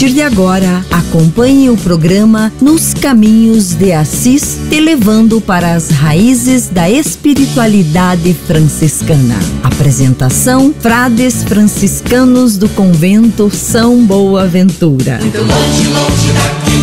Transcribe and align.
Partir 0.00 0.14
de 0.14 0.22
agora, 0.22 0.82
acompanhe 0.90 1.68
o 1.68 1.76
programa 1.76 2.50
Nos 2.58 2.94
Caminhos 2.94 3.74
de 3.74 3.92
Assis, 3.92 4.56
te 4.70 4.80
levando 4.80 5.42
para 5.42 5.74
as 5.74 5.90
raízes 5.90 6.68
da 6.68 6.88
espiritualidade 6.88 8.34
franciscana. 8.46 9.38
Apresentação: 9.62 10.74
Frades 10.80 11.44
franciscanos 11.44 12.56
do 12.56 12.66
convento 12.70 13.50
São 13.50 14.02
Boaventura. 14.06 15.18
Muito 15.20 15.38
longe, 15.38 15.88
longe 15.88 16.32
daqui, 16.32 16.82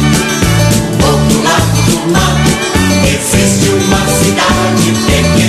outro 1.03 1.41
lado 1.41 1.89
do 1.89 2.11
mar, 2.11 2.45
existe 3.03 3.69
uma 3.69 4.05
cidade 4.05 4.93
pequenina 5.07 5.46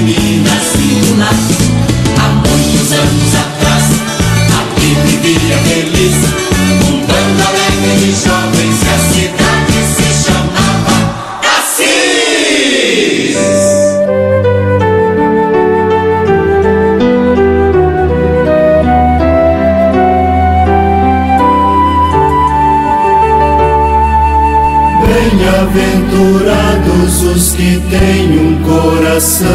Bem-aventurados 26.19 27.23
os 27.23 27.53
que 27.53 27.81
têm 27.91 28.39
um 28.41 28.61
coração 28.65 29.47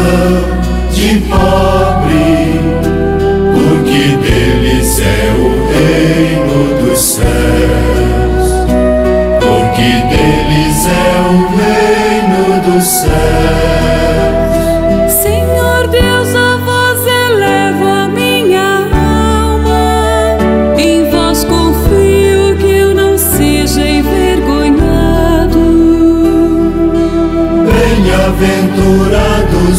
de 0.94 1.20
pobre, 1.28 2.58
porque 3.52 4.16
deles 4.16 4.98
é 4.98 5.34
o 5.36 5.48
reino 5.68 6.86
dos 6.86 6.98
céus 6.98 7.44
é 10.86 11.28
o 11.28 11.46
reino 11.56 12.60
dos 12.62 12.84
céus. 12.84 13.73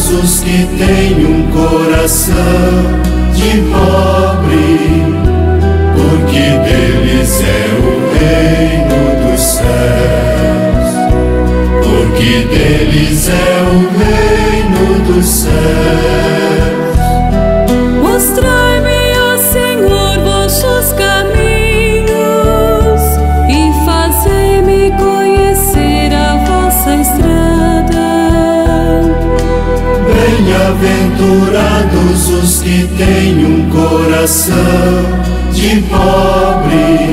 Os 0.08 0.40
que 0.40 0.66
têm 0.78 1.26
um 1.26 1.50
coração 1.50 2.34
de 3.34 3.60
pobre, 3.70 5.02
porque 5.94 6.44
deles 6.64 7.42
é 7.42 7.66
o 7.78 7.84
reino 8.18 9.30
dos 9.30 9.40
céus 9.40 10.26
que 12.16 12.44
deles 12.46 13.28
é 13.28 13.32
o 13.62 13.78
reino 13.98 15.04
dos 15.04 15.26
céus. 15.26 16.45
Os 32.28 32.60
que 32.60 32.88
têm 32.98 33.44
um 33.44 33.70
coração 33.70 34.54
de 35.52 35.80
pobre, 35.82 37.10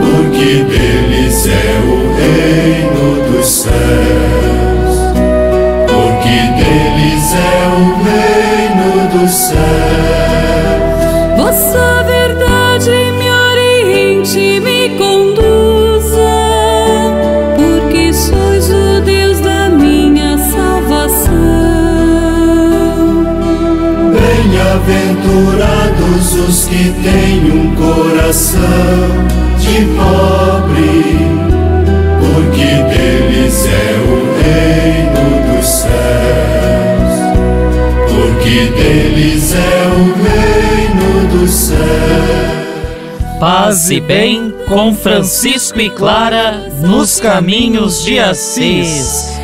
porque 0.00 0.64
deles 0.64 1.46
é 1.46 1.80
o 1.86 2.12
reino 2.14 3.06
dos 3.30 3.46
céus, 3.46 4.96
porque 5.86 6.36
deles 6.58 7.26
é 7.34 7.38
o 7.74 7.80
reino 8.04 8.90
dos 9.18 9.32
céus. 9.32 9.62
Vossa 11.36 11.91
Os 26.52 26.66
que 26.66 26.92
têm 27.02 27.50
um 27.50 27.74
coração 27.74 28.60
de 29.58 29.86
pobre 29.96 31.16
porque 32.20 32.68
deles 32.92 33.64
é 33.64 33.96
o 34.04 34.16
reino 34.42 35.24
dos 35.56 35.66
céus, 35.66 37.14
porque 38.06 38.66
deles 38.66 39.54
é 39.54 39.80
o 39.96 40.12
reino 40.22 41.38
dos 41.38 41.50
céus. 41.50 41.80
Paz 43.40 43.90
e 43.90 43.98
bem 43.98 44.52
com 44.68 44.94
Francisco 44.94 45.80
e 45.80 45.88
Clara 45.88 46.68
nos 46.82 47.18
caminhos 47.18 48.04
de 48.04 48.18
Assis. 48.18 49.40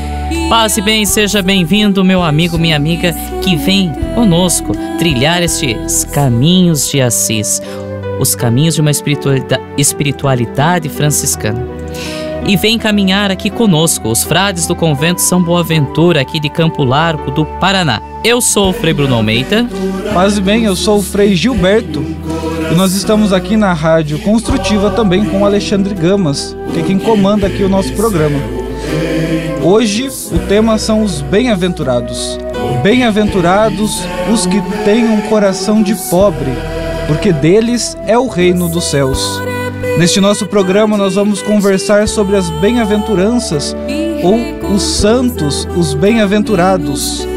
Paz 0.49 0.79
e 0.79 0.81
bem, 0.81 1.05
seja 1.05 1.43
bem-vindo, 1.43 2.03
meu 2.03 2.23
amigo, 2.23 2.59
minha 2.59 2.75
amiga, 2.75 3.13
que 3.43 3.55
vem 3.55 3.93
conosco 4.15 4.73
trilhar 4.99 5.43
estes 5.43 6.05
caminhos 6.05 6.91
de 6.91 7.03
Assis, 7.03 7.61
os 8.19 8.35
caminhos 8.35 8.75
de 8.75 8.81
uma 8.81 8.91
espiritualidade 9.77 10.89
franciscana 10.89 11.79
e 12.49 12.57
vem 12.57 12.79
caminhar 12.79 13.31
aqui 13.31 13.51
conosco, 13.51 14.09
os 14.09 14.25
frades 14.25 14.67
do 14.67 14.75
convento 14.75 15.21
São 15.21 15.43
Boaventura, 15.43 16.23
aqui 16.23 16.41
de 16.41 16.49
Campo 16.49 16.83
Largo, 16.83 17.31
do 17.31 17.45
Paraná. 17.45 18.01
Eu 18.25 18.41
sou 18.41 18.71
o 18.71 18.73
Frei 18.73 18.95
Bruno 18.95 19.17
Almeida. 19.17 19.69
Paz 20.15 20.39
bem, 20.39 20.65
eu 20.65 20.75
sou 20.75 20.99
o 20.99 21.03
Frei 21.03 21.37
Gilberto. 21.37 22.03
E 22.73 22.75
nós 22.75 22.95
estamos 22.95 23.35
aqui 23.35 23.55
na 23.55 23.75
Rádio 23.75 24.19
Construtiva 24.21 24.91
também 24.91 25.27
com 25.27 25.43
o 25.43 25.45
Alexandre 25.45 25.95
Gamas, 25.95 26.57
que 26.73 26.81
é 26.81 26.83
quem 26.83 26.99
comanda 26.99 27.47
aqui 27.47 27.63
o 27.63 27.69
nosso 27.69 27.93
programa. 27.93 28.58
Hoje 29.71 30.09
o 30.33 30.39
tema 30.49 30.79
são 30.79 31.03
os 31.03 31.21
bem-aventurados. 31.21 32.39
Bem-aventurados 32.83 34.01
os 34.33 34.47
que 34.47 34.63
têm 34.83 35.05
um 35.05 35.21
coração 35.21 35.83
de 35.83 35.95
pobre, 36.09 36.51
porque 37.07 37.35
deles 37.35 37.95
é 38.07 38.17
o 38.17 38.29
reino 38.29 38.67
dos 38.67 38.85
céus. 38.85 39.43
Neste 39.99 40.23
nosso 40.23 40.47
programa, 40.47 40.97
nós 40.97 41.17
vamos 41.17 41.43
conversar 41.43 42.09
sobre 42.09 42.37
as 42.37 42.49
bem-aventuranças 42.49 43.77
ou 44.23 44.75
os 44.75 44.83
santos, 44.83 45.69
os 45.77 45.93
bem-aventurados, 45.93 47.29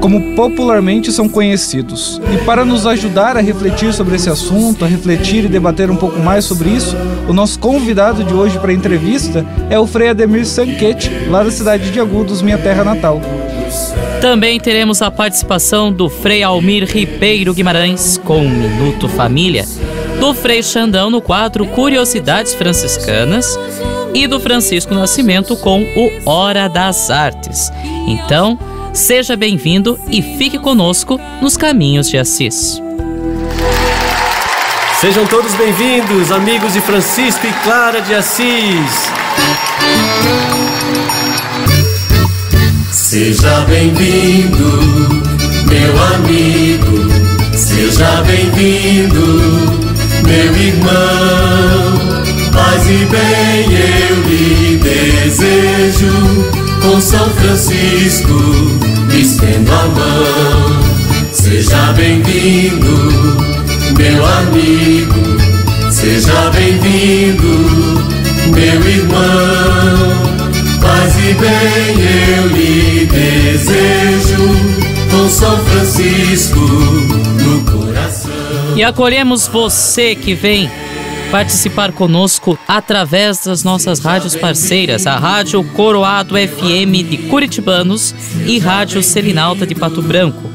como 0.00 0.36
popularmente 0.36 1.10
são 1.10 1.28
conhecidos. 1.28 2.22
E 2.32 2.44
para 2.44 2.64
nos 2.64 2.86
ajudar 2.86 3.36
a 3.36 3.40
refletir 3.40 3.92
sobre 3.92 4.14
esse 4.14 4.30
assunto, 4.30 4.84
a 4.84 4.88
refletir 4.88 5.44
e 5.44 5.48
debater 5.48 5.90
um 5.90 5.96
pouco 5.96 6.20
mais 6.20 6.44
sobre 6.44 6.70
isso, 6.70 6.96
o 7.30 7.32
nosso 7.32 7.60
convidado 7.60 8.24
de 8.24 8.34
hoje 8.34 8.58
para 8.58 8.72
a 8.72 8.74
entrevista 8.74 9.46
é 9.70 9.78
o 9.78 9.86
Frei 9.86 10.08
Ademir 10.08 10.44
Sanquete, 10.44 11.08
lá 11.28 11.44
da 11.44 11.50
cidade 11.52 11.92
de 11.92 12.00
Agudos, 12.00 12.42
minha 12.42 12.58
terra 12.58 12.82
natal. 12.82 13.20
Também 14.20 14.58
teremos 14.58 15.00
a 15.00 15.12
participação 15.12 15.92
do 15.92 16.08
Frei 16.08 16.42
Almir 16.42 16.84
Ribeiro 16.84 17.54
Guimarães 17.54 18.18
com 18.18 18.40
Minuto 18.40 19.08
Família 19.08 19.64
do 20.18 20.34
Frei 20.34 20.62
Xandão 20.62 21.08
no 21.08 21.22
quadro 21.22 21.64
Curiosidades 21.66 22.52
Franciscanas 22.52 23.58
e 24.12 24.26
do 24.26 24.38
Francisco 24.38 24.92
Nascimento 24.92 25.56
com 25.56 25.80
o 25.82 26.28
Hora 26.28 26.68
das 26.68 27.10
Artes. 27.10 27.72
Então, 28.06 28.58
seja 28.92 29.34
bem-vindo 29.34 29.98
e 30.10 30.20
fique 30.20 30.58
conosco 30.58 31.18
nos 31.40 31.56
caminhos 31.56 32.10
de 32.10 32.18
Assis. 32.18 32.82
Sejam 35.00 35.26
todos 35.26 35.54
bem-vindos, 35.54 36.30
amigos 36.30 36.74
de 36.74 36.80
Francisco 36.80 37.46
e 37.46 37.52
Clara 37.64 38.02
de 38.02 38.14
Assis. 38.14 39.10
Seja 42.92 43.60
bem-vindo, 43.60 45.22
meu 45.66 46.02
amigo. 46.14 47.08
Seja 47.56 48.22
bem-vindo 48.22 49.80
meu 50.30 50.56
irmão. 50.56 50.92
Paz 52.52 52.86
e 52.86 53.04
bem 53.06 53.72
eu 53.72 54.16
lhe 54.22 54.76
desejo, 54.76 56.12
com 56.82 57.00
São 57.00 57.28
Francisco 57.30 58.38
estendo 59.12 59.72
a 59.72 59.84
mão. 59.88 60.80
bem-vindo, 61.96 63.69
meu 63.96 64.24
amigo. 64.24 65.90
Seja 65.90 66.50
bem-vindo, 66.50 67.46
meu 68.50 68.88
irmão. 68.88 70.30
Paz 70.80 71.14
e 71.16 71.34
bem 71.34 72.36
eu 72.36 72.46
lhe 72.48 73.06
desejo, 73.06 74.48
com 75.10 75.28
São 75.28 75.58
Francisco 75.64 76.58
no 76.58 77.64
coração. 77.70 78.30
E 78.76 78.82
acolhemos 78.82 79.46
você 79.46 80.14
que 80.14 80.34
vem 80.34 80.70
participar 81.30 81.92
conosco 81.92 82.58
através 82.66 83.44
das 83.44 83.62
nossas 83.62 84.00
rádios 84.00 84.34
parceiras, 84.34 85.06
a 85.06 85.16
Rádio 85.16 85.62
Coroado 85.62 86.34
FM 86.34 87.08
de 87.08 87.18
Curitibanos 87.28 88.14
e 88.46 88.58
Rádio 88.58 89.02
Selinalta 89.02 89.66
de 89.66 89.74
Pato 89.74 90.02
Branco, 90.02 90.49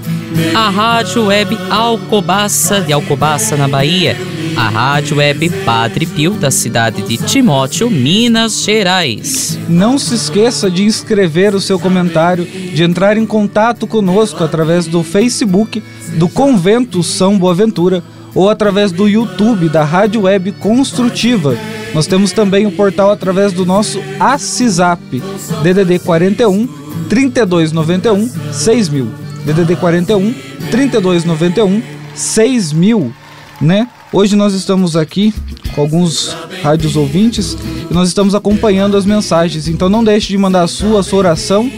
a 0.53 0.69
Rádio 0.69 1.25
Web 1.25 1.57
Alcobaça 1.69 2.81
de 2.81 2.91
Alcobaça 2.91 3.55
na 3.55 3.67
Bahia, 3.67 4.17
a 4.55 4.69
Rádio 4.69 5.17
Web 5.17 5.49
Padre 5.63 6.05
Pio 6.05 6.31
da 6.31 6.51
cidade 6.51 7.01
de 7.03 7.17
Timóteo, 7.17 7.89
Minas 7.89 8.61
Gerais. 8.63 9.57
Não 9.69 9.97
se 9.97 10.15
esqueça 10.15 10.69
de 10.69 10.83
inscrever 10.83 11.55
o 11.55 11.61
seu 11.61 11.79
comentário, 11.79 12.45
de 12.45 12.83
entrar 12.83 13.17
em 13.17 13.25
contato 13.25 13.87
conosco 13.87 14.43
através 14.43 14.87
do 14.87 15.03
Facebook 15.03 15.81
do 16.17 16.27
Convento 16.27 17.01
São 17.01 17.37
Boaventura 17.37 18.03
ou 18.33 18.49
através 18.49 18.91
do 18.91 19.07
YouTube 19.07 19.69
da 19.69 19.83
Rádio 19.83 20.23
Web 20.23 20.51
Construtiva. 20.53 21.57
Nós 21.93 22.07
temos 22.07 22.33
também 22.33 22.65
o 22.65 22.71
portal 22.71 23.09
através 23.09 23.53
do 23.53 23.65
nosso 23.65 24.01
ACISAP, 24.19 25.21
DDD 25.63 25.99
41 25.99 26.67
3291 27.07 28.29
6000. 28.51 29.24
DDD 29.45 29.75
41 29.75 30.33
3291 30.71 31.81
6000, 32.15 33.13
né? 33.61 33.87
Hoje 34.11 34.35
nós 34.35 34.53
estamos 34.53 34.95
aqui 34.95 35.33
com 35.73 35.81
alguns 35.81 36.35
rádios 36.63 36.95
ouvintes 36.95 37.55
e 37.89 37.93
nós 37.93 38.07
estamos 38.07 38.33
acompanhando 38.33 38.97
as 38.97 39.05
mensagens. 39.05 39.67
Então 39.67 39.89
não 39.89 40.03
deixe 40.03 40.29
de 40.29 40.37
mandar 40.37 40.63
a 40.63 40.67
sua, 40.67 41.01
a 41.01 41.03
sua 41.03 41.19
oração, 41.19 41.69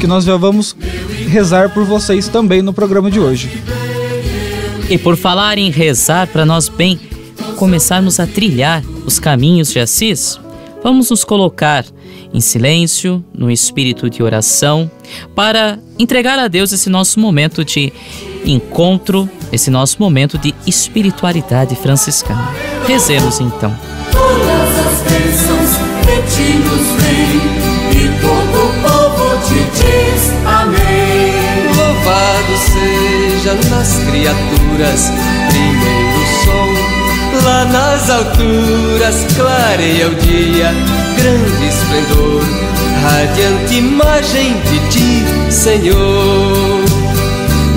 que 0.00 0.06
nós 0.06 0.24
já 0.24 0.36
vamos 0.36 0.74
rezar 1.28 1.74
por 1.74 1.84
vocês 1.84 2.28
também 2.28 2.62
no 2.62 2.72
programa 2.72 3.10
de 3.10 3.20
hoje. 3.20 3.50
E 4.88 4.96
por 4.96 5.16
falar 5.16 5.58
em 5.58 5.70
rezar, 5.70 6.26
para 6.28 6.46
nós 6.46 6.68
bem 6.68 6.98
começarmos 7.56 8.18
a 8.18 8.26
trilhar 8.26 8.82
os 9.04 9.18
caminhos 9.18 9.70
de 9.70 9.78
Assis, 9.78 10.38
vamos 10.82 11.10
nos 11.10 11.24
colocar 11.24 11.84
em 12.32 12.40
silêncio, 12.40 13.24
no 13.34 13.50
espírito 13.50 14.08
de 14.08 14.22
oração, 14.22 14.90
para 15.34 15.78
entregar 15.98 16.38
a 16.38 16.48
Deus 16.48 16.72
esse 16.72 16.88
nosso 16.88 17.18
momento 17.18 17.64
de 17.64 17.92
encontro, 18.44 19.28
esse 19.52 19.70
nosso 19.70 19.96
momento 20.00 20.38
de 20.38 20.54
espiritualidade 20.66 21.74
franciscana. 21.76 22.48
Rezemos 22.86 23.40
então. 23.40 23.76
Todas 24.12 24.86
as 24.86 25.00
bênçãos 25.02 25.70
que 26.02 26.16
te 26.34 26.58
nos 26.58 26.86
vem, 27.02 27.40
e 27.92 28.20
todo 28.20 28.56
o 28.64 28.70
povo 28.82 29.26
te 29.46 29.60
diz 29.74 30.30
amém. 30.46 31.30
Louvado 31.76 32.54
seja 32.72 33.54
nas 33.70 33.98
criaturas, 34.04 35.10
primeiro 35.48 36.19
lá 37.44 37.64
nas 37.64 38.10
alturas, 38.10 39.26
clareia 39.36 40.08
o 40.08 40.14
dia, 40.14 40.72
grande 41.16 41.68
esplendor, 41.68 42.42
radiante 43.02 43.74
imagem 43.76 44.60
de 44.62 44.78
ti, 44.90 45.24
Senhor. 45.50 46.80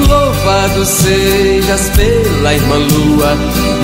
Louvado 0.07 0.85
sejas 0.85 1.89
pela 1.95 2.53
irmã 2.53 2.75
lua, 2.75 3.35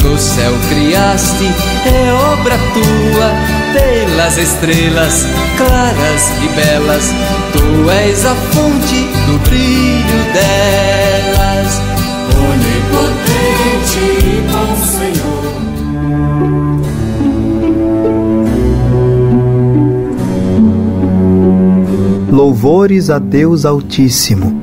no 0.03 0.17
céu 0.17 0.53
criaste, 0.69 1.45
é 1.85 2.13
obra 2.13 2.57
tua, 2.73 3.31
pelas 3.73 4.37
estrelas 4.37 5.25
claras 5.59 6.31
e 6.41 6.47
belas, 6.55 7.13
tu 7.51 7.89
és 7.89 8.25
a 8.25 8.33
fonte 8.33 9.07
do 9.27 9.37
brilho 9.39 10.33
delas. 10.33 11.18
Louvores 22.39 23.09
a 23.09 23.19
Deus 23.19 23.65
Altíssimo, 23.65 24.57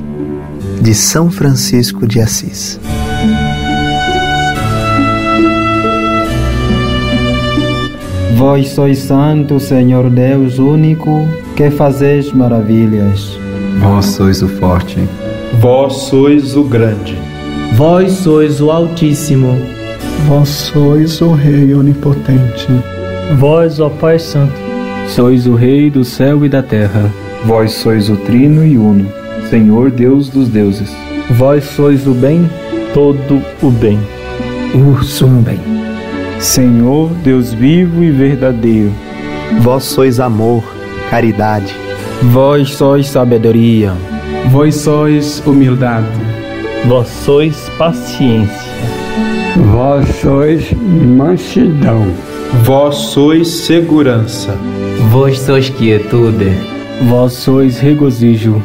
de 0.81 0.95
São 0.95 1.29
Francisco 1.29 2.07
de 2.07 2.19
Assis. 2.19 2.79
Vós 8.35 8.69
sois 8.69 8.97
santo, 8.97 9.59
Senhor 9.59 10.09
Deus 10.09 10.57
único, 10.57 11.27
que 11.55 11.69
fazeis 11.69 12.33
maravilhas. 12.33 13.37
Vós 13.79 14.05
sois 14.07 14.41
o 14.41 14.47
forte, 14.47 14.97
Vós 15.61 15.93
sois 15.93 16.55
o 16.55 16.63
grande, 16.63 17.15
Vós 17.75 18.11
sois 18.11 18.59
o 18.59 18.71
Altíssimo, 18.71 19.55
Vós 20.27 20.49
sois 20.49 21.21
o 21.21 21.31
Rei 21.33 21.75
Onipotente. 21.75 22.69
Vós, 23.37 23.79
ó 23.79 23.87
Pai 23.87 24.17
Santo, 24.17 24.59
sois 25.07 25.45
o 25.45 25.53
Rei 25.53 25.91
do 25.91 26.03
céu 26.03 26.43
e 26.43 26.49
da 26.49 26.63
terra. 26.63 27.13
Vós 27.45 27.71
sois 27.71 28.09
o 28.09 28.17
Trino 28.17 28.65
e 28.65 28.77
Uno, 28.77 29.11
Senhor 29.49 29.91
Deus 29.91 30.29
dos 30.29 30.49
deuses. 30.49 30.91
Vós 31.31 31.63
sois 31.63 32.07
o 32.07 32.11
bem, 32.11 32.49
todo 32.93 33.41
o 33.61 33.69
bem. 33.69 33.99
O 34.73 35.03
sumo 35.03 35.41
bem. 35.41 35.59
Senhor 36.39 37.09
Deus 37.23 37.53
vivo 37.53 38.03
e 38.03 38.11
verdadeiro. 38.11 38.91
Vós 39.61 39.83
sois 39.83 40.19
amor, 40.19 40.63
caridade. 41.09 41.73
Vós 42.21 42.71
sois 42.71 43.07
sabedoria. 43.07 43.93
Vós 44.51 44.75
sois 44.75 45.41
humildade. 45.45 46.07
Vós 46.85 47.07
sois 47.07 47.69
paciência. 47.77 48.71
Vós 49.71 50.07
sois 50.21 50.71
mansidão. 50.73 52.07
Vós 52.63 52.95
sois 52.95 53.47
segurança. 53.47 54.57
Vós 55.11 55.39
sois 55.39 55.69
quietude. 55.69 56.76
Vós 57.03 57.33
sois 57.33 57.79
regozijo. 57.79 58.61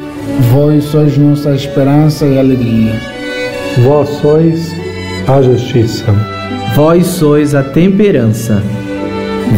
Vós 0.53 0.85
sois 0.85 1.17
nossa 1.19 1.55
esperança 1.55 2.27
e 2.27 2.39
alegria. 2.39 2.99
Vós 3.85 4.09
sois 4.09 4.73
a 5.29 5.43
justiça. 5.43 6.07
Vós 6.75 7.07
sois 7.07 7.55
a 7.55 7.63
temperança. 7.63 8.63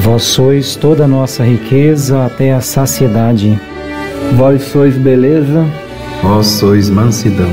Vós 0.03 0.25
sois 0.25 0.75
toda 0.75 1.05
a 1.05 1.09
nossa 1.09 1.45
riqueza 1.45 2.25
até 2.27 2.53
a 2.53 2.61
saciedade. 2.61 3.59
Vós 4.33 4.63
sois 4.63 4.97
beleza. 4.97 5.65
Vós 6.23 6.47
sois 6.47 6.91
mansidão. 6.91 7.51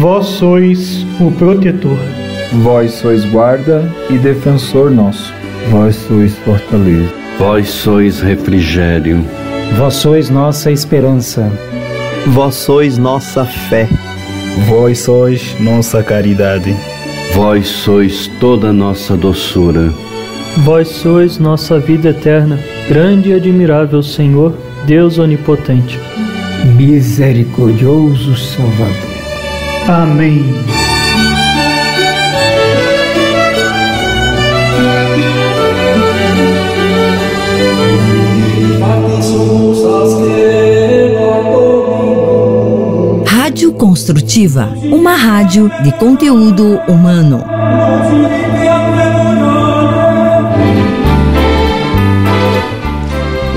Vós 0.00 0.26
sois 0.26 1.04
o 1.20 1.30
protetor. 1.32 1.98
Vós 2.62 2.92
sois 2.92 3.24
guarda 3.26 3.92
e 4.08 4.16
defensor 4.16 4.90
nosso. 4.90 5.32
Vós 5.70 5.96
sois 5.96 6.34
fortaleza. 6.38 7.12
Vós 7.38 7.68
sois 7.68 8.20
refrigério. 8.20 9.24
Vós 9.76 9.94
sois 9.94 10.28
nossa 10.28 10.70
esperança. 10.70 11.50
Vós 12.26 12.54
sois 12.54 12.98
nossa 12.98 13.44
fé. 13.44 13.88
Vós 14.68 14.98
sois 15.00 15.56
nossa 15.58 16.02
caridade. 16.02 16.74
Vós 17.34 17.68
sois 17.68 18.26
toda 18.40 18.72
nossa 18.72 19.16
doçura. 19.16 19.92
Vós 20.58 20.88
sois 20.88 21.38
nossa 21.38 21.78
vida 21.78 22.10
eterna, 22.10 22.58
grande 22.88 23.30
e 23.30 23.34
admirável 23.34 24.02
Senhor, 24.02 24.54
Deus 24.84 25.18
onipotente. 25.18 25.98
Misericordioso 26.76 28.36
Salvador. 28.36 29.10
Amém. 29.88 30.44
Construtiva, 43.80 44.74
uma 44.92 45.14
rádio 45.14 45.70
de 45.82 45.90
conteúdo 45.92 46.78
humano. 46.86 47.42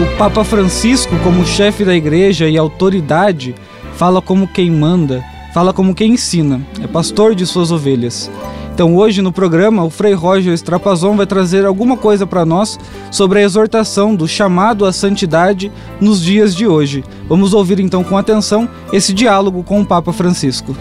O 0.02 0.18
Papa 0.18 0.46
Francisco, 0.46 1.14
como 1.26 1.46
chefe 1.46 1.84
da 1.84 1.94
igreja 1.94 2.48
e 2.48 2.58
autoridade, 2.58 3.54
fala 3.98 4.22
como 4.22 4.48
quem 4.48 4.72
manda, 4.72 5.22
fala 5.54 5.74
como 5.74 5.94
quem 5.94 6.14
ensina, 6.14 6.62
é 6.82 6.88
pastor 6.88 7.36
de 7.36 7.46
suas 7.46 7.70
ovelhas. 7.70 8.32
Então 8.74 8.96
hoje 8.96 9.22
no 9.22 9.32
programa 9.32 9.84
o 9.84 9.90
Frei 9.90 10.14
Roger 10.14 10.54
Strapazon 10.54 11.18
vai 11.18 11.28
trazer 11.28 11.66
alguma 11.66 11.98
coisa 11.98 12.26
para 12.26 12.46
nós 12.46 12.80
sobre 13.12 13.40
a 13.40 13.44
exortação 13.44 14.16
do 14.16 14.26
chamado 14.26 14.86
à 14.86 14.94
santidade 14.94 15.70
nos 16.00 16.22
dias 16.22 16.56
de 16.56 16.66
hoje. 16.66 17.04
Vamos 17.28 17.54
ouvir 17.54 17.80
então 17.80 18.04
com 18.04 18.18
atenção 18.18 18.68
esse 18.92 19.14
diálogo 19.14 19.64
com 19.64 19.82
o 19.82 19.86
Papa 19.86 20.12
Francisco. 20.12 20.76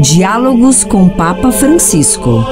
Diálogos 0.00 0.84
com 0.84 1.08
Papa 1.08 1.52
Francisco. 1.52 2.44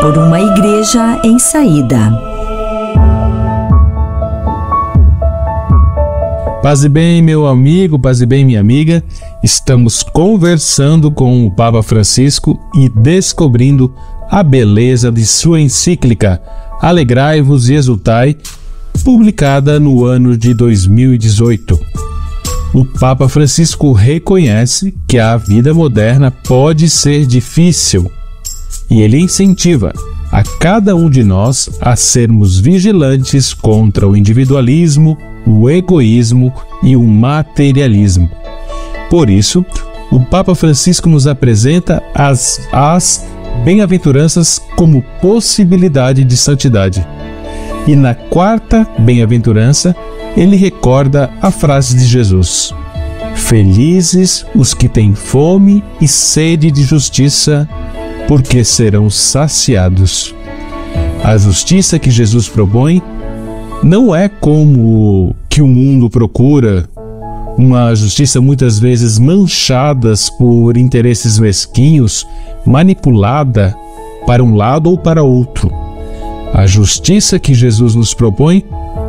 Por 0.00 0.18
uma 0.18 0.40
igreja 0.40 1.20
em 1.24 1.38
saída. 1.38 2.32
Paz 6.62 6.84
e 6.84 6.88
bem, 6.88 7.20
meu 7.22 7.46
amigo, 7.46 7.98
paz 7.98 8.20
e 8.20 8.26
bem, 8.26 8.44
minha 8.44 8.60
amiga. 8.60 9.02
Estamos 9.42 10.02
conversando 10.02 11.10
com 11.10 11.46
o 11.46 11.50
Papa 11.50 11.82
Francisco 11.82 12.58
e 12.74 12.88
descobrindo 12.88 13.92
a 14.30 14.42
beleza 14.42 15.10
de 15.10 15.26
sua 15.26 15.60
encíclica 15.60 16.40
Alegrai-vos 16.82 17.70
e 17.70 17.74
Exultai, 17.74 18.36
publicada 19.02 19.80
no 19.80 20.04
ano 20.04 20.36
de 20.36 20.54
2018. 20.54 21.78
O 22.72 22.84
Papa 22.84 23.28
Francisco 23.28 23.92
reconhece 23.92 24.94
que 25.06 25.18
a 25.18 25.36
vida 25.36 25.74
moderna 25.74 26.30
pode 26.30 26.88
ser 26.88 27.26
difícil 27.26 28.10
e 28.88 29.02
ele 29.02 29.18
incentiva 29.18 29.92
a 30.30 30.42
cada 30.42 30.94
um 30.96 31.10
de 31.10 31.22
nós 31.22 31.68
a 31.80 31.96
sermos 31.96 32.58
vigilantes 32.58 33.52
contra 33.52 34.08
o 34.08 34.16
individualismo, 34.16 35.18
o 35.46 35.68
egoísmo 35.68 36.52
e 36.82 36.96
o 36.96 37.02
materialismo. 37.02 38.30
Por 39.10 39.28
isso, 39.28 39.64
o 40.10 40.20
Papa 40.20 40.54
Francisco 40.54 41.08
nos 41.08 41.26
apresenta 41.26 42.02
as, 42.14 42.66
as 42.72 43.26
bem-aventuranças 43.64 44.62
como 44.76 45.02
possibilidade 45.20 46.24
de 46.24 46.36
santidade. 46.36 47.06
E 47.86 47.96
na 47.96 48.14
quarta 48.14 48.86
bem-aventurança, 48.98 49.94
ele 50.36 50.56
recorda 50.56 51.30
a 51.40 51.50
frase 51.50 51.96
de 51.96 52.04
Jesus: 52.04 52.72
Felizes 53.34 54.46
os 54.54 54.72
que 54.72 54.88
têm 54.88 55.14
fome 55.14 55.82
e 56.00 56.06
sede 56.06 56.70
de 56.70 56.82
justiça, 56.82 57.68
porque 58.28 58.64
serão 58.64 59.10
saciados. 59.10 60.34
A 61.24 61.36
justiça 61.36 61.98
que 61.98 62.10
Jesus 62.10 62.48
propõe 62.48 63.02
não 63.82 64.14
é 64.14 64.28
como 64.28 65.34
que 65.48 65.60
o 65.60 65.66
mundo 65.66 66.08
procura, 66.08 66.88
uma 67.58 67.94
justiça 67.94 68.40
muitas 68.40 68.78
vezes 68.78 69.18
manchada 69.18 70.14
por 70.38 70.76
interesses 70.76 71.38
mesquinhos, 71.38 72.26
manipulada 72.64 73.76
para 74.26 74.42
um 74.42 74.54
lado 74.54 74.88
ou 74.88 74.96
para 74.96 75.22
outro. 75.22 75.81
A 76.52 76.66
justiça 76.66 77.38
que 77.38 77.54
Jesus 77.54 77.94
nos 77.94 78.12
propõe 78.12 78.64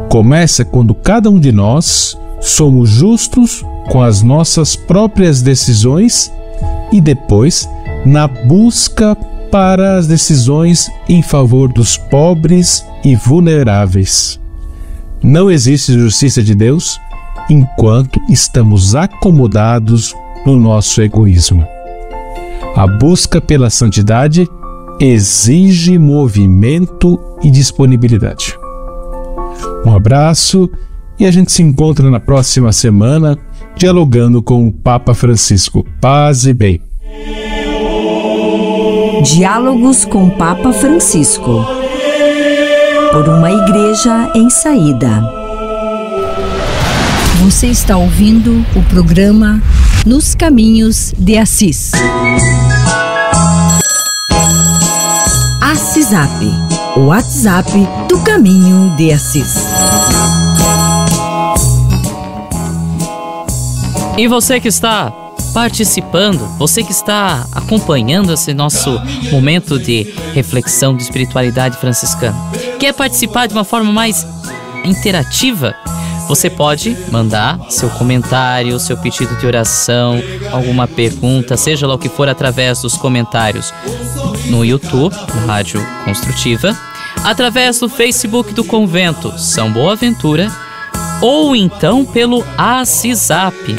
começa 0.10 0.64
quando 0.64 0.94
cada 0.94 1.30
um 1.30 1.40
de 1.40 1.52
nós 1.52 2.18
somos 2.40 2.90
justos 2.90 3.66
com 3.90 4.02
as 4.02 4.22
nossas 4.22 4.76
próprias 4.76 5.42
decisões 5.42 6.32
e 6.92 7.02
depois 7.02 7.68
na 8.06 8.28
busca 8.28 9.16
para 9.52 9.98
as 9.98 10.08
decisões 10.08 10.90
em 11.08 11.22
favor 11.22 11.72
dos 11.72 11.98
pobres 11.98 12.86
e 13.04 13.16
vulneráveis. 13.16 14.40
Não 15.22 15.52
existe 15.52 15.94
justiça 15.94 16.42
de 16.42 16.56
Deus 16.56 17.00
enquanto 17.50 18.22
estamos 18.30 18.96
acomodados 18.96 20.16
no 20.46 20.58
nosso 20.58 21.02
egoísmo. 21.02 21.66
A 22.76 22.88
busca 22.88 23.40
pela 23.40 23.70
santidade 23.70 24.48
exige 25.00 25.98
movimento 25.98 27.20
e 27.44 27.52
disponibilidade. 27.52 28.58
Um 29.86 29.96
abraço 29.96 30.70
e 31.20 31.26
a 31.26 31.32
gente 31.32 31.52
se 31.52 31.62
encontra 31.62 32.10
na 32.10 32.20
próxima 32.20 32.72
semana 32.72 33.38
dialogando 33.76 34.42
com 34.42 34.68
o 34.68 34.72
Papa 34.72 35.14
Francisco. 35.14 35.86
Paz 36.00 36.46
e 36.46 36.54
bem. 36.54 36.82
Diálogos 39.24 40.06
com 40.06 40.30
Papa 40.30 40.74
Francisco. 40.74 41.66
Por 43.12 43.30
uma 43.30 43.52
igreja 43.52 44.32
em 44.36 44.50
saída. 44.50 45.24
Você 47.44 47.68
está 47.68 47.98
ouvindo 47.98 48.66
o 48.76 48.82
programa 48.84 49.62
Nos 50.06 50.34
Caminhos 50.34 51.14
de 51.18 51.38
Assis. 51.38 51.92
O 56.96 57.08
WhatsApp 57.08 57.72
do 58.08 58.20
Caminho 58.20 58.96
de 58.96 59.12
Assis. 59.12 59.66
E 64.16 64.28
você 64.28 64.60
que 64.60 64.68
está 64.68 65.12
participando, 65.56 66.38
você 66.60 66.84
que 66.84 66.92
está 66.92 67.48
acompanhando 67.52 68.32
esse 68.32 68.54
nosso 68.54 68.92
momento 69.32 69.80
de 69.80 70.14
reflexão 70.36 70.96
de 70.96 71.02
espiritualidade 71.02 71.78
franciscana, 71.78 72.38
quer 72.80 72.94
participar 72.94 73.48
de 73.48 73.56
uma 73.56 73.64
forma 73.64 73.92
mais 73.92 74.24
interativa? 74.86 75.74
Você 76.28 76.48
pode 76.48 76.96
mandar 77.12 77.60
seu 77.72 77.90
comentário, 77.90 78.80
seu 78.80 78.98
pedido 78.98 79.36
de 79.38 79.48
oração, 79.48 80.22
alguma 80.52 80.88
pergunta, 80.88 81.58
seja 81.58 81.88
lá 81.88 81.96
o 81.96 81.98
que 81.98 82.08
for, 82.08 82.30
através 82.30 82.84
dos 82.84 82.96
comentários 82.96 83.74
no 84.46 84.64
YouTube, 84.64 85.14
Rádio 85.46 85.86
Construtiva, 86.06 86.78
através 87.24 87.80
do 87.80 87.90
Facebook 87.90 88.54
do 88.54 88.64
Convento 88.64 89.38
São 89.38 89.72
Boaventura 89.72 90.52
ou 91.22 91.56
então 91.56 92.06
pelo 92.06 92.46
ACISAP. 92.58 93.76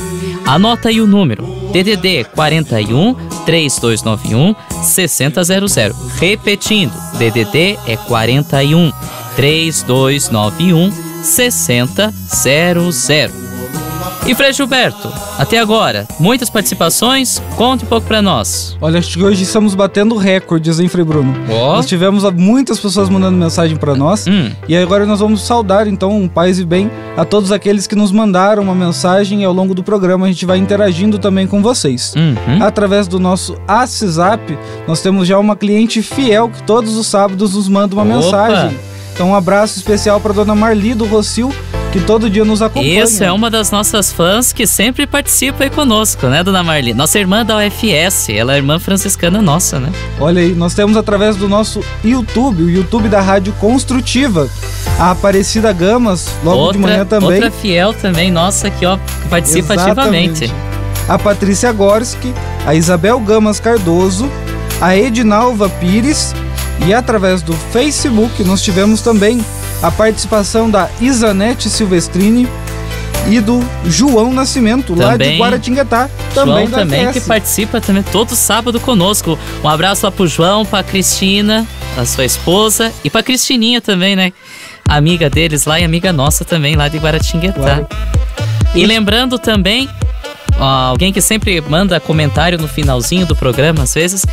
Anota 0.47 0.89
aí 0.89 1.01
o 1.01 1.07
número: 1.07 1.45
DDD 1.73 2.25
41 2.35 3.15
3291 3.45 4.55
6000. 4.83 5.95
Repetindo, 6.19 6.95
DDD 7.19 7.79
é 7.87 7.97
41 7.97 8.93
3291 9.37 10.93
6000. 11.23 13.44
E 14.27 14.35
Frei 14.35 14.55
Gilberto, 14.55 15.13
até 15.39 15.59
agora, 15.59 16.09
muitas 16.19 16.49
participações, 16.49 17.43
conte 17.57 17.85
um 17.85 17.87
pouco 17.87 18.07
para 18.07 18.23
nós. 18.23 18.75
Olha, 18.81 18.99
acho 18.99 19.19
que 19.19 19.23
hoje 19.23 19.43
estamos 19.43 19.75
batendo 19.75 20.17
recordes, 20.17 20.81
hein, 20.81 20.89
Frei 20.89 21.05
Bruno? 21.05 21.35
Oh. 21.47 21.75
Nós 21.75 21.85
tivemos 21.85 22.25
muitas 22.33 22.81
pessoas 22.81 23.11
mandando 23.11 23.37
mensagem 23.37 23.77
para 23.77 23.95
nós 23.95 24.27
hum. 24.27 24.51
e 24.67 24.75
agora 24.75 25.05
nós 25.05 25.21
vamos 25.21 25.43
saudar, 25.43 25.87
então, 25.87 26.27
paz 26.27 26.59
e 26.59 26.65
bem 26.65 26.91
a 27.19 27.25
todos 27.27 27.53
aqueles 27.53 27.87
que 27.87 27.95
nos 27.95 28.11
mandaram 28.11 28.63
uma 28.63 28.75
mensagem 28.75 29.43
e 29.43 29.45
ao 29.45 29.53
longo 29.53 29.75
do 29.75 29.85
programa 29.85 30.25
a 30.25 30.29
gente 30.31 30.47
vai 30.47 30.57
interagindo 30.57 31.19
também 31.19 31.47
com 31.47 31.61
vocês. 31.61 32.15
Uhum. 32.17 32.63
Através 32.63 33.07
do 33.07 33.21
nosso 33.21 33.59
WhatsApp, 33.69 34.59
nós 34.89 35.03
temos 35.03 35.29
já 35.29 35.39
uma 35.39 35.55
cliente 35.55 36.01
fiel 36.01 36.49
que 36.49 36.63
todos 36.63 36.97
os 36.97 37.07
sábados 37.07 37.55
nos 37.55 37.69
manda 37.69 37.95
uma 37.95 38.05
Opa. 38.05 38.15
mensagem. 38.15 38.79
Então, 39.13 39.31
um 39.31 39.35
abraço 39.35 39.77
especial 39.79 40.19
para 40.19 40.33
dona 40.33 40.55
Marli 40.55 40.95
do 40.95 41.05
Rocio, 41.05 41.53
que 41.95 42.01
todo 42.01 42.29
dia 42.29 42.45
nos 42.45 42.61
acompanha. 42.61 43.05
Isso, 43.05 43.23
é 43.23 43.31
uma 43.31 43.49
das 43.49 43.71
nossas 43.71 44.13
fãs 44.13 44.53
que 44.53 44.67
sempre 44.67 45.07
participa 45.07 45.63
aí 45.63 45.71
conosco, 45.71 46.27
né, 46.27 46.43
dona 46.43 46.61
Marli? 46.61 46.93
Nossa 46.93 47.21
irmã 47.21 47.47
da 47.47 47.57
UFS, 47.59 48.31
ela 48.31 48.55
é 48.55 48.57
irmã 48.57 48.81
franciscana 48.81 49.41
nossa, 49.41 49.79
né? 49.79 49.93
Olha 50.19 50.43
aí, 50.43 50.53
nós 50.57 50.75
temos 50.75 50.97
através 50.97 51.37
do 51.37 51.49
nosso 51.49 51.85
YouTube, 52.05 52.65
o 52.65 52.69
YouTube 52.69 53.09
da 53.09 53.21
Rádio 53.21 53.53
Construtiva, 53.61 54.51
a 54.99 55.13
Aparecida 55.13 55.73
Gamas, 55.73 56.29
logo 56.43 56.59
outra, 56.59 56.73
de 56.73 56.79
manhã 56.85 57.07
também. 57.07 57.35
Outra 57.35 57.53
fiel 57.53 57.95
também, 57.95 58.29
nossa, 58.29 58.67
aqui 58.67 58.85
ó, 58.85 58.97
que 58.97 59.29
participa 59.29 59.75
Exatamente. 59.75 60.47
ativamente. 60.47 60.53
A 61.09 61.17
Patrícia 61.17 61.71
Gorski, 61.71 62.35
a 62.67 62.75
Isabel 62.75 63.21
Gamas 63.21 63.61
Cardoso, 63.61 64.29
a 64.81 64.97
Edinalva 64.97 65.69
Pires 65.69 66.35
e 66.89 66.93
através 66.93 67.41
do 67.41 67.53
Facebook 67.53 68.43
nós 68.43 68.63
tivemos 68.63 69.01
também 69.01 69.45
a 69.85 69.91
participação 69.91 70.71
da 70.71 70.89
Isanete 70.99 71.69
Silvestrini 71.69 72.49
e 73.29 73.39
do 73.39 73.63
João 73.85 74.33
Nascimento, 74.33 74.95
lá 74.95 75.13
de 75.13 75.25
Também. 75.25 75.39
Guaratinguetá, 75.39 76.09
também 76.33 76.67
João 76.67 76.71
também 76.71 77.07
FS. 77.09 77.13
que 77.13 77.21
participa 77.29 77.81
também 77.83 78.03
todo 78.03 78.35
sábado 78.35 78.81
conosco. 78.81 79.39
Um 79.63 79.69
abraço 79.69 80.07
lá 80.07 80.11
pro 80.11 80.27
João, 80.27 80.65
pra 80.65 80.83
Cristina, 80.83 81.67
a 81.99 82.07
sua 82.07 82.25
esposa, 82.25 82.91
e 83.05 83.11
pra 83.11 83.23
Cristininha 83.23 83.83
também, 83.83 84.17
né? 84.17 84.33
Amiga 84.89 85.29
deles 85.29 85.67
lá 85.67 85.79
e 85.79 85.85
amiga 85.85 86.15
nossa 86.15 86.47
também 86.47 86.77
lá 86.77 86.89
de 86.89 86.97
Guaratinguetá. 86.97 87.61
Claro. 87.61 87.87
E 88.75 88.87
lembrando 88.87 89.39
também, 89.39 89.87
alguém 90.59 91.13
que 91.13 91.21
sempre 91.21 91.61
manda 91.61 92.01
comentário 92.01 92.57
no 92.59 92.69
finalzinho 92.69 93.27
do 93.27 93.37
programa, 93.37 93.83
às 93.83 93.93
vezes, 93.93 94.25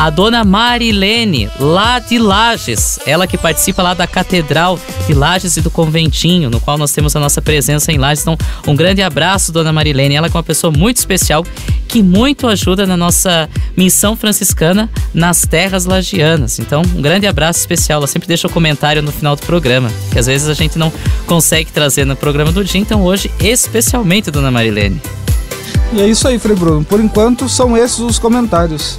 a 0.00 0.08
dona 0.08 0.42
Marilene, 0.44 1.50
lá 1.60 1.98
de 1.98 2.18
Lages. 2.18 2.98
Ela 3.04 3.26
que 3.26 3.36
participa 3.36 3.82
lá 3.82 3.92
da 3.92 4.06
Catedral 4.06 4.78
de 5.06 5.12
Lages 5.12 5.58
e 5.58 5.60
do 5.60 5.70
Conventinho, 5.70 6.48
no 6.48 6.58
qual 6.58 6.78
nós 6.78 6.90
temos 6.90 7.14
a 7.14 7.20
nossa 7.20 7.42
presença 7.42 7.92
em 7.92 7.98
Lages. 7.98 8.22
Então, 8.22 8.34
um 8.66 8.74
grande 8.74 9.02
abraço, 9.02 9.52
dona 9.52 9.74
Marilene. 9.74 10.14
Ela 10.14 10.28
é 10.28 10.30
uma 10.30 10.42
pessoa 10.42 10.72
muito 10.74 10.96
especial, 10.96 11.44
que 11.86 12.02
muito 12.02 12.48
ajuda 12.48 12.86
na 12.86 12.96
nossa 12.96 13.46
missão 13.76 14.16
franciscana 14.16 14.88
nas 15.12 15.42
terras 15.42 15.84
lagianas. 15.84 16.58
Então, 16.58 16.80
um 16.96 17.02
grande 17.02 17.26
abraço 17.26 17.60
especial. 17.60 17.98
Ela 17.98 18.06
sempre 18.06 18.26
deixa 18.26 18.46
o 18.46 18.50
comentário 18.50 19.02
no 19.02 19.12
final 19.12 19.36
do 19.36 19.42
programa, 19.42 19.90
que 20.10 20.18
às 20.18 20.24
vezes 20.24 20.48
a 20.48 20.54
gente 20.54 20.78
não 20.78 20.90
consegue 21.26 21.70
trazer 21.70 22.06
no 22.06 22.16
programa 22.16 22.50
do 22.50 22.64
dia. 22.64 22.80
Então, 22.80 23.02
hoje, 23.02 23.30
especialmente, 23.38 24.30
dona 24.30 24.50
Marilene. 24.50 24.98
E 25.92 26.00
é 26.00 26.08
isso 26.08 26.26
aí, 26.26 26.38
Frei 26.38 26.56
Bruno. 26.56 26.86
Por 26.86 27.00
enquanto, 27.00 27.50
são 27.50 27.76
esses 27.76 27.98
os 27.98 28.18
comentários. 28.18 28.98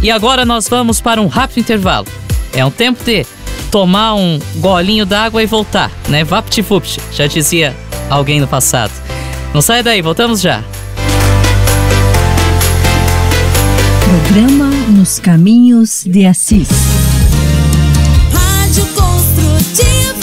E 0.00 0.10
agora 0.10 0.44
nós 0.44 0.68
vamos 0.68 1.00
para 1.00 1.20
um 1.20 1.26
rápido 1.26 1.58
intervalo. 1.58 2.06
É 2.52 2.64
um 2.64 2.70
tempo 2.70 3.02
de 3.04 3.26
tomar 3.70 4.14
um 4.14 4.38
golinho 4.56 5.06
d'água 5.06 5.42
e 5.42 5.46
voltar, 5.46 5.90
né? 6.08 6.22
Vapt-vupt, 6.24 7.00
já 7.12 7.26
dizia 7.26 7.74
alguém 8.10 8.40
no 8.40 8.46
passado. 8.46 8.92
Não 9.54 9.60
sai 9.60 9.82
daí, 9.82 10.02
voltamos 10.02 10.40
já. 10.40 10.62
Programa 14.04 14.66
Nos 14.88 15.18
Caminhos 15.18 16.04
de 16.06 16.26
Assis. 16.26 16.68
Rádio 18.32 18.86
Construtiva. 18.94 20.21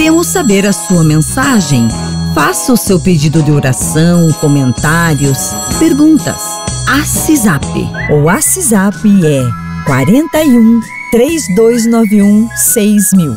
Queremos 0.00 0.28
saber 0.28 0.66
a 0.66 0.72
sua 0.72 1.04
mensagem. 1.04 1.86
Faça 2.34 2.72
o 2.72 2.76
seu 2.76 2.98
pedido 2.98 3.42
de 3.42 3.52
oração, 3.52 4.32
comentários, 4.40 5.50
perguntas. 5.78 6.40
Assisap. 6.88 7.66
O 8.10 8.26
Assisap 8.30 8.96
é 9.22 9.84
41 9.84 10.80
3291 11.10 12.48
6000. 12.56 13.36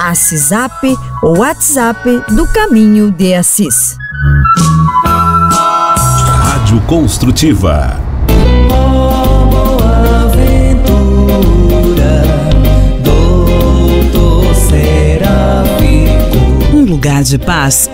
Assisap, 0.00 0.96
o 1.22 1.38
WhatsApp 1.40 2.08
do 2.34 2.46
Caminho 2.50 3.12
de 3.12 3.34
Assis. 3.34 3.98
Rádio 5.04 6.80
Construtiva. 6.86 8.07
Lugar 16.88 17.22
de 17.22 17.38
paz 17.38 17.90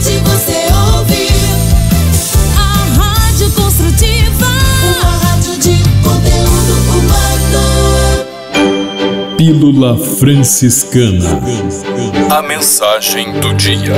site 0.00 0.18
você 0.20 0.66
ouve. 0.96 1.28
A 2.56 2.84
Rádio 2.96 3.50
Construtiva. 3.52 4.46
Uma 5.00 5.10
rádio 5.18 5.58
de 5.58 5.76
conteúdo 6.02 6.72
humano. 6.96 7.60
Pílula 9.36 9.98
Franciscana. 9.98 11.40
A 12.30 12.42
mensagem 12.42 13.32
do 13.40 13.54
dia. 13.54 13.94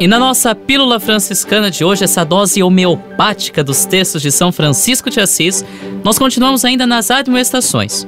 E 0.00 0.06
na 0.06 0.18
nossa 0.18 0.54
pílula 0.54 1.00
franciscana 1.00 1.72
de 1.72 1.84
hoje, 1.84 2.04
essa 2.04 2.24
dose 2.24 2.62
homeopática 2.62 3.64
dos 3.64 3.84
textos 3.84 4.22
de 4.22 4.30
São 4.30 4.52
Francisco 4.52 5.10
de 5.10 5.18
Assis, 5.18 5.64
nós 6.04 6.16
continuamos 6.16 6.64
ainda 6.64 6.86
nas 6.86 7.10
admoestações. 7.10 8.06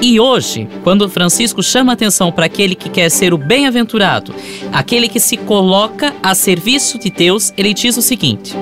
E 0.00 0.20
hoje, 0.20 0.68
quando 0.84 1.08
Francisco 1.08 1.62
chama 1.62 1.92
atenção 1.92 2.30
para 2.30 2.46
aquele 2.46 2.74
que 2.74 2.88
quer 2.88 3.10
ser 3.10 3.34
o 3.34 3.38
bem-aventurado, 3.38 4.32
aquele 4.72 5.08
que 5.08 5.18
se 5.18 5.36
coloca 5.36 6.14
a 6.22 6.34
serviço 6.34 6.98
de 6.98 7.10
Deus, 7.10 7.52
ele 7.56 7.74
diz 7.74 7.96
o 7.96 8.02
seguinte: 8.02 8.54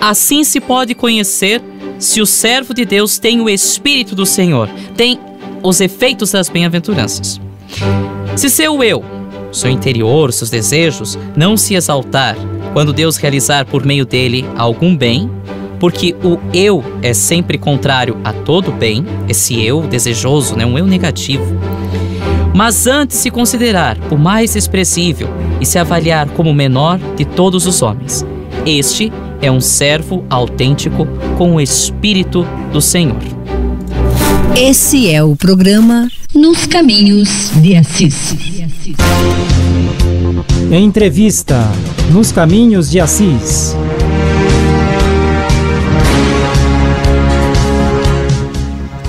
Assim 0.00 0.44
se 0.44 0.60
pode 0.60 0.94
conhecer 0.94 1.62
se 1.98 2.20
o 2.20 2.26
servo 2.26 2.74
de 2.74 2.84
Deus 2.84 3.18
tem 3.18 3.40
o 3.40 3.48
Espírito 3.48 4.14
do 4.14 4.26
Senhor, 4.26 4.68
tem 4.96 5.18
os 5.62 5.80
efeitos 5.80 6.32
das 6.32 6.48
bem-aventuranças. 6.48 7.40
Se 8.36 8.50
seu 8.50 8.82
eu, 8.84 9.02
seu 9.50 9.70
interior, 9.70 10.32
seus 10.32 10.50
desejos 10.50 11.18
não 11.34 11.56
se 11.56 11.74
exaltar 11.74 12.36
quando 12.72 12.92
Deus 12.92 13.16
realizar 13.16 13.64
por 13.64 13.84
meio 13.84 14.04
dele 14.04 14.44
algum 14.56 14.96
bem, 14.96 15.28
porque 15.78 16.14
o 16.22 16.38
eu 16.52 16.84
é 17.02 17.12
sempre 17.12 17.58
contrário 17.58 18.16
a 18.24 18.32
todo 18.32 18.72
bem, 18.72 19.04
esse 19.28 19.62
eu 19.64 19.82
desejoso, 19.82 20.56
né, 20.56 20.66
um 20.66 20.78
eu 20.78 20.86
negativo. 20.86 21.58
Mas 22.54 22.86
antes 22.86 23.18
se 23.18 23.30
considerar 23.30 23.96
o 24.10 24.16
mais 24.16 24.56
expressível 24.56 25.28
e 25.60 25.66
se 25.66 25.78
avaliar 25.78 26.28
como 26.30 26.50
o 26.50 26.54
menor 26.54 26.98
de 27.16 27.24
todos 27.24 27.66
os 27.66 27.82
homens. 27.82 28.26
Este 28.66 29.12
é 29.40 29.50
um 29.50 29.60
servo 29.60 30.24
autêntico 30.28 31.06
com 31.36 31.54
o 31.54 31.60
Espírito 31.60 32.44
do 32.72 32.80
Senhor. 32.80 33.22
Esse 34.56 35.10
é 35.10 35.22
o 35.22 35.36
programa 35.36 36.08
Nos 36.34 36.66
Caminhos 36.66 37.50
de 37.62 37.76
Assis. 37.76 38.34
Entrevista 40.70 41.56
nos 42.10 42.32
Caminhos 42.32 42.90
de 42.90 42.98
Assis. 42.98 43.76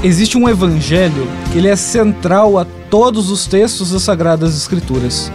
Existe 0.02 0.38
um 0.38 0.48
evangelho 0.48 1.28
que 1.52 1.58
ele 1.58 1.68
é 1.68 1.76
central 1.76 2.58
a 2.58 2.66
todos 2.90 3.30
os 3.30 3.46
textos 3.46 3.92
das 3.92 4.02
Sagradas 4.02 4.56
Escrituras. 4.56 5.30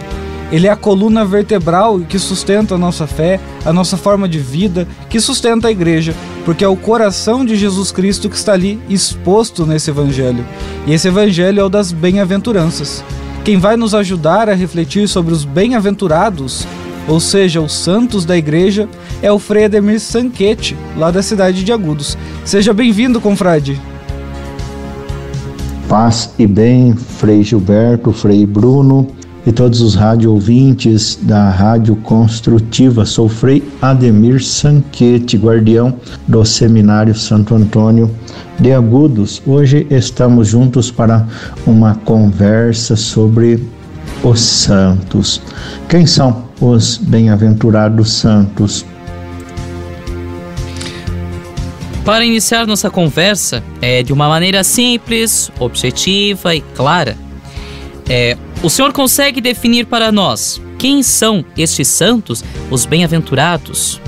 Ele 0.51 0.65
é 0.65 0.71
a 0.71 0.75
coluna 0.75 1.23
vertebral 1.23 1.99
que 1.99 2.17
sustenta 2.17 2.73
a 2.73 2.77
nossa 2.77 3.05
fé, 3.05 3.39
a 3.63 3.71
nossa 3.71 3.95
forma 3.95 4.27
de 4.27 4.39
vida, 4.39 4.87
que 5.07 5.19
sustenta 5.19 5.67
a 5.67 5.71
igreja, 5.71 6.15
porque 6.43 6.63
é 6.63 6.67
o 6.67 6.75
coração 6.75 7.45
de 7.45 7.55
Jesus 7.55 7.91
Cristo 7.91 8.27
que 8.27 8.35
está 8.35 8.53
ali 8.53 8.79
exposto 8.89 9.67
nesse 9.67 9.91
evangelho. 9.91 10.43
E 10.87 10.93
esse 10.93 11.07
evangelho 11.07 11.59
é 11.59 11.63
o 11.63 11.69
das 11.69 11.91
bem-aventuranças. 11.91 13.03
Quem 13.43 13.59
vai 13.59 13.77
nos 13.77 13.93
ajudar 13.93 14.49
a 14.49 14.55
refletir 14.55 15.07
sobre 15.07 15.31
os 15.31 15.45
bem-aventurados, 15.45 16.65
ou 17.07 17.19
seja, 17.19 17.61
os 17.61 17.73
santos 17.73 18.25
da 18.25 18.35
igreja, 18.35 18.89
é 19.21 19.31
o 19.31 19.37
Frei 19.37 19.69
Sanquete, 19.99 20.75
lá 20.97 21.11
da 21.11 21.21
cidade 21.21 21.63
de 21.63 21.71
Agudos. 21.71 22.17
Seja 22.43 22.73
bem-vindo, 22.73 23.21
confrade. 23.21 23.79
Paz 25.87 26.31
e 26.39 26.47
bem, 26.47 26.95
Frei 26.95 27.43
Gilberto, 27.43 28.11
Frei 28.11 28.43
Bruno 28.45 29.07
e 29.45 29.51
todos 29.51 29.81
os 29.81 29.93
rádio 29.93 30.31
ouvintes 30.31 31.19
da 31.21 31.49
Rádio 31.51 31.95
Construtiva. 31.97 33.05
Sou 33.05 33.29
Frei 33.29 33.63
Ademir 33.79 34.43
Sanquete, 34.43 35.37
guardião 35.37 35.93
do 36.27 36.43
Seminário 36.43 37.13
Santo 37.13 37.53
Antônio 37.53 38.09
de 38.59 38.73
Agudos. 38.73 39.41
Hoje 39.45 39.85
estamos 39.91 40.47
juntos 40.47 40.89
para 40.89 41.27
uma 41.67 41.93
conversa 41.93 42.95
sobre 42.95 43.63
os 44.23 44.39
santos. 44.39 45.39
Quem 45.87 46.07
são 46.07 46.45
os 46.59 46.97
bem-aventurados 46.97 48.11
santos? 48.11 48.83
Para 52.05 52.23
iniciar 52.23 52.67
nossa 52.67 52.91
conversa, 52.91 53.63
é 53.81 54.03
de 54.03 54.13
uma 54.13 54.29
maneira 54.29 54.63
simples, 54.63 55.51
objetiva 55.59 56.55
e 56.55 56.61
clara, 56.61 57.17
É, 58.07 58.37
o 58.61 58.69
senhor 58.69 58.93
consegue 58.93 59.41
definir 59.41 59.87
para 59.87 60.11
nós 60.11 60.61
quem 60.77 61.01
são 61.01 61.43
estes 61.57 61.87
santos, 61.87 62.43
os 62.69 62.85
bem-aventurados? 62.85 63.99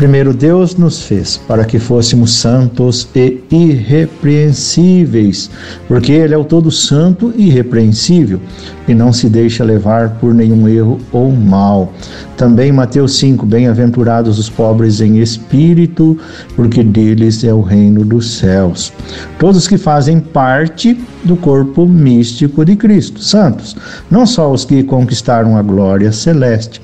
Primeiro, 0.00 0.32
Deus 0.32 0.76
nos 0.76 1.02
fez 1.02 1.36
para 1.36 1.62
que 1.62 1.78
fôssemos 1.78 2.32
santos 2.32 3.06
e 3.14 3.38
irrepreensíveis, 3.50 5.50
porque 5.86 6.10
Ele 6.10 6.32
é 6.32 6.38
o 6.38 6.42
Todo 6.42 6.70
Santo 6.70 7.34
e 7.36 7.48
irrepreensível 7.48 8.40
e 8.88 8.94
não 8.94 9.12
se 9.12 9.28
deixa 9.28 9.62
levar 9.62 10.16
por 10.18 10.32
nenhum 10.32 10.66
erro 10.66 10.98
ou 11.12 11.30
mal. 11.30 11.92
Também 12.34 12.72
Mateus 12.72 13.18
5: 13.18 13.44
Bem-aventurados 13.44 14.38
os 14.38 14.48
pobres 14.48 15.02
em 15.02 15.18
espírito, 15.18 16.16
porque 16.56 16.82
deles 16.82 17.44
é 17.44 17.52
o 17.52 17.60
reino 17.60 18.02
dos 18.02 18.38
céus. 18.38 18.90
Todos 19.38 19.68
que 19.68 19.76
fazem 19.76 20.18
parte 20.18 20.98
do 21.24 21.36
corpo 21.36 21.84
místico 21.84 22.64
de 22.64 22.74
Cristo, 22.74 23.22
santos, 23.22 23.76
não 24.10 24.24
só 24.24 24.50
os 24.50 24.64
que 24.64 24.82
conquistaram 24.82 25.58
a 25.58 25.62
glória 25.62 26.10
celeste, 26.10 26.80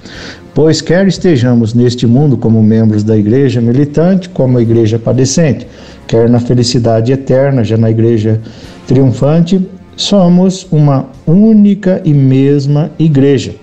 Pois 0.57 0.81
quer 0.81 1.07
estejamos 1.07 1.75
neste 1.75 2.07
mundo 2.07 2.35
como 2.39 2.63
membros 2.63 3.05
da 3.05 3.15
igreja 3.15 3.61
militante, 3.61 4.31
como 4.31 4.57
a 4.57 4.63
igreja 4.63 4.99
padecente, 4.99 5.67
quer 6.07 6.31
na 6.31 6.41
felicidade 6.41 7.13
eterna, 7.13 7.63
já 7.63 7.77
na 7.77 7.91
igreja 7.91 8.41
triunfante, 8.87 9.61
somos 9.99 10.67
uma 10.73 11.11
única 11.27 12.01
e 12.07 12.15
mesma 12.15 12.91
igreja. 12.99 13.55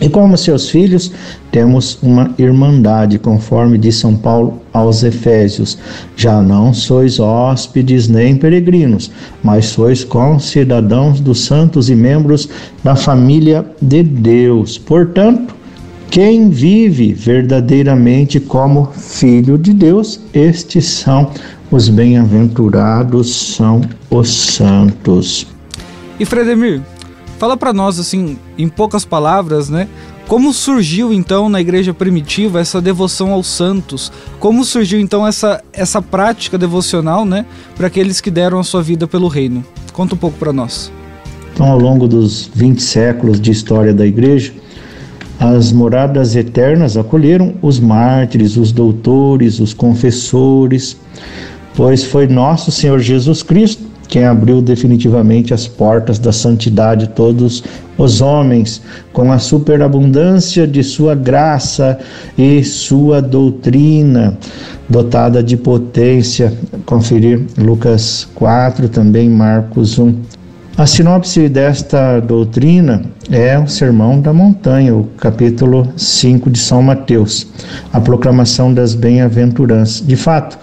E 0.00 0.08
como 0.08 0.38
seus 0.38 0.70
filhos, 0.70 1.10
temos 1.50 2.00
uma 2.00 2.30
irmandade, 2.38 3.18
conforme 3.18 3.76
diz 3.76 3.96
São 3.96 4.14
Paulo 4.14 4.62
aos 4.72 5.02
Efésios: 5.02 5.76
Já 6.16 6.40
não 6.40 6.72
sois 6.72 7.18
hóspedes 7.18 8.06
nem 8.06 8.36
peregrinos, 8.36 9.10
mas 9.42 9.66
sois 9.66 10.04
concidadãos 10.04 11.18
dos 11.18 11.40
santos 11.40 11.90
e 11.90 11.96
membros 11.96 12.48
da 12.84 12.94
família 12.94 13.66
de 13.82 14.04
Deus. 14.04 14.78
Portanto, 14.78 15.61
quem 16.12 16.50
vive 16.50 17.14
verdadeiramente 17.14 18.38
como 18.38 18.92
filho 18.92 19.56
de 19.56 19.72
Deus, 19.72 20.20
estes 20.34 20.84
são 20.84 21.30
os 21.70 21.88
bem-aventurados, 21.88 23.34
são 23.54 23.80
os 24.10 24.28
santos. 24.28 25.46
E 26.20 26.26
Fredemir, 26.26 26.82
fala 27.38 27.56
para 27.56 27.72
nós 27.72 27.98
assim, 27.98 28.36
em 28.58 28.68
poucas 28.68 29.06
palavras, 29.06 29.70
né? 29.70 29.88
Como 30.28 30.52
surgiu 30.52 31.14
então 31.14 31.48
na 31.48 31.62
igreja 31.62 31.94
primitiva 31.94 32.60
essa 32.60 32.78
devoção 32.78 33.32
aos 33.32 33.46
santos? 33.46 34.12
Como 34.38 34.66
surgiu 34.66 35.00
então 35.00 35.26
essa, 35.26 35.64
essa 35.72 36.02
prática 36.02 36.58
devocional, 36.58 37.24
né, 37.24 37.46
para 37.74 37.86
aqueles 37.86 38.20
que 38.20 38.30
deram 38.30 38.58
a 38.58 38.64
sua 38.64 38.82
vida 38.82 39.06
pelo 39.06 39.28
reino? 39.28 39.64
Conta 39.94 40.14
um 40.14 40.18
pouco 40.18 40.36
para 40.36 40.52
nós. 40.52 40.92
Então, 41.54 41.66
ao 41.72 41.78
longo 41.78 42.06
dos 42.06 42.50
20 42.54 42.82
séculos 42.82 43.40
de 43.40 43.50
história 43.50 43.94
da 43.94 44.06
igreja, 44.06 44.52
as 45.42 45.72
moradas 45.72 46.36
eternas 46.36 46.96
acolheram 46.96 47.54
os 47.60 47.80
mártires, 47.80 48.56
os 48.56 48.70
doutores, 48.70 49.58
os 49.58 49.74
confessores, 49.74 50.96
pois 51.74 52.04
foi 52.04 52.28
nosso 52.28 52.70
Senhor 52.70 53.00
Jesus 53.00 53.42
Cristo 53.42 53.92
quem 54.12 54.26
abriu 54.26 54.60
definitivamente 54.60 55.54
as 55.54 55.66
portas 55.66 56.18
da 56.18 56.32
santidade 56.32 57.06
a 57.06 57.08
todos 57.08 57.64
os 57.96 58.20
homens, 58.20 58.82
com 59.10 59.32
a 59.32 59.38
superabundância 59.38 60.66
de 60.66 60.84
sua 60.84 61.14
graça 61.14 61.98
e 62.36 62.62
sua 62.62 63.22
doutrina, 63.22 64.36
dotada 64.86 65.42
de 65.42 65.56
potência. 65.56 66.52
Conferir 66.84 67.46
Lucas 67.56 68.28
4, 68.34 68.86
também 68.90 69.30
Marcos 69.30 69.98
1. 69.98 70.14
A 70.74 70.86
sinopse 70.86 71.50
desta 71.50 72.18
doutrina 72.18 73.02
é 73.30 73.58
o 73.58 73.68
Sermão 73.68 74.18
da 74.18 74.32
Montanha, 74.32 74.96
o 74.96 75.04
capítulo 75.18 75.86
5 75.98 76.48
de 76.48 76.58
São 76.58 76.82
Mateus, 76.82 77.46
a 77.92 78.00
proclamação 78.00 78.72
das 78.72 78.94
bem-aventuranças. 78.94 80.04
De 80.04 80.16
fato, 80.16 80.58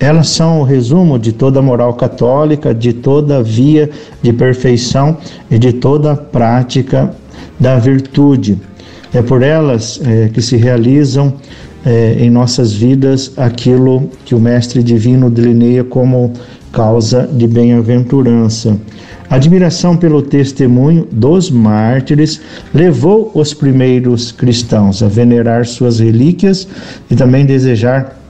elas 0.00 0.30
são 0.30 0.60
o 0.60 0.64
resumo 0.64 1.16
de 1.16 1.30
toda 1.32 1.60
a 1.60 1.62
moral 1.62 1.94
católica, 1.94 2.74
de 2.74 2.92
toda 2.92 3.38
a 3.38 3.42
via 3.42 3.88
de 4.20 4.32
perfeição 4.32 5.16
e 5.48 5.56
de 5.56 5.72
toda 5.72 6.10
a 6.10 6.16
prática 6.16 7.14
da 7.58 7.78
virtude. 7.78 8.58
É 9.14 9.22
por 9.22 9.42
elas 9.42 10.00
é, 10.04 10.28
que 10.28 10.42
se 10.42 10.56
realizam 10.56 11.34
é, 11.86 12.16
em 12.18 12.30
nossas 12.30 12.72
vidas 12.72 13.32
aquilo 13.36 14.10
que 14.24 14.34
o 14.34 14.40
Mestre 14.40 14.82
Divino 14.82 15.30
delineia 15.30 15.84
como 15.84 16.32
causa 16.72 17.28
de 17.32 17.46
bem-aventurança. 17.46 18.76
Admiração 19.32 19.96
pelo 19.96 20.20
testemunho 20.20 21.08
dos 21.10 21.50
mártires 21.50 22.38
levou 22.74 23.30
os 23.34 23.54
primeiros 23.54 24.30
cristãos 24.30 25.02
a 25.02 25.08
venerar 25.08 25.64
suas 25.64 26.00
relíquias 26.00 26.68
e 27.10 27.16
também 27.16 27.46
desejar 27.46 28.20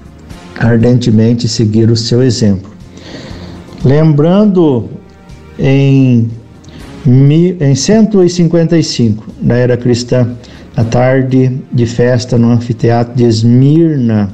ardentemente 0.56 1.48
seguir 1.48 1.90
o 1.90 1.96
seu 1.96 2.22
exemplo. 2.22 2.70
Lembrando 3.84 4.90
em, 5.58 6.30
em 7.04 7.74
155 7.74 9.26
da 9.40 9.56
era 9.56 9.76
cristã, 9.76 10.36
a 10.76 10.84
tarde 10.84 11.58
de 11.72 11.84
festa 11.84 12.38
no 12.38 12.48
anfiteatro 12.48 13.16
de 13.16 13.24
Esmirna, 13.24 14.32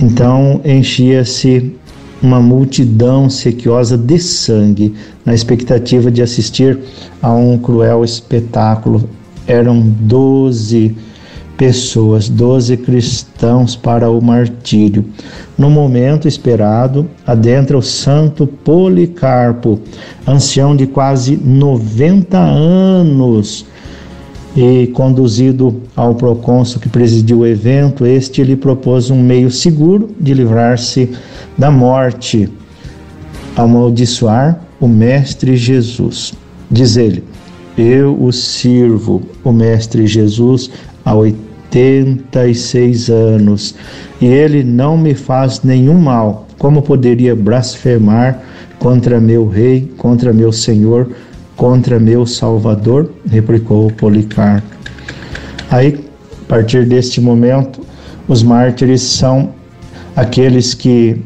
então 0.00 0.62
enchia-se 0.64 1.76
uma 2.22 2.40
multidão 2.40 3.30
sequiosa 3.30 3.96
de 3.96 4.18
sangue, 4.18 4.94
na 5.24 5.34
expectativa 5.34 6.10
de 6.10 6.22
assistir 6.22 6.78
a 7.22 7.32
um 7.32 7.58
cruel 7.58 8.04
espetáculo. 8.04 9.08
Eram 9.46 9.80
doze 9.80 10.96
pessoas, 11.56 12.28
doze 12.28 12.76
cristãos 12.76 13.76
para 13.76 14.10
o 14.10 14.20
martírio. 14.22 15.04
No 15.58 15.68
momento 15.68 16.26
esperado, 16.26 17.06
adentra 17.26 17.76
o 17.76 17.82
santo 17.82 18.46
Policarpo, 18.46 19.80
ancião 20.26 20.74
de 20.74 20.86
quase 20.86 21.36
90 21.36 22.38
anos, 22.38 23.66
e 24.56 24.88
conduzido 24.88 25.80
ao 25.94 26.14
procônsul 26.14 26.80
que 26.80 26.88
presidiu 26.88 27.40
o 27.40 27.46
evento, 27.46 28.04
este 28.04 28.42
lhe 28.42 28.56
propôs 28.56 29.10
um 29.10 29.22
meio 29.22 29.50
seguro 29.50 30.10
de 30.18 30.34
livrar-se 30.34 31.10
da 31.56 31.70
morte, 31.70 32.48
amaldiçoar 33.56 34.60
o 34.80 34.88
Mestre 34.88 35.56
Jesus. 35.56 36.32
Diz 36.70 36.96
ele: 36.96 37.22
Eu 37.76 38.16
o 38.20 38.32
sirvo, 38.32 39.22
o 39.44 39.52
Mestre 39.52 40.06
Jesus, 40.06 40.70
há 41.04 41.14
86 41.14 43.10
anos, 43.10 43.74
e 44.20 44.26
ele 44.26 44.64
não 44.64 44.96
me 44.96 45.14
faz 45.14 45.62
nenhum 45.62 45.98
mal. 46.00 46.46
Como 46.58 46.82
poderia 46.82 47.34
blasfemar 47.34 48.40
contra 48.78 49.20
meu 49.20 49.48
Rei, 49.48 49.90
contra 49.96 50.32
meu 50.32 50.52
Senhor, 50.52 51.08
contra 51.56 51.98
meu 51.98 52.26
Salvador? 52.26 53.10
replicou 53.28 53.90
Policarpo. 53.92 54.66
Aí, 55.70 56.04
a 56.42 56.48
partir 56.48 56.84
deste 56.84 57.20
momento, 57.20 57.80
os 58.26 58.42
mártires 58.42 59.02
são 59.02 59.50
aqueles 60.16 60.74
que 60.74 61.20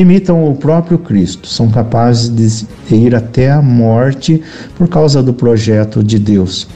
imitam 0.00 0.48
o 0.50 0.54
próprio 0.54 0.98
Cristo, 0.98 1.48
são 1.48 1.68
capazes 1.70 2.66
de 2.88 2.94
ir 2.94 3.14
até 3.14 3.50
a 3.50 3.62
morte 3.62 4.42
por 4.76 4.88
causa 4.88 5.22
do 5.22 5.32
projeto 5.32 6.02
de 6.02 6.18
Deus. 6.18 6.68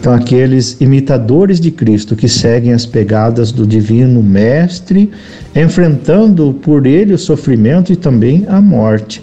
Então, 0.00 0.14
aqueles 0.14 0.80
imitadores 0.80 1.60
de 1.60 1.70
Cristo 1.70 2.16
que 2.16 2.28
seguem 2.28 2.72
as 2.72 2.86
pegadas 2.86 3.52
do 3.52 3.66
Divino 3.66 4.22
Mestre, 4.22 5.10
enfrentando 5.54 6.54
por 6.62 6.86
ele 6.86 7.12
o 7.12 7.18
sofrimento 7.18 7.92
e 7.92 7.96
também 7.96 8.46
a 8.48 8.60
morte. 8.62 9.22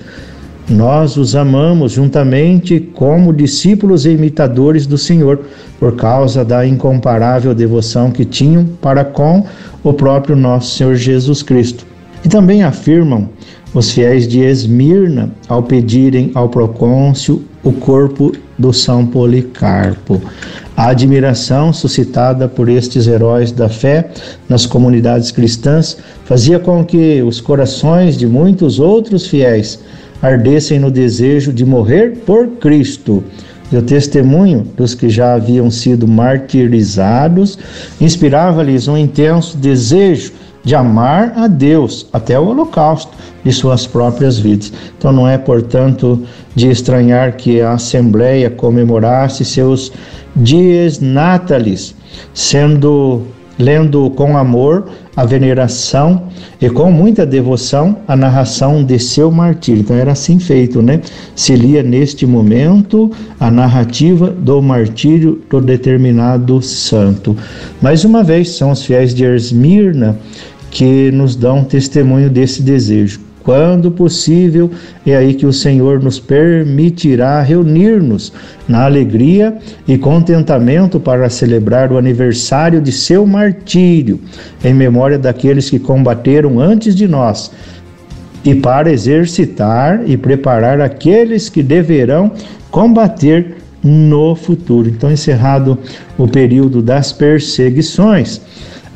Nós 0.69 1.15
os 1.15 1.35
amamos 1.35 1.93
juntamente 1.93 2.79
como 2.93 3.33
discípulos 3.33 4.05
e 4.05 4.11
imitadores 4.11 4.85
do 4.85 4.97
Senhor, 4.97 5.39
por 5.79 5.95
causa 5.95 6.43
da 6.43 6.67
incomparável 6.67 7.55
devoção 7.55 8.11
que 8.11 8.25
tinham 8.25 8.65
para 8.81 9.05
com 9.05 9.45
o 9.83 9.93
próprio 9.93 10.35
nosso 10.35 10.75
Senhor 10.75 10.95
Jesus 10.95 11.41
Cristo. 11.41 11.85
E 12.23 12.29
também 12.29 12.63
afirmam 12.63 13.29
os 13.73 13.91
fiéis 13.91 14.27
de 14.27 14.39
Esmirna 14.39 15.31
ao 15.47 15.63
pedirem 15.63 16.31
ao 16.33 16.49
procônsul 16.49 17.43
o 17.63 17.71
corpo 17.71 18.31
do 18.57 18.71
São 18.71 19.05
Policarpo. 19.05 20.21
A 20.75 20.89
admiração 20.89 21.73
suscitada 21.73 22.47
por 22.47 22.69
estes 22.69 23.07
heróis 23.07 23.51
da 23.51 23.67
fé 23.67 24.09
nas 24.47 24.65
comunidades 24.65 25.31
cristãs 25.31 25.97
fazia 26.23 26.59
com 26.59 26.85
que 26.85 27.21
os 27.21 27.41
corações 27.41 28.15
de 28.15 28.27
muitos 28.27 28.79
outros 28.79 29.27
fiéis 29.27 29.79
ardessem 30.21 30.79
no 30.79 30.89
desejo 30.89 31.51
de 31.51 31.65
morrer 31.65 32.17
por 32.25 32.47
Cristo. 32.59 33.23
E 33.71 33.75
o 33.75 33.81
testemunho 33.81 34.65
dos 34.77 34.95
que 34.95 35.09
já 35.09 35.33
haviam 35.33 35.69
sido 35.69 36.07
martirizados 36.07 37.59
inspirava-lhes 37.99 38.87
um 38.87 38.97
intenso 38.97 39.57
desejo 39.57 40.31
de 40.67 40.75
amar 40.75 41.31
a 41.37 41.47
Deus 41.47 42.07
até 42.11 42.37
o 42.37 42.45
holocausto 42.47 43.13
de 43.41 43.53
suas 43.53 43.87
próprias 43.87 44.37
vidas. 44.37 44.73
Então 44.97 45.13
não 45.13 45.25
é, 45.25 45.37
portanto, 45.37 46.21
de 46.53 46.69
estranhar 46.69 47.37
que 47.37 47.61
a 47.61 47.71
Assembleia 47.71 48.49
comemorasse 48.49 49.45
seus 49.45 49.93
dias 50.35 50.99
natalis, 50.99 51.95
sendo 52.33 53.23
lendo 53.57 54.09
com 54.11 54.37
amor 54.37 54.89
a 55.15 55.25
veneração 55.25 56.23
e 56.61 56.69
com 56.69 56.91
muita 56.91 57.25
devoção 57.25 57.97
a 58.05 58.15
narração 58.15 58.83
de 58.83 58.99
seu 58.99 59.31
martírio. 59.31 59.79
Então 59.79 59.95
era 59.95 60.11
assim 60.11 60.37
feito, 60.37 60.81
né? 60.81 60.99
Se 61.33 61.55
lia 61.55 61.81
neste 61.81 62.25
momento 62.27 63.09
a 63.39 63.49
narrativa 63.49 64.29
do 64.29 64.61
martírio 64.61 65.41
do 65.49 65.61
determinado 65.61 66.61
santo. 66.61 67.35
Mais 67.81 68.03
uma 68.03 68.21
vez, 68.21 68.49
são 68.49 68.69
os 68.71 68.83
fiéis 68.83 69.15
de 69.15 69.23
Esmirna 69.23 70.19
que 70.77 71.09
nos 71.09 71.35
dão 71.35 71.63
testemunho 71.63 72.29
desse 72.29 72.61
desejo 72.61 73.19
quando 73.43 73.89
possível, 73.89 74.69
é 75.05 75.15
aí 75.15 75.33
que 75.33 75.45
o 75.45 75.53
Senhor 75.53 76.03
nos 76.03 76.19
permitirá 76.19 77.41
reunir-nos 77.41 78.33
na 78.67 78.83
alegria 78.83 79.57
e 79.87 79.97
contentamento 79.97 80.99
para 80.99 81.29
celebrar 81.29 81.89
o 81.89 81.97
aniversário 81.97 82.81
de 82.81 82.91
seu 82.91 83.25
martírio, 83.25 84.19
em 84.61 84.73
memória 84.73 85.17
daqueles 85.17 85.69
que 85.69 85.79
combateram 85.79 86.59
antes 86.59 86.93
de 86.93 87.07
nós, 87.07 87.49
e 88.43 88.53
para 88.53 88.91
exercitar 88.91 90.01
e 90.05 90.17
preparar 90.17 90.81
aqueles 90.81 91.47
que 91.47 91.63
deverão 91.63 92.33
combater 92.69 93.55
no 93.81 94.35
futuro. 94.35 94.89
Então, 94.89 95.09
encerrado 95.09 95.77
o 96.17 96.27
período 96.27 96.81
das 96.81 97.13
perseguições, 97.13 98.41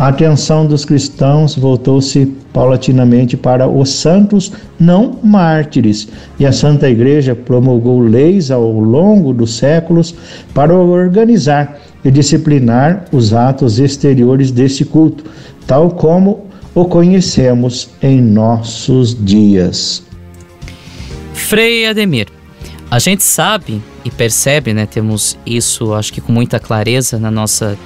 a 0.01 0.07
atenção 0.07 0.65
dos 0.65 0.83
cristãos 0.83 1.55
voltou-se 1.55 2.25
paulatinamente 2.51 3.37
para 3.37 3.67
os 3.67 3.89
santos 3.91 4.51
não 4.79 5.19
mártires, 5.23 6.07
e 6.39 6.45
a 6.45 6.51
Santa 6.51 6.89
Igreja 6.89 7.35
promulgou 7.35 7.99
leis 7.99 8.49
ao 8.49 8.67
longo 8.79 9.31
dos 9.31 9.57
séculos 9.57 10.15
para 10.55 10.73
organizar 10.73 11.79
e 12.03 12.09
disciplinar 12.09 13.05
os 13.11 13.31
atos 13.31 13.77
exteriores 13.77 14.49
desse 14.49 14.85
culto, 14.85 15.23
tal 15.67 15.91
como 15.91 16.47
o 16.73 16.83
conhecemos 16.85 17.91
em 18.01 18.19
nossos 18.19 19.15
dias. 19.23 20.01
Frei 21.31 21.85
Ademir, 21.85 22.27
a 22.89 22.97
gente 22.97 23.21
sabe 23.21 23.79
e 24.03 24.09
percebe, 24.09 24.73
né, 24.73 24.87
temos 24.87 25.37
isso 25.45 25.93
acho 25.93 26.11
que 26.11 26.21
com 26.21 26.31
muita 26.31 26.59
clareza 26.59 27.19
na 27.19 27.29
nossa 27.29 27.77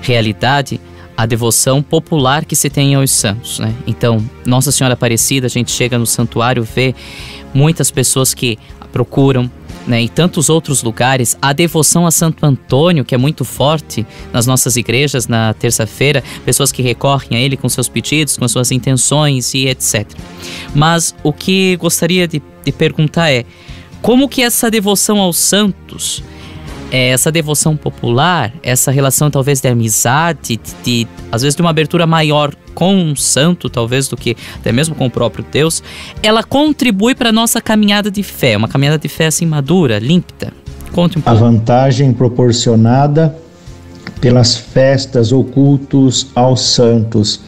realidade, 0.00 0.80
a 1.20 1.26
devoção 1.26 1.82
popular 1.82 2.46
que 2.46 2.56
se 2.56 2.70
tem 2.70 2.94
aos 2.94 3.10
santos, 3.10 3.58
né? 3.58 3.74
Então, 3.86 4.24
Nossa 4.46 4.72
Senhora 4.72 4.94
Aparecida, 4.94 5.48
a 5.48 5.50
gente 5.50 5.70
chega 5.70 5.98
no 5.98 6.06
santuário, 6.06 6.64
vê 6.64 6.94
muitas 7.52 7.90
pessoas 7.90 8.32
que 8.32 8.58
procuram, 8.90 9.50
né, 9.86 10.02
e 10.02 10.08
tantos 10.08 10.48
outros 10.48 10.82
lugares, 10.82 11.36
a 11.42 11.52
devoção 11.52 12.06
a 12.06 12.10
Santo 12.10 12.46
Antônio, 12.46 13.04
que 13.04 13.14
é 13.14 13.18
muito 13.18 13.44
forte 13.44 14.06
nas 14.32 14.46
nossas 14.46 14.76
igrejas 14.76 15.28
na 15.28 15.52
terça-feira, 15.52 16.24
pessoas 16.42 16.72
que 16.72 16.80
recorrem 16.80 17.38
a 17.38 17.40
ele 17.40 17.54
com 17.54 17.68
seus 17.68 17.86
pedidos, 17.86 18.38
com 18.38 18.48
suas 18.48 18.70
intenções 18.70 19.52
e 19.52 19.66
etc. 19.66 20.06
Mas 20.74 21.14
o 21.22 21.34
que 21.34 21.76
gostaria 21.76 22.26
de, 22.26 22.40
de 22.64 22.72
perguntar 22.72 23.30
é 23.30 23.44
como 24.00 24.26
que 24.26 24.40
essa 24.40 24.70
devoção 24.70 25.18
aos 25.18 25.36
santos 25.36 26.24
é, 26.90 27.10
essa 27.10 27.30
devoção 27.30 27.76
popular, 27.76 28.52
essa 28.62 28.90
relação 28.90 29.30
talvez 29.30 29.60
de 29.60 29.68
amizade, 29.68 30.56
de, 30.56 30.58
de, 30.82 31.08
às 31.30 31.42
vezes 31.42 31.54
de 31.54 31.62
uma 31.62 31.70
abertura 31.70 32.06
maior 32.06 32.54
com 32.74 32.94
um 32.94 33.14
santo, 33.14 33.68
talvez 33.68 34.08
do 34.08 34.16
que 34.16 34.36
até 34.56 34.72
mesmo 34.72 34.94
com 34.94 35.06
o 35.06 35.10
próprio 35.10 35.44
Deus, 35.50 35.82
ela 36.22 36.42
contribui 36.42 37.14
para 37.14 37.28
a 37.28 37.32
nossa 37.32 37.60
caminhada 37.60 38.10
de 38.10 38.22
fé, 38.22 38.56
uma 38.56 38.68
caminhada 38.68 38.98
de 38.98 39.08
fé 39.08 39.26
assim 39.26 39.46
madura, 39.46 39.98
límpida. 39.98 40.52
Conte 40.92 41.18
um 41.18 41.20
pouco. 41.20 41.36
A 41.36 41.40
vantagem 41.40 42.12
proporcionada 42.12 43.36
pelas 44.20 44.56
festas 44.56 45.32
ou 45.32 45.44
cultos 45.44 46.28
aos 46.34 46.60
santos. 46.60 47.40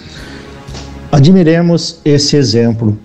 Admiremos 1.10 2.00
esse 2.04 2.36
exemplo 2.36 2.98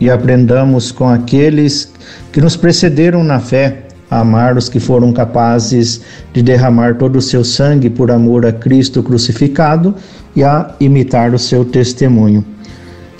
e 0.00 0.10
aprendamos 0.10 0.92
com 0.92 1.08
aqueles 1.08 1.92
que 2.32 2.40
nos 2.40 2.56
precederam 2.56 3.24
na 3.24 3.40
fé 3.40 3.84
amar 4.10 4.56
os 4.56 4.68
que 4.68 4.78
foram 4.78 5.12
capazes 5.12 6.00
de 6.32 6.42
derramar 6.42 6.96
todo 6.96 7.16
o 7.16 7.22
seu 7.22 7.44
sangue 7.44 7.90
por 7.90 8.10
amor 8.10 8.46
a 8.46 8.52
Cristo 8.52 9.02
crucificado 9.02 9.94
e 10.36 10.42
a 10.42 10.74
imitar 10.80 11.34
o 11.34 11.38
seu 11.38 11.64
testemunho. 11.64 12.44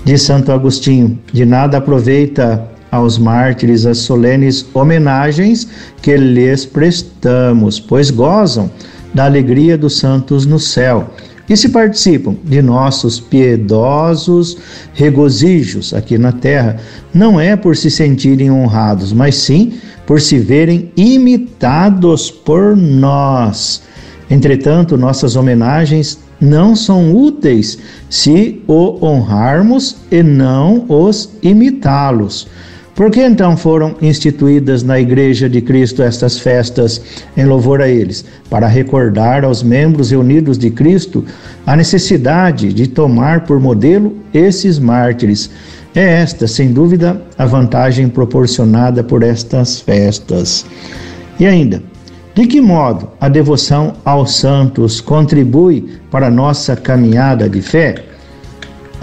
De 0.04 0.18
Santo 0.18 0.52
Agostinho: 0.52 1.18
De 1.32 1.44
nada 1.44 1.78
aproveita 1.78 2.62
aos 2.90 3.18
mártires 3.18 3.86
as 3.86 3.98
solenes 3.98 4.64
homenagens 4.72 5.66
que 6.00 6.16
lhes 6.16 6.64
prestamos, 6.64 7.80
pois 7.80 8.10
gozam 8.10 8.70
da 9.12 9.24
alegria 9.24 9.76
dos 9.76 9.98
santos 9.98 10.46
no 10.46 10.58
céu. 10.58 11.10
E 11.48 11.56
se 11.56 11.68
participam 11.68 12.36
de 12.44 12.62
nossos 12.62 13.20
piedosos 13.20 14.56
regozijos 14.94 15.92
aqui 15.92 16.16
na 16.16 16.32
terra, 16.32 16.78
não 17.12 17.38
é 17.38 17.54
por 17.54 17.76
se 17.76 17.90
sentirem 17.90 18.50
honrados, 18.50 19.12
mas 19.12 19.36
sim 19.36 19.74
por 20.06 20.20
se 20.20 20.38
verem 20.38 20.90
imitados 20.96 22.30
por 22.30 22.76
nós. 22.76 23.82
Entretanto, 24.30 24.96
nossas 24.96 25.36
homenagens 25.36 26.18
não 26.40 26.74
são 26.74 27.14
úteis 27.14 27.78
se 28.08 28.62
o 28.66 29.04
honrarmos 29.04 29.96
e 30.10 30.22
não 30.22 30.84
os 30.88 31.30
imitá-los. 31.42 32.46
Por 32.94 33.10
que 33.10 33.20
então 33.20 33.56
foram 33.56 33.96
instituídas 34.00 34.84
na 34.84 35.00
Igreja 35.00 35.48
de 35.48 35.60
Cristo 35.60 36.00
estas 36.00 36.38
festas 36.38 37.02
em 37.36 37.44
louvor 37.44 37.82
a 37.82 37.88
eles? 37.88 38.24
Para 38.48 38.68
recordar 38.68 39.44
aos 39.44 39.64
membros 39.64 40.12
reunidos 40.12 40.56
de 40.56 40.70
Cristo 40.70 41.24
a 41.66 41.74
necessidade 41.74 42.72
de 42.72 42.86
tomar 42.86 43.46
por 43.46 43.58
modelo 43.58 44.16
esses 44.32 44.78
mártires 44.78 45.50
é 45.92 46.02
esta, 46.20 46.46
sem 46.46 46.72
dúvida, 46.72 47.20
a 47.36 47.46
vantagem 47.46 48.08
proporcionada 48.08 49.02
por 49.02 49.22
estas 49.22 49.80
festas. 49.80 50.64
E 51.38 51.46
ainda, 51.46 51.82
de 52.34 52.46
que 52.46 52.60
modo 52.60 53.08
a 53.20 53.28
devoção 53.28 53.94
aos 54.04 54.36
santos 54.36 55.00
contribui 55.00 55.98
para 56.10 56.26
a 56.26 56.30
nossa 56.30 56.74
caminhada 56.76 57.48
de 57.48 57.60
fé? 57.60 58.13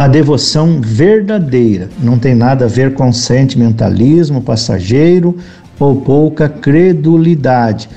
A 0.01 0.07
devoção 0.07 0.81
verdadeira 0.81 1.87
não 2.01 2.17
tem 2.17 2.33
nada 2.33 2.65
a 2.65 2.67
ver 2.67 2.95
com 2.95 3.13
sentimentalismo 3.13 4.41
passageiro 4.41 5.37
ou 5.79 5.97
pouca 5.97 6.49
credulidade, 6.49 7.87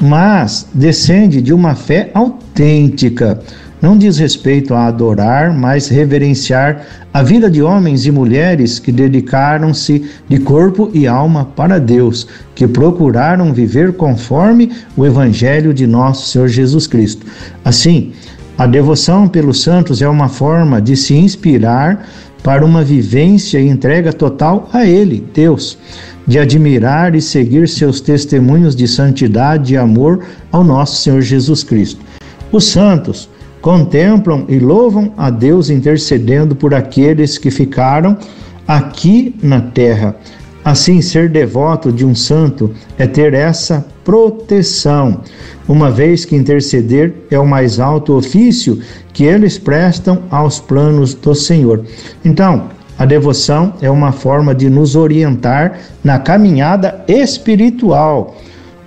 mas 0.00 0.66
descende 0.72 1.42
de 1.42 1.52
uma 1.52 1.74
fé 1.74 2.10
autêntica 2.14 3.38
não 3.82 3.98
diz 3.98 4.16
respeito 4.16 4.74
a 4.74 4.86
adorar, 4.86 5.52
mas 5.52 5.88
reverenciar 5.88 6.86
a 7.12 7.20
vida 7.20 7.50
de 7.50 7.60
homens 7.60 8.06
e 8.06 8.12
mulheres 8.12 8.78
que 8.78 8.92
dedicaram-se 8.92 10.08
de 10.28 10.38
corpo 10.38 10.88
e 10.94 11.08
alma 11.08 11.46
para 11.56 11.80
Deus, 11.80 12.28
que 12.54 12.68
procuraram 12.68 13.52
viver 13.52 13.94
conforme 13.94 14.70
o 14.96 15.04
Evangelho 15.04 15.74
de 15.74 15.84
nosso 15.84 16.28
Senhor 16.28 16.46
Jesus 16.46 16.86
Cristo. 16.86 17.26
Assim, 17.64 18.12
a 18.56 18.66
devoção 18.66 19.26
pelos 19.26 19.62
santos 19.62 20.02
é 20.02 20.08
uma 20.08 20.28
forma 20.28 20.80
de 20.80 20.96
se 20.96 21.14
inspirar 21.14 22.06
para 22.42 22.64
uma 22.64 22.82
vivência 22.82 23.58
e 23.58 23.68
entrega 23.68 24.12
total 24.12 24.68
a 24.72 24.84
Ele, 24.84 25.24
Deus, 25.32 25.78
de 26.26 26.38
admirar 26.38 27.14
e 27.14 27.22
seguir 27.22 27.68
seus 27.68 28.00
testemunhos 28.00 28.76
de 28.76 28.86
santidade 28.86 29.74
e 29.74 29.76
amor 29.76 30.24
ao 30.50 30.62
nosso 30.62 31.02
Senhor 31.02 31.20
Jesus 31.20 31.64
Cristo. 31.64 32.00
Os 32.50 32.64
santos 32.64 33.28
contemplam 33.60 34.44
e 34.48 34.58
louvam 34.58 35.12
a 35.16 35.30
Deus 35.30 35.70
intercedendo 35.70 36.54
por 36.54 36.74
aqueles 36.74 37.38
que 37.38 37.50
ficaram 37.50 38.18
aqui 38.66 39.34
na 39.42 39.60
terra. 39.60 40.16
Assim, 40.64 41.00
ser 41.00 41.28
devoto 41.28 41.92
de 41.92 42.04
um 42.04 42.14
santo 42.14 42.72
é 42.96 43.06
ter 43.06 43.34
essa 43.34 43.84
proteção, 44.04 45.20
uma 45.68 45.90
vez 45.90 46.24
que 46.24 46.36
interceder 46.36 47.12
é 47.30 47.38
o 47.38 47.46
mais 47.46 47.80
alto 47.80 48.14
ofício 48.14 48.80
que 49.12 49.24
eles 49.24 49.58
prestam 49.58 50.22
aos 50.30 50.60
planos 50.60 51.14
do 51.14 51.34
Senhor. 51.34 51.84
Então, 52.24 52.68
a 52.98 53.04
devoção 53.04 53.74
é 53.80 53.90
uma 53.90 54.12
forma 54.12 54.54
de 54.54 54.70
nos 54.70 54.94
orientar 54.94 55.80
na 56.04 56.18
caminhada 56.18 57.04
espiritual 57.08 58.36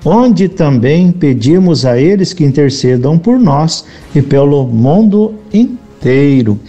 onde 0.05 0.47
também 0.47 1.11
pedimos 1.11 1.83
a 1.83 1.99
eles 1.99 2.31
que 2.31 2.45
intercedam 2.45 3.17
por 3.17 3.39
nós 3.39 3.83
e 4.13 4.21
pelo 4.21 4.67
mundo 4.67 5.33
inteiro. 5.51 6.59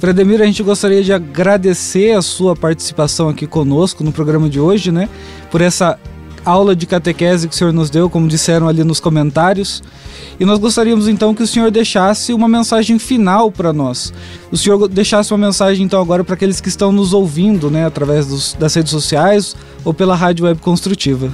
Fredemir, 0.00 0.40
a 0.40 0.46
gente 0.46 0.62
gostaria 0.62 1.04
de 1.04 1.12
agradecer 1.12 2.16
a 2.16 2.22
sua 2.22 2.56
participação 2.56 3.28
aqui 3.28 3.46
conosco 3.46 4.02
no 4.02 4.10
programa 4.10 4.48
de 4.48 4.58
hoje, 4.58 4.90
né? 4.90 5.10
Por 5.50 5.60
essa 5.60 5.98
aula 6.42 6.74
de 6.74 6.86
catequese 6.86 7.46
que 7.46 7.54
o 7.54 7.56
senhor 7.56 7.70
nos 7.70 7.90
deu, 7.90 8.08
como 8.08 8.26
disseram 8.26 8.66
ali 8.66 8.82
nos 8.82 8.98
comentários. 8.98 9.82
E 10.40 10.44
nós 10.46 10.58
gostaríamos 10.58 11.06
então 11.06 11.34
que 11.34 11.42
o 11.42 11.46
senhor 11.46 11.70
deixasse 11.70 12.32
uma 12.32 12.48
mensagem 12.48 12.98
final 12.98 13.52
para 13.52 13.74
nós. 13.74 14.10
O 14.50 14.56
senhor 14.56 14.88
deixasse 14.88 15.34
uma 15.34 15.46
mensagem 15.46 15.84
então 15.84 16.00
agora 16.00 16.24
para 16.24 16.32
aqueles 16.32 16.62
que 16.62 16.70
estão 16.70 16.90
nos 16.90 17.12
ouvindo, 17.12 17.70
né, 17.70 17.84
através 17.84 18.26
dos, 18.26 18.56
das 18.58 18.74
redes 18.74 18.90
sociais 18.90 19.54
ou 19.84 19.92
pela 19.92 20.16
rádio 20.16 20.46
web 20.46 20.62
construtiva. 20.62 21.30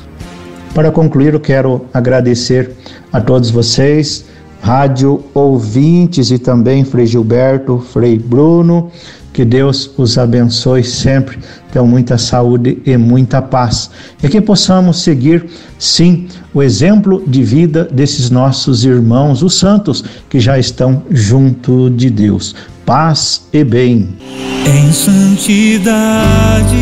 Para 0.74 0.90
concluir, 0.90 1.35
eu 1.35 1.40
quero 1.40 1.87
agradecer 1.94 2.72
a 3.12 3.20
todos 3.20 3.48
vocês, 3.48 4.24
rádio 4.61 5.23
ouvintes 5.35 6.31
e 6.31 6.38
também 6.38 6.85
Frei 6.85 7.07
Gilberto, 7.07 7.79
Frei 7.79 8.19
Bruno, 8.19 8.90
que 9.37 9.45
Deus 9.45 9.90
os 9.99 10.16
abençoe 10.16 10.83
sempre, 10.83 11.38
tenham 11.71 11.87
muita 11.87 12.16
saúde 12.16 12.79
e 12.87 12.97
muita 12.97 13.42
paz. 13.42 13.90
E 14.23 14.29
que 14.31 14.40
possamos 14.40 15.03
seguir, 15.03 15.45
sim, 15.79 16.27
o 16.55 16.62
exemplo 16.62 17.23
de 17.27 17.42
vida 17.42 17.85
desses 17.85 18.31
nossos 18.31 18.83
irmãos, 18.87 19.42
os 19.42 19.59
santos, 19.59 20.03
que 20.31 20.40
já 20.40 20.59
estão 20.59 21.03
junto 21.11 21.90
de 21.90 22.09
Deus. 22.09 22.55
Paz 22.87 23.42
e 23.53 23.62
bem. 23.62 24.16
Em 24.64 24.90
santidade, 24.90 26.75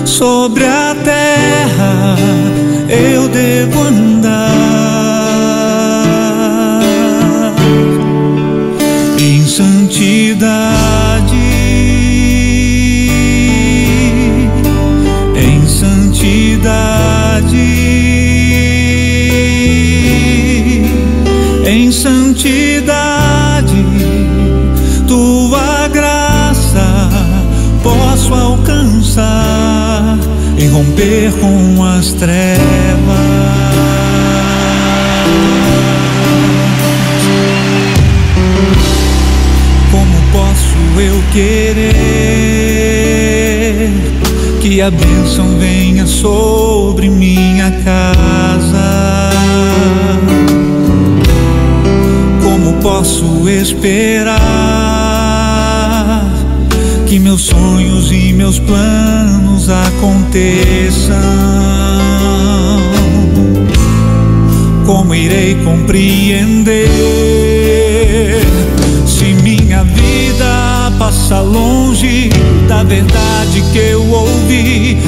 sobre 0.04 0.64
a 0.64 0.96
terra 1.04 2.16
eu 2.88 3.28
devo 3.28 3.82
andar 3.82 4.05
romper 30.76 31.32
com 31.40 31.82
as 31.82 32.12
trevas. 32.12 32.36
Como 39.90 40.20
posso 40.32 40.76
eu 41.00 41.22
querer 41.32 41.94
que 44.60 44.82
a 44.82 44.90
bênção 44.90 45.56
venha 45.58 46.06
sobre 46.06 47.08
minha 47.08 47.70
casa? 47.82 49.30
Como 52.42 52.74
posso 52.82 53.48
esperar 53.48 54.36
que 57.06 57.18
meus 57.18 57.40
sonhos 57.46 58.12
e 58.12 58.34
meus 58.34 58.58
planos 58.58 59.45
aconteçam. 59.96 61.16
Como 64.84 65.14
irei 65.14 65.56
compreender 65.64 66.88
se 69.06 69.24
minha 69.42 69.82
vida 69.84 70.92
passa 70.98 71.40
longe 71.40 72.30
da 72.68 72.82
verdade 72.84 73.62
que 73.72 73.78
eu 73.78 74.06
ouvi 74.06 74.98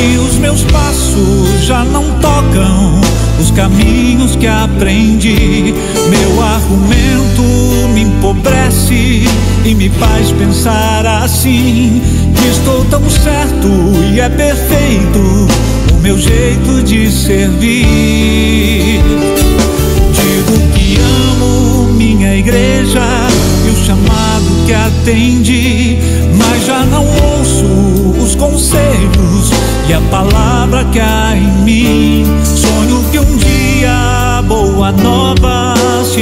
e 0.00 0.18
os 0.18 0.36
meus 0.36 0.62
passos 0.64 1.64
já 1.64 1.84
não 1.84 2.04
tocam 2.20 3.00
os 3.40 3.50
caminhos 3.50 4.36
que 4.36 4.46
aprendi? 4.46 5.74
Meu 6.08 6.42
argumento 6.42 7.73
empobrece 8.44 9.24
e 9.64 9.74
me 9.74 9.88
faz 9.88 10.30
pensar 10.32 11.06
assim 11.06 12.02
estou 12.50 12.84
tão 12.84 13.08
certo 13.08 13.68
e 14.12 14.20
é 14.20 14.28
perfeito 14.28 15.48
o 15.92 15.96
meu 16.02 16.18
jeito 16.18 16.82
de 16.82 17.10
servir. 17.10 19.00
Digo 20.12 20.72
que 20.74 20.98
amo 21.00 21.92
minha 21.94 22.36
igreja 22.36 23.00
e 23.66 23.70
o 23.70 23.86
chamado 23.86 24.66
que 24.66 24.74
atendi, 24.74 25.98
mas 26.36 26.66
já 26.66 26.84
não 26.84 27.06
ouço 27.06 27.64
os 28.22 28.34
conselhos 28.34 29.50
e 29.88 29.94
a 29.94 30.00
palavra 30.10 30.84
que 30.92 31.00
há 31.00 31.34
em 31.34 31.64
mim. 31.64 32.26
Sonho 32.44 33.04
que 33.10 33.18
um 33.18 33.36
dia 33.36 34.42
boa 34.46 34.92
nova 34.92 35.43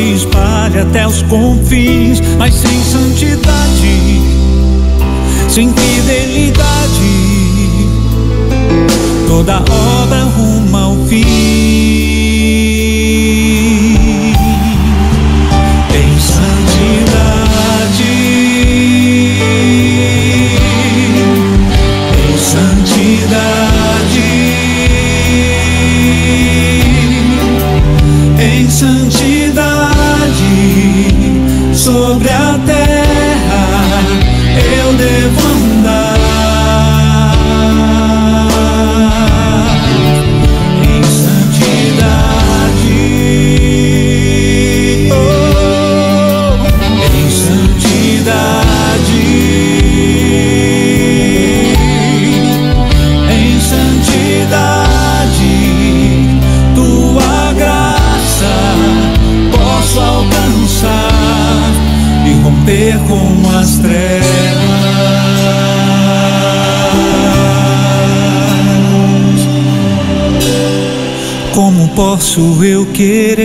se 0.02 0.14
espalhe 0.14 0.80
até 0.80 1.06
os 1.06 1.22
confins, 1.22 2.20
mas 2.36 2.54
sem 2.54 2.82
santidade 2.82 4.20
sem 5.48 5.70
fidelidade, 5.70 6.64
toda 9.28 9.56
obra 9.58 10.21
posso 72.32 72.64
eu 72.64 72.86
querer 72.86 73.44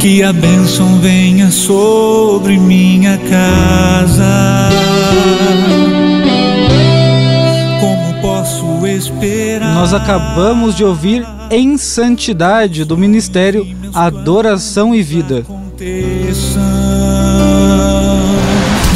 que 0.00 0.22
a 0.22 0.32
bênção 0.32 0.98
venha 1.00 1.50
sobre 1.50 2.58
minha 2.58 3.18
casa? 3.18 4.70
Como 7.78 8.14
posso 8.22 8.86
esperar? 8.86 9.74
Nós 9.74 9.92
acabamos 9.92 10.74
de 10.74 10.82
ouvir 10.82 11.26
Em 11.50 11.76
Santidade 11.76 12.86
do 12.86 12.96
Ministério 12.96 13.66
Adoração 13.92 14.94
e 14.94 15.02
Vida. 15.02 15.44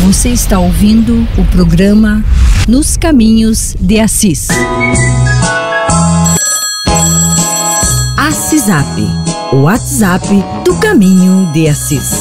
Você 0.06 0.30
está 0.30 0.58
ouvindo 0.58 1.28
o 1.36 1.44
programa 1.44 2.24
Nos 2.66 2.96
Caminhos 2.96 3.76
de 3.78 4.00
Assis. 4.00 4.48
WhatsApp, 8.62 9.02
o 9.52 9.56
WhatsApp 9.62 10.26
do 10.64 10.76
Caminho 10.76 11.50
de 11.52 11.66
Assis. 11.66 12.12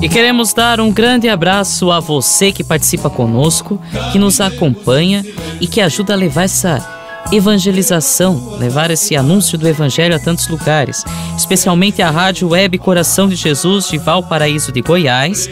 E 0.00 0.08
queremos 0.08 0.54
dar 0.54 0.78
um 0.78 0.92
grande 0.92 1.28
abraço 1.28 1.90
a 1.90 1.98
você 1.98 2.52
que 2.52 2.62
participa 2.62 3.10
conosco, 3.10 3.80
que 4.12 4.20
nos 4.20 4.40
acompanha 4.40 5.26
e 5.60 5.66
que 5.66 5.80
ajuda 5.80 6.12
a 6.12 6.16
levar 6.16 6.44
essa 6.44 6.96
evangelização, 7.32 8.56
levar 8.58 8.92
esse 8.92 9.16
anúncio 9.16 9.58
do 9.58 9.66
evangelho 9.66 10.14
a 10.14 10.18
tantos 10.20 10.46
lugares, 10.46 11.04
especialmente 11.36 12.02
a 12.02 12.10
Rádio 12.10 12.50
Web 12.50 12.78
Coração 12.78 13.28
de 13.28 13.34
Jesus 13.34 13.88
de 13.88 13.98
Valparaíso 13.98 14.70
de 14.70 14.80
Goiás, 14.80 15.50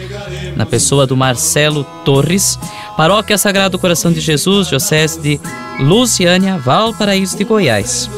na 0.55 0.65
pessoa 0.65 1.05
do 1.05 1.17
Marcelo 1.17 1.83
Torres, 2.05 2.57
Paróquia 2.95 3.37
Sagrado 3.37 3.77
Coração 3.77 4.11
de 4.11 4.19
Jesus, 4.19 4.67
Diocese 4.67 5.19
de 5.19 5.39
Luciânia, 5.79 6.57
Valparaíso 6.57 7.37
de 7.37 7.43
Goiás. 7.43 8.09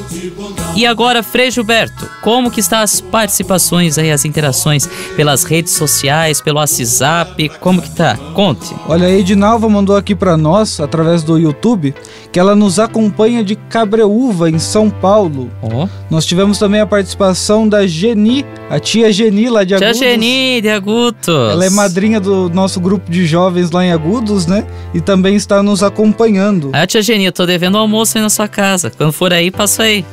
E 0.76 0.86
agora, 0.86 1.24
Frei 1.24 1.50
Gilberto, 1.50 2.08
como 2.22 2.52
que 2.52 2.60
estão 2.60 2.80
as 2.80 3.02
participações 3.02 3.98
aí, 3.98 4.12
as 4.12 4.26
interações 4.26 4.88
pelas 5.16 5.44
redes 5.44 5.74
sociais, 5.74 6.40
pelo 6.40 6.60
WhatsApp, 6.60 7.50
como 7.60 7.82
que 7.82 7.90
tá? 7.90 8.16
Conte. 8.36 8.76
Olha, 8.88 9.08
a 9.08 9.12
Edinalva 9.12 9.68
mandou 9.68 9.96
aqui 9.96 10.14
para 10.14 10.38
nós, 10.38 10.80
através 10.80 11.24
do 11.24 11.40
YouTube, 11.40 11.96
que 12.32 12.40
ela 12.40 12.56
nos 12.56 12.78
acompanha 12.78 13.44
de 13.44 13.56
Cabreúva, 13.56 14.52
em 14.52 14.60
São 14.60 14.88
Paulo. 14.88 15.50
Oh. 15.64 15.88
Nós 16.12 16.28
tivemos 16.28 16.60
também 16.60 16.80
a 16.80 16.86
participação 16.86 17.68
da 17.68 17.88
Geni, 17.88 18.46
a 18.70 18.80
tia 18.80 19.12
Geni 19.12 19.50
lá 19.50 19.64
de 19.64 19.74
Agudos. 19.74 19.98
Tia 19.98 20.12
Geni 20.12 20.62
de 20.62 20.70
Agudos. 20.70 21.28
Ela 21.28 21.66
é 21.66 21.70
madrinha 21.72 22.20
do 22.20 22.52
nosso 22.52 22.80
grupo 22.80 23.10
de 23.10 23.26
jovens 23.26 23.72
lá 23.72 23.84
em 23.84 23.92
Agudos, 23.92 24.46
né? 24.46 24.67
E 24.94 25.02
também 25.02 25.36
está 25.36 25.62
nos 25.62 25.84
acompanhando. 25.84 26.70
Ah, 26.74 26.88
tia 26.88 27.02
Geni, 27.02 27.26
eu 27.26 27.32
tô 27.32 27.46
devendo 27.46 27.78
almoço 27.78 28.18
aí 28.18 28.24
na 28.24 28.30
sua 28.30 28.48
casa. 28.48 28.92
Quando 28.96 29.12
for 29.12 29.34
aí, 29.34 29.52
passa 29.52 29.84
aí. 29.84 30.06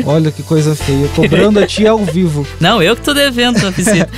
Olha 0.04 0.30
que 0.30 0.42
coisa 0.42 0.74
feia, 0.74 1.08
cobrando 1.14 1.58
a 1.58 1.66
tia 1.66 1.90
ao 1.90 2.04
vivo. 2.04 2.46
Não, 2.60 2.82
eu 2.82 2.94
que 2.96 3.02
tô 3.02 3.14
devendo 3.14 3.66
a 3.66 3.70
visita. 3.70 4.10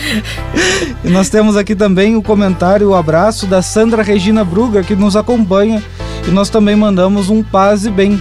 e 1.04 1.08
nós 1.08 1.28
temos 1.28 1.56
aqui 1.56 1.74
também 1.74 2.16
o 2.16 2.22
comentário, 2.22 2.88
o 2.88 2.94
abraço 2.94 3.46
da 3.46 3.62
Sandra 3.62 4.02
Regina 4.02 4.44
Bruger, 4.44 4.84
que 4.84 4.96
nos 4.96 5.14
acompanha. 5.16 5.82
E 6.26 6.30
nós 6.30 6.50
também 6.50 6.74
mandamos 6.74 7.30
um 7.30 7.42
paz 7.42 7.86
e 7.86 7.90
bem. 7.90 8.20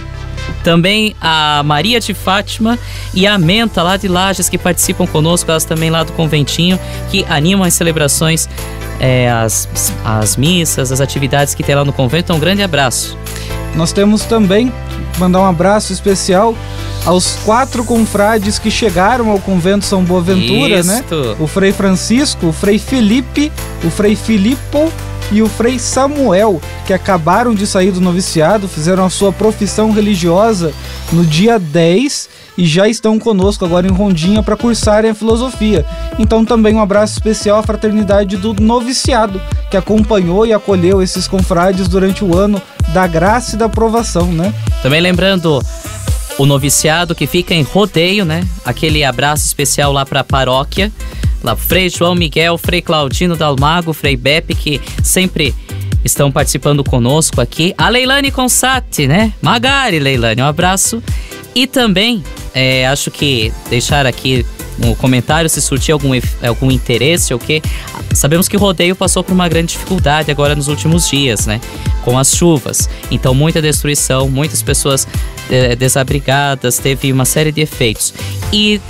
Também 0.62 1.14
a 1.20 1.62
Maria 1.64 2.00
de 2.00 2.12
Fátima 2.14 2.78
e 3.14 3.26
a 3.26 3.38
Menta 3.38 3.82
lá 3.82 3.96
de 3.96 4.08
Lages 4.08 4.48
que 4.48 4.58
participam 4.58 5.06
conosco, 5.06 5.50
elas 5.50 5.64
também 5.64 5.90
lá 5.90 6.02
do 6.02 6.12
conventinho, 6.12 6.78
que 7.10 7.24
animam 7.28 7.66
as 7.66 7.74
celebrações, 7.74 8.48
é, 9.00 9.30
as, 9.30 9.92
as 10.04 10.36
missas, 10.36 10.92
as 10.92 11.00
atividades 11.00 11.54
que 11.54 11.62
tem 11.62 11.74
lá 11.74 11.84
no 11.84 11.92
convento. 11.92 12.24
Então, 12.24 12.36
um 12.36 12.40
grande 12.40 12.62
abraço. 12.62 13.16
Nós 13.74 13.92
temos 13.92 14.24
também 14.24 14.72
mandar 15.18 15.40
um 15.40 15.46
abraço 15.46 15.92
especial 15.92 16.54
aos 17.04 17.36
quatro 17.44 17.84
confrades 17.84 18.58
que 18.58 18.70
chegaram 18.70 19.30
ao 19.30 19.38
convento 19.38 19.84
São 19.84 20.02
Boaventura, 20.04 20.82
né? 20.82 21.00
Isto. 21.00 21.14
né? 21.14 21.36
O 21.38 21.46
Frei 21.46 21.72
Francisco, 21.72 22.46
o 22.48 22.52
Frei 22.52 22.78
Felipe, 22.78 23.52
o 23.84 23.90
Frei 23.90 24.16
Filippo 24.16 24.92
e 25.30 25.42
o 25.42 25.48
Frei 25.48 25.78
Samuel, 25.78 26.60
que 26.86 26.92
acabaram 26.92 27.54
de 27.54 27.66
sair 27.66 27.90
do 27.90 28.00
noviciado, 28.00 28.68
fizeram 28.68 29.04
a 29.04 29.10
sua 29.10 29.32
profissão 29.32 29.92
religiosa 29.92 30.72
no 31.12 31.24
dia 31.24 31.58
10 31.58 32.28
e 32.56 32.66
já 32.66 32.88
estão 32.88 33.18
conosco 33.18 33.64
agora 33.64 33.86
em 33.86 33.92
Rondinha 33.92 34.42
para 34.42 34.56
cursarem 34.56 35.10
a 35.10 35.14
filosofia. 35.14 35.86
Então 36.18 36.44
também 36.44 36.74
um 36.74 36.80
abraço 36.80 37.14
especial 37.14 37.58
à 37.58 37.62
fraternidade 37.62 38.36
do 38.36 38.54
noviciado, 38.54 39.40
que 39.70 39.76
acompanhou 39.76 40.46
e 40.46 40.52
acolheu 40.52 41.02
esses 41.02 41.28
confrades 41.28 41.86
durante 41.86 42.24
o 42.24 42.36
ano 42.36 42.60
da 42.92 43.06
graça 43.06 43.54
e 43.54 43.58
da 43.58 43.66
aprovação, 43.66 44.26
né? 44.32 44.52
Também 44.82 45.00
lembrando 45.00 45.62
o 46.38 46.46
noviciado 46.46 47.14
que 47.14 47.26
fica 47.26 47.52
em 47.52 47.62
rodeio, 47.62 48.24
né? 48.24 48.46
Aquele 48.64 49.04
abraço 49.04 49.44
especial 49.44 49.92
lá 49.92 50.06
para 50.06 50.20
a 50.20 50.24
paróquia, 50.24 50.90
lá 51.42 51.56
Frei 51.56 51.88
João 51.88 52.14
Miguel, 52.14 52.58
Frei 52.58 52.82
Claudino 52.82 53.36
Dalmago, 53.36 53.92
Frei 53.92 54.16
Beppe, 54.16 54.54
que 54.54 54.80
sempre 55.02 55.54
estão 56.04 56.30
participando 56.30 56.84
conosco 56.84 57.40
aqui. 57.40 57.74
A 57.76 57.88
Leilane 57.88 58.30
Consati, 58.30 59.06
né? 59.06 59.32
Magari, 59.42 59.98
Leilane, 59.98 60.42
um 60.42 60.46
abraço. 60.46 61.02
E 61.54 61.66
também, 61.66 62.22
é, 62.54 62.86
acho 62.86 63.10
que 63.10 63.52
deixar 63.68 64.06
aqui 64.06 64.44
no 64.78 64.94
comentário 64.94 65.50
se 65.50 65.60
surtir 65.60 65.92
algum, 65.92 66.10
algum 66.42 66.70
interesse 66.70 67.34
ou 67.34 67.40
que 67.40 67.60
sabemos 68.14 68.48
que 68.48 68.56
o 68.56 68.60
rodeio 68.60 68.94
passou 68.94 69.24
por 69.24 69.32
uma 69.32 69.48
grande 69.48 69.72
dificuldade 69.72 70.30
agora 70.30 70.54
nos 70.54 70.68
últimos 70.68 71.08
dias, 71.08 71.46
né? 71.46 71.60
Com 72.04 72.16
as 72.16 72.34
chuvas. 72.34 72.88
Então, 73.10 73.34
muita 73.34 73.60
destruição, 73.60 74.28
muitas 74.28 74.62
pessoas 74.62 75.06
é, 75.50 75.74
desabrigadas, 75.74 76.78
teve 76.78 77.12
uma 77.12 77.24
série 77.24 77.50
de 77.50 77.60
efeitos. 77.60 78.14
E 78.52 78.80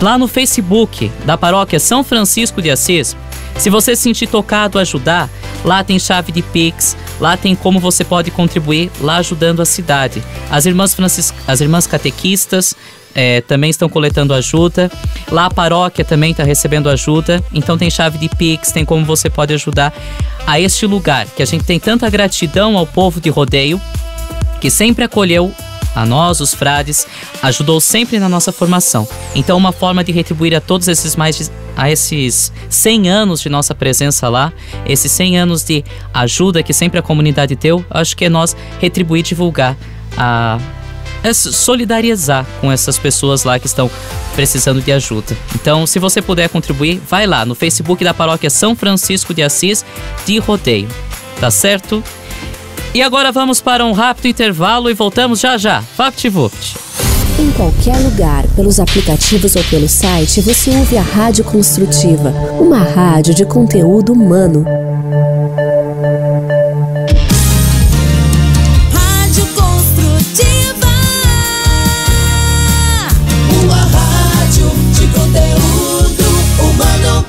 lá 0.00 0.18
no 0.18 0.28
Facebook 0.28 1.10
da 1.24 1.36
paróquia 1.36 1.80
São 1.80 2.04
Francisco 2.04 2.60
de 2.60 2.70
Assis, 2.70 3.16
se 3.58 3.70
você 3.70 3.96
se 3.96 4.02
sentir 4.02 4.26
tocado 4.26 4.78
a 4.78 4.82
ajudar, 4.82 5.30
lá 5.64 5.82
tem 5.82 5.98
chave 5.98 6.30
de 6.30 6.42
Pix, 6.42 6.96
lá 7.18 7.36
tem 7.36 7.54
como 7.56 7.80
você 7.80 8.04
pode 8.04 8.30
contribuir, 8.30 8.90
lá 9.00 9.16
ajudando 9.16 9.62
a 9.62 9.64
cidade. 9.64 10.22
As 10.50 10.66
irmãs, 10.66 10.94
francis... 10.94 11.32
As 11.46 11.60
irmãs 11.60 11.86
catequistas 11.86 12.76
é, 13.14 13.40
também 13.40 13.70
estão 13.70 13.88
coletando 13.88 14.34
ajuda. 14.34 14.92
Lá 15.32 15.46
a 15.46 15.50
paróquia 15.50 16.04
também 16.04 16.32
está 16.32 16.44
recebendo 16.44 16.90
ajuda. 16.90 17.42
Então 17.52 17.78
tem 17.78 17.88
chave 17.88 18.18
de 18.18 18.28
Pix, 18.28 18.70
tem 18.72 18.84
como 18.84 19.06
você 19.06 19.30
pode 19.30 19.54
ajudar 19.54 19.92
a 20.46 20.60
este 20.60 20.86
lugar. 20.86 21.26
Que 21.34 21.42
a 21.42 21.46
gente 21.46 21.64
tem 21.64 21.80
tanta 21.80 22.08
gratidão 22.10 22.76
ao 22.76 22.86
povo 22.86 23.20
de 23.20 23.30
rodeio, 23.30 23.80
que 24.60 24.70
sempre 24.70 25.02
acolheu 25.02 25.52
a 25.96 26.04
nós, 26.04 26.40
os 26.40 26.52
frades, 26.54 27.06
ajudou 27.42 27.80
sempre 27.80 28.18
na 28.18 28.28
nossa 28.28 28.52
formação. 28.52 29.08
Então, 29.34 29.56
uma 29.56 29.72
forma 29.72 30.04
de 30.04 30.12
retribuir 30.12 30.54
a 30.54 30.60
todos 30.60 30.86
esses 30.86 31.16
mais 31.16 31.38
de, 31.38 31.50
a 31.74 31.90
esses 31.90 32.52
100 32.68 33.08
anos 33.08 33.40
de 33.40 33.48
nossa 33.48 33.74
presença 33.74 34.28
lá, 34.28 34.52
esses 34.84 35.10
100 35.10 35.38
anos 35.38 35.64
de 35.64 35.82
ajuda 36.12 36.62
que 36.62 36.74
sempre 36.74 37.00
a 37.00 37.02
comunidade 37.02 37.56
deu, 37.56 37.84
acho 37.90 38.14
que 38.14 38.26
é 38.26 38.28
nós 38.28 38.54
retribuir, 38.78 39.22
divulgar 39.24 39.74
a 40.16 40.58
é 41.22 41.32
solidarizar 41.32 42.46
com 42.60 42.70
essas 42.70 42.98
pessoas 42.98 43.42
lá 43.42 43.58
que 43.58 43.66
estão 43.66 43.90
precisando 44.36 44.80
de 44.80 44.92
ajuda. 44.92 45.36
Então, 45.54 45.84
se 45.86 45.98
você 45.98 46.22
puder 46.22 46.48
contribuir, 46.48 47.00
vai 47.08 47.26
lá 47.26 47.44
no 47.44 47.54
Facebook 47.54 48.04
da 48.04 48.14
Paróquia 48.14 48.50
São 48.50 48.76
Francisco 48.76 49.34
de 49.34 49.42
Assis 49.42 49.84
de 50.24 50.38
Rodeio. 50.38 50.88
Tá 51.40 51.50
certo? 51.50 52.02
E 52.94 53.02
agora 53.02 53.30
vamos 53.30 53.60
para 53.60 53.84
um 53.84 53.92
rápido 53.92 54.28
intervalo 54.28 54.90
e 54.90 54.94
voltamos 54.94 55.40
já 55.40 55.58
já. 55.58 55.82
VaptVupt. 55.96 56.86
Em 57.38 57.50
qualquer 57.50 57.98
lugar, 57.98 58.46
pelos 58.56 58.80
aplicativos 58.80 59.56
ou 59.56 59.64
pelo 59.64 59.86
site, 59.86 60.40
você 60.40 60.70
ouve 60.70 60.96
a 60.96 61.02
Rádio 61.02 61.44
Construtiva, 61.44 62.32
uma 62.58 62.78
rádio 62.78 63.34
de 63.34 63.44
conteúdo 63.44 64.14
humano. 64.14 64.64
Rádio 68.90 69.46
Construtiva. 69.48 70.86
Uma 73.62 73.76
rádio 73.76 74.70
de 74.92 75.06
conteúdo 75.08 76.24
humano. 76.62 77.26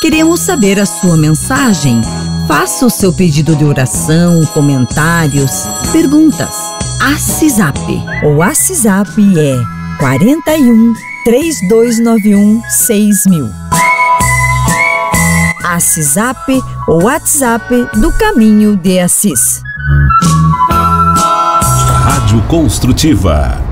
Queremos 0.00 0.38
saber 0.38 0.78
a 0.78 0.86
sua 0.86 1.16
mensagem. 1.16 2.00
Faça 2.46 2.86
o 2.86 2.90
seu 2.90 3.12
pedido 3.12 3.54
de 3.54 3.64
oração, 3.64 4.44
comentários, 4.46 5.50
perguntas. 5.92 6.54
ACISAP. 7.00 7.78
O 8.24 8.42
ACISAP 8.42 9.18
é 9.38 9.56
41 9.98 10.92
3291 11.24 12.62
6000. 12.68 13.48
ACISAP, 15.64 16.60
o 16.88 17.04
WhatsApp 17.04 17.88
do 17.98 18.12
Caminho 18.18 18.76
de 18.76 18.98
Assis. 18.98 19.62
Rádio 22.04 22.42
Construtiva. 22.48 23.71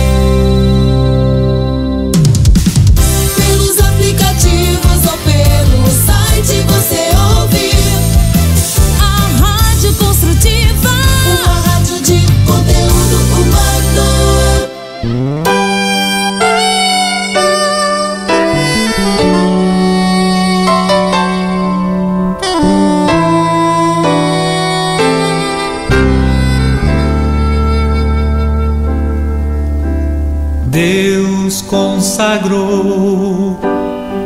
Consagrou 32.31 33.59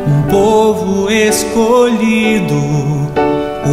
um 0.06 0.22
povo 0.30 1.10
escolhido 1.10 2.54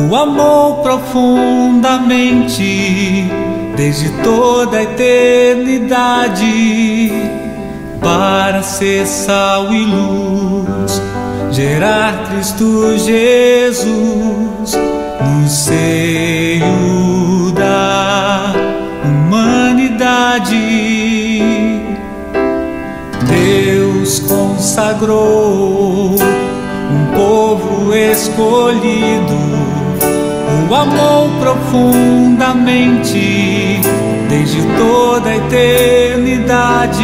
o 0.09 0.15
amor 0.15 0.81
profundamente 0.81 3.29
desde 3.75 4.09
toda 4.23 4.77
a 4.77 4.83
eternidade 4.83 6.41
para 8.01 8.63
ser 8.63 9.05
sal 9.05 9.71
e 9.71 9.85
luz, 9.85 10.99
gerar 11.51 12.23
Cristo 12.29 12.97
Jesus 12.97 14.73
no 15.21 15.47
seio 15.47 17.22
consagrou 24.73 26.15
um 26.15 27.05
povo 27.13 27.93
escolhido, 27.93 29.37
o 30.67 30.73
amor 30.73 31.29
profundamente 31.39 33.79
desde 34.27 34.63
toda 34.75 35.29
a 35.29 35.37
eternidade 35.37 37.03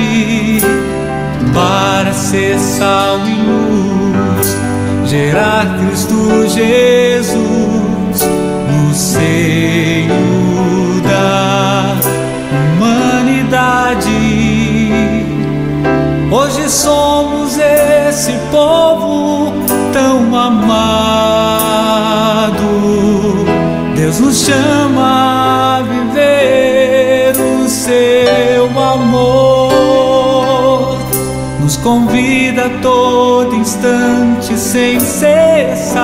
para 1.54 2.12
ser 2.12 2.58
sal 2.58 3.20
e 3.28 3.36
luz, 3.36 4.58
gerar 5.06 5.78
Cristo 5.78 6.48
Jesus 6.48 8.28
no 8.68 8.96
seio 8.96 10.49
Hoje 16.70 16.78
somos 16.78 17.58
esse 17.58 18.34
povo 18.52 19.52
tão 19.92 20.36
amado. 20.36 20.60
Deus 23.96 24.20
nos 24.20 24.38
chama 24.38 25.80
a 25.80 25.82
viver 25.82 27.34
o 27.36 27.68
seu 27.68 28.66
amor. 28.80 29.80
Nos 31.60 31.76
convida 31.78 32.68
a 32.68 32.70
todo 32.82 33.56
instante 33.56 34.56
sem 34.56 35.00
cessar 35.00 36.04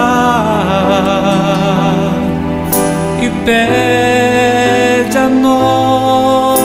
e 3.22 3.30
pede 3.46 5.16
a 5.16 5.30
nós 5.30 6.65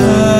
sede 0.00 0.39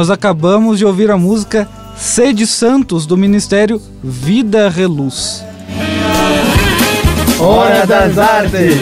Nós 0.00 0.08
acabamos 0.08 0.78
de 0.78 0.86
ouvir 0.86 1.10
a 1.10 1.18
música 1.18 1.68
Sede 1.94 2.46
Santos 2.46 3.04
do 3.04 3.18
Ministério 3.18 3.78
Vida 4.02 4.66
Reluz. 4.70 5.44
Hora 7.38 7.86
das 7.86 8.16
Artes. 8.16 8.76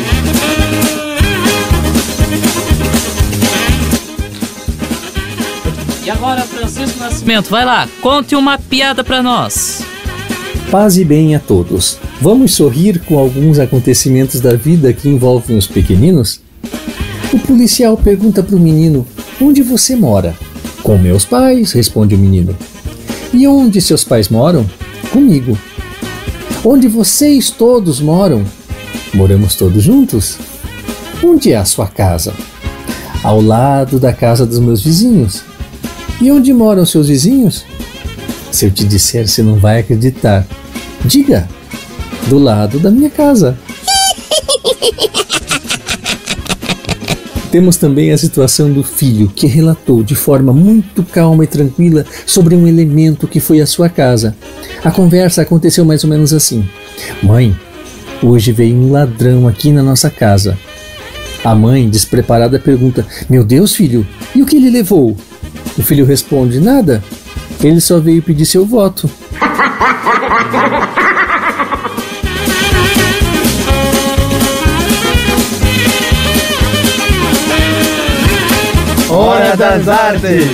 E 6.05 6.09
agora, 6.09 6.43
Francisco 6.43 7.01
Nascimento, 7.01 7.51
vai 7.51 7.65
lá, 7.65 7.89
conte 8.01 8.37
uma 8.37 8.57
piada 8.57 9.03
pra 9.03 9.21
nós. 9.21 9.83
Paz 10.71 10.97
e 10.97 11.05
bem 11.05 11.35
a 11.35 11.41
todos. 11.41 11.99
Vamos 12.21 12.55
sorrir 12.55 13.01
com 13.01 13.19
alguns 13.19 13.59
acontecimentos 13.59 14.41
da 14.41 14.55
vida 14.55 14.93
que 14.93 15.09
envolvem 15.09 15.59
os 15.59 15.67
pequeninos? 15.67 16.41
O 17.33 17.41
policial 17.41 17.97
pergunta 17.97 18.41
para 18.41 18.55
o 18.55 18.61
menino: 18.61 19.05
Onde 19.41 19.65
você 19.65 19.97
mora? 19.97 20.37
Com 20.83 20.97
meus 20.99 21.25
pais, 21.25 21.73
responde 21.73 22.15
o 22.15 22.19
menino. 22.19 22.57
E 23.33 23.47
onde 23.47 23.81
seus 23.81 24.05
pais 24.05 24.29
moram? 24.29 24.69
Comigo. 25.11 25.59
Onde 26.65 26.89
vocês 26.89 27.51
todos 27.51 28.01
moram? 28.01 28.45
Moramos 29.15 29.55
todos 29.55 29.83
juntos? 29.83 30.39
Onde 31.23 31.53
é 31.53 31.57
a 31.57 31.65
sua 31.65 31.87
casa? 31.87 32.33
Ao 33.23 33.41
lado 33.41 33.99
da 33.99 34.13
casa 34.13 34.47
dos 34.47 34.59
meus 34.59 34.83
vizinhos. 34.83 35.43
E 36.21 36.31
onde 36.31 36.53
moram 36.53 36.85
seus 36.85 37.09
vizinhos? 37.09 37.65
Se 38.51 38.67
eu 38.67 38.71
te 38.71 38.85
disser, 38.85 39.29
você 39.29 39.43
não 39.43 39.57
vai 39.57 39.81
acreditar. 39.81 40.47
Diga, 41.05 41.49
do 42.27 42.39
lado 42.39 42.79
da 42.79 42.91
minha 42.91 43.11
casa. 43.11 43.59
Temos 47.51 47.79
também 47.79 48.13
a 48.13 48.19
situação 48.19 48.71
do 48.71 48.83
filho 48.83 49.33
que 49.35 49.47
relatou 49.47 50.03
de 50.03 50.15
forma 50.15 50.53
muito 50.53 51.03
calma 51.03 51.45
e 51.45 51.47
tranquila 51.47 52.05
sobre 52.27 52.55
um 52.55 52.69
elemento 52.69 53.27
que 53.27 53.41
foi 53.41 53.63
à 53.63 53.67
sua 53.67 53.89
casa. 53.89 54.37
A 54.85 54.91
conversa 54.91 55.41
aconteceu 55.41 55.85
mais 55.85 56.05
ou 56.05 56.11
menos 56.11 56.35
assim: 56.35 56.69
Mãe, 57.23 57.57
hoje 58.23 58.53
veio 58.53 58.77
um 58.77 58.93
ladrão 58.93 59.49
aqui 59.49 59.73
na 59.73 59.83
nossa 59.83 60.11
casa. 60.11 60.59
A 61.43 61.55
mãe, 61.55 61.89
despreparada, 61.89 62.59
pergunta: 62.59 63.07
Meu 63.31 63.43
Deus, 63.43 63.75
filho, 63.75 64.07
e 64.35 64.43
o 64.43 64.47
que 64.47 64.57
ele 64.57 64.69
levou? 64.69 65.17
O 65.79 65.83
filho 65.83 66.05
responde: 66.05 66.61
Nada. 66.61 67.03
Ele 67.63 67.81
só 67.81 67.99
veio 67.99 68.23
pedir 68.23 68.45
seu 68.45 68.67
voto. 68.67 69.11
Hora 79.11 79.57
das 79.57 79.89
Artes. 79.89 80.45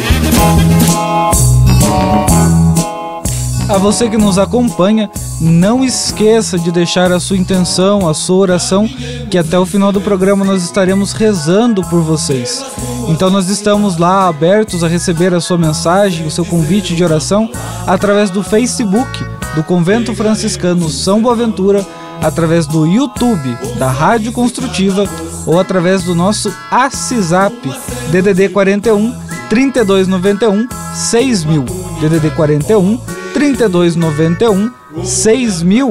A 3.68 3.78
você 3.78 4.09
que 4.09 4.16
nos 4.16 4.38
acompanha, 4.38 5.11
não 5.40 5.84
esqueça 5.84 6.57
de 6.57 6.70
deixar 6.70 7.11
a 7.11 7.18
sua 7.18 7.36
intenção, 7.36 8.09
a 8.09 8.14
sua 8.14 8.36
oração, 8.36 8.88
que 9.28 9.36
até 9.36 9.59
o 9.59 9.66
final 9.66 9.90
do 9.90 10.00
programa 10.00 10.44
nós 10.44 10.62
estaremos 10.62 11.12
rezando 11.12 11.82
por 11.82 12.00
vocês. 12.02 12.64
Então 13.09 13.28
nós 13.28 13.48
estamos 13.48 13.96
lá 13.96 14.28
abertos 14.28 14.84
a 14.84 14.88
receber 14.88 15.34
a 15.34 15.40
sua 15.40 15.59
mensagem, 15.59 16.24
o 16.24 16.30
seu 16.30 16.44
convite 16.44 16.94
de 16.94 17.02
oração 17.02 17.50
através 17.86 18.30
do 18.30 18.42
Facebook 18.42 19.24
do 19.57 19.64
Convento 19.64 20.14
Franciscano 20.14 20.88
São 20.88 21.20
Boaventura, 21.20 21.84
através 22.22 22.66
do 22.66 22.86
YouTube 22.86 23.57
da 23.78 23.90
Rádio 23.90 24.30
Construtiva 24.30 25.09
ou 25.44 25.59
através 25.59 26.05
do 26.05 26.14
nosso 26.14 26.55
ACISAP 26.70 27.93
DDD 28.11 28.48
41 28.50 29.14
3291 29.48 30.68
6000 30.94 31.64
DDD 32.00 32.30
41 32.30 32.98
3291 33.32 34.70
6000 35.02 35.90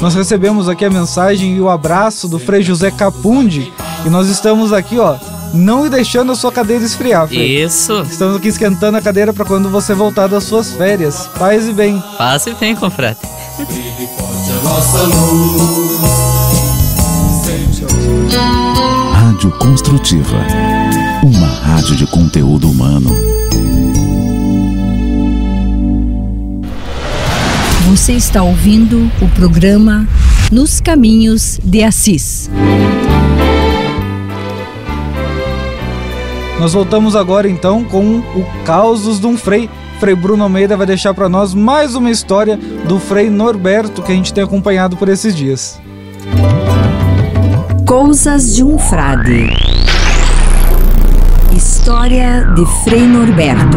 nós 0.00 0.14
recebemos 0.14 0.68
aqui 0.68 0.84
a 0.84 0.90
mensagem 0.90 1.56
e 1.56 1.60
o 1.60 1.68
abraço 1.68 2.28
do 2.28 2.38
Frei 2.38 2.62
José 2.62 2.90
Capundi 2.90 3.72
e 4.04 4.10
nós 4.10 4.28
estamos 4.28 4.72
aqui 4.72 4.98
ó 4.98 5.16
não 5.54 5.88
deixando 5.88 6.32
a 6.32 6.34
sua 6.34 6.50
cadeira 6.50 6.82
esfriar, 6.82 7.28
Frei. 7.28 7.62
Isso. 7.62 8.00
Estamos 8.08 8.36
aqui 8.36 8.48
esquentando 8.48 8.96
a 8.96 9.02
cadeira 9.02 9.32
para 9.32 9.44
quando 9.44 9.68
você 9.68 9.92
voltar 9.92 10.26
das 10.26 10.44
suas 10.44 10.72
férias. 10.72 11.28
Paz 11.38 11.68
e 11.68 11.72
bem. 11.72 12.02
Paz 12.16 12.46
e 12.46 12.54
bem, 12.54 12.74
confrade. 12.74 13.18
Rádio 19.12 19.50
Construtiva. 19.58 20.71
Uma 21.24 21.46
rádio 21.46 21.94
de 21.94 22.04
conteúdo 22.04 22.68
humano. 22.68 23.10
Você 27.88 28.14
está 28.14 28.42
ouvindo 28.42 29.08
o 29.20 29.28
programa 29.28 30.08
Nos 30.50 30.80
Caminhos 30.80 31.60
de 31.62 31.84
Assis. 31.84 32.50
Nós 36.58 36.72
voltamos 36.72 37.14
agora 37.14 37.48
então 37.48 37.84
com 37.84 38.18
o 38.18 38.44
Causos 38.64 39.20
de 39.20 39.26
um 39.28 39.36
Frei. 39.36 39.70
Frei 40.00 40.16
Bruno 40.16 40.42
Almeida 40.42 40.76
vai 40.76 40.88
deixar 40.88 41.14
para 41.14 41.28
nós 41.28 41.54
mais 41.54 41.94
uma 41.94 42.10
história 42.10 42.56
do 42.56 42.98
Frei 42.98 43.30
Norberto 43.30 44.02
que 44.02 44.10
a 44.10 44.14
gente 44.16 44.34
tem 44.34 44.42
acompanhado 44.42 44.96
por 44.96 45.08
esses 45.08 45.36
dias. 45.36 45.80
Coisas 47.86 48.56
de 48.56 48.64
um 48.64 48.76
Frade. 48.76 49.81
História 51.82 52.44
de 52.54 52.64
Frei 52.84 53.00
Norberto. 53.00 53.76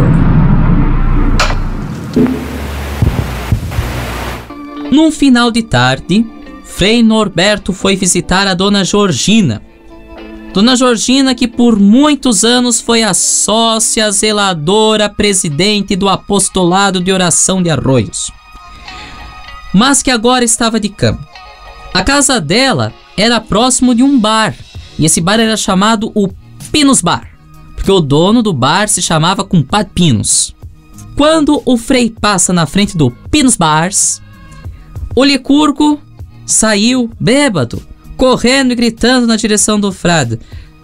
Num 4.92 5.10
final 5.10 5.50
de 5.50 5.64
tarde, 5.64 6.24
Frei 6.64 7.02
Norberto 7.02 7.74
foi 7.74 7.96
visitar 7.96 8.46
a 8.46 8.54
dona 8.54 8.86
Georgina. 8.86 9.60
Dona 10.54 10.76
Georgina, 10.76 11.34
que 11.34 11.48
por 11.48 11.80
muitos 11.80 12.44
anos 12.44 12.80
foi 12.80 13.02
a 13.02 13.16
sócia 13.16 14.12
zeladora 14.12 15.10
presidente 15.10 15.96
do 15.96 16.08
apostolado 16.08 17.02
de 17.02 17.12
oração 17.12 17.60
de 17.60 17.72
Arroios, 17.72 18.32
mas 19.74 20.04
que 20.04 20.12
agora 20.12 20.46
estava 20.46 20.80
de 20.80 20.90
cama. 20.90 21.28
A 21.92 22.04
casa 22.04 22.40
dela 22.40 22.94
era 23.18 23.42
próximo 23.42 23.96
de 23.96 24.04
um 24.04 24.20
bar, 24.20 24.54
e 25.00 25.06
esse 25.06 25.20
bar 25.20 25.40
era 25.40 25.58
chamado 25.58 26.12
o 26.14 26.30
Pinos 26.72 27.02
Bar, 27.02 27.35
porque 27.76 27.92
o 27.92 28.00
dono 28.00 28.42
do 28.42 28.54
bar 28.54 28.88
se 28.88 29.02
chamava 29.02 29.44
Compadre 29.44 29.92
Pinos. 29.94 30.56
Quando 31.16 31.62
o 31.66 31.78
Frei 31.78 32.10
passa 32.10 32.52
na 32.52 32.66
frente 32.66 32.98
do 32.98 33.12
Pinos 33.32 33.56
Bars, 33.56 34.22
o 35.16 35.24
Licurgo 35.24 36.00
saiu 36.46 37.10
bêbado, 37.20 37.82
correndo 38.18 38.72
e 38.72 38.76
gritando 38.76 39.26
na 39.26 39.36
direção 39.36 39.80
do 39.80 39.92
frade. 39.92 40.40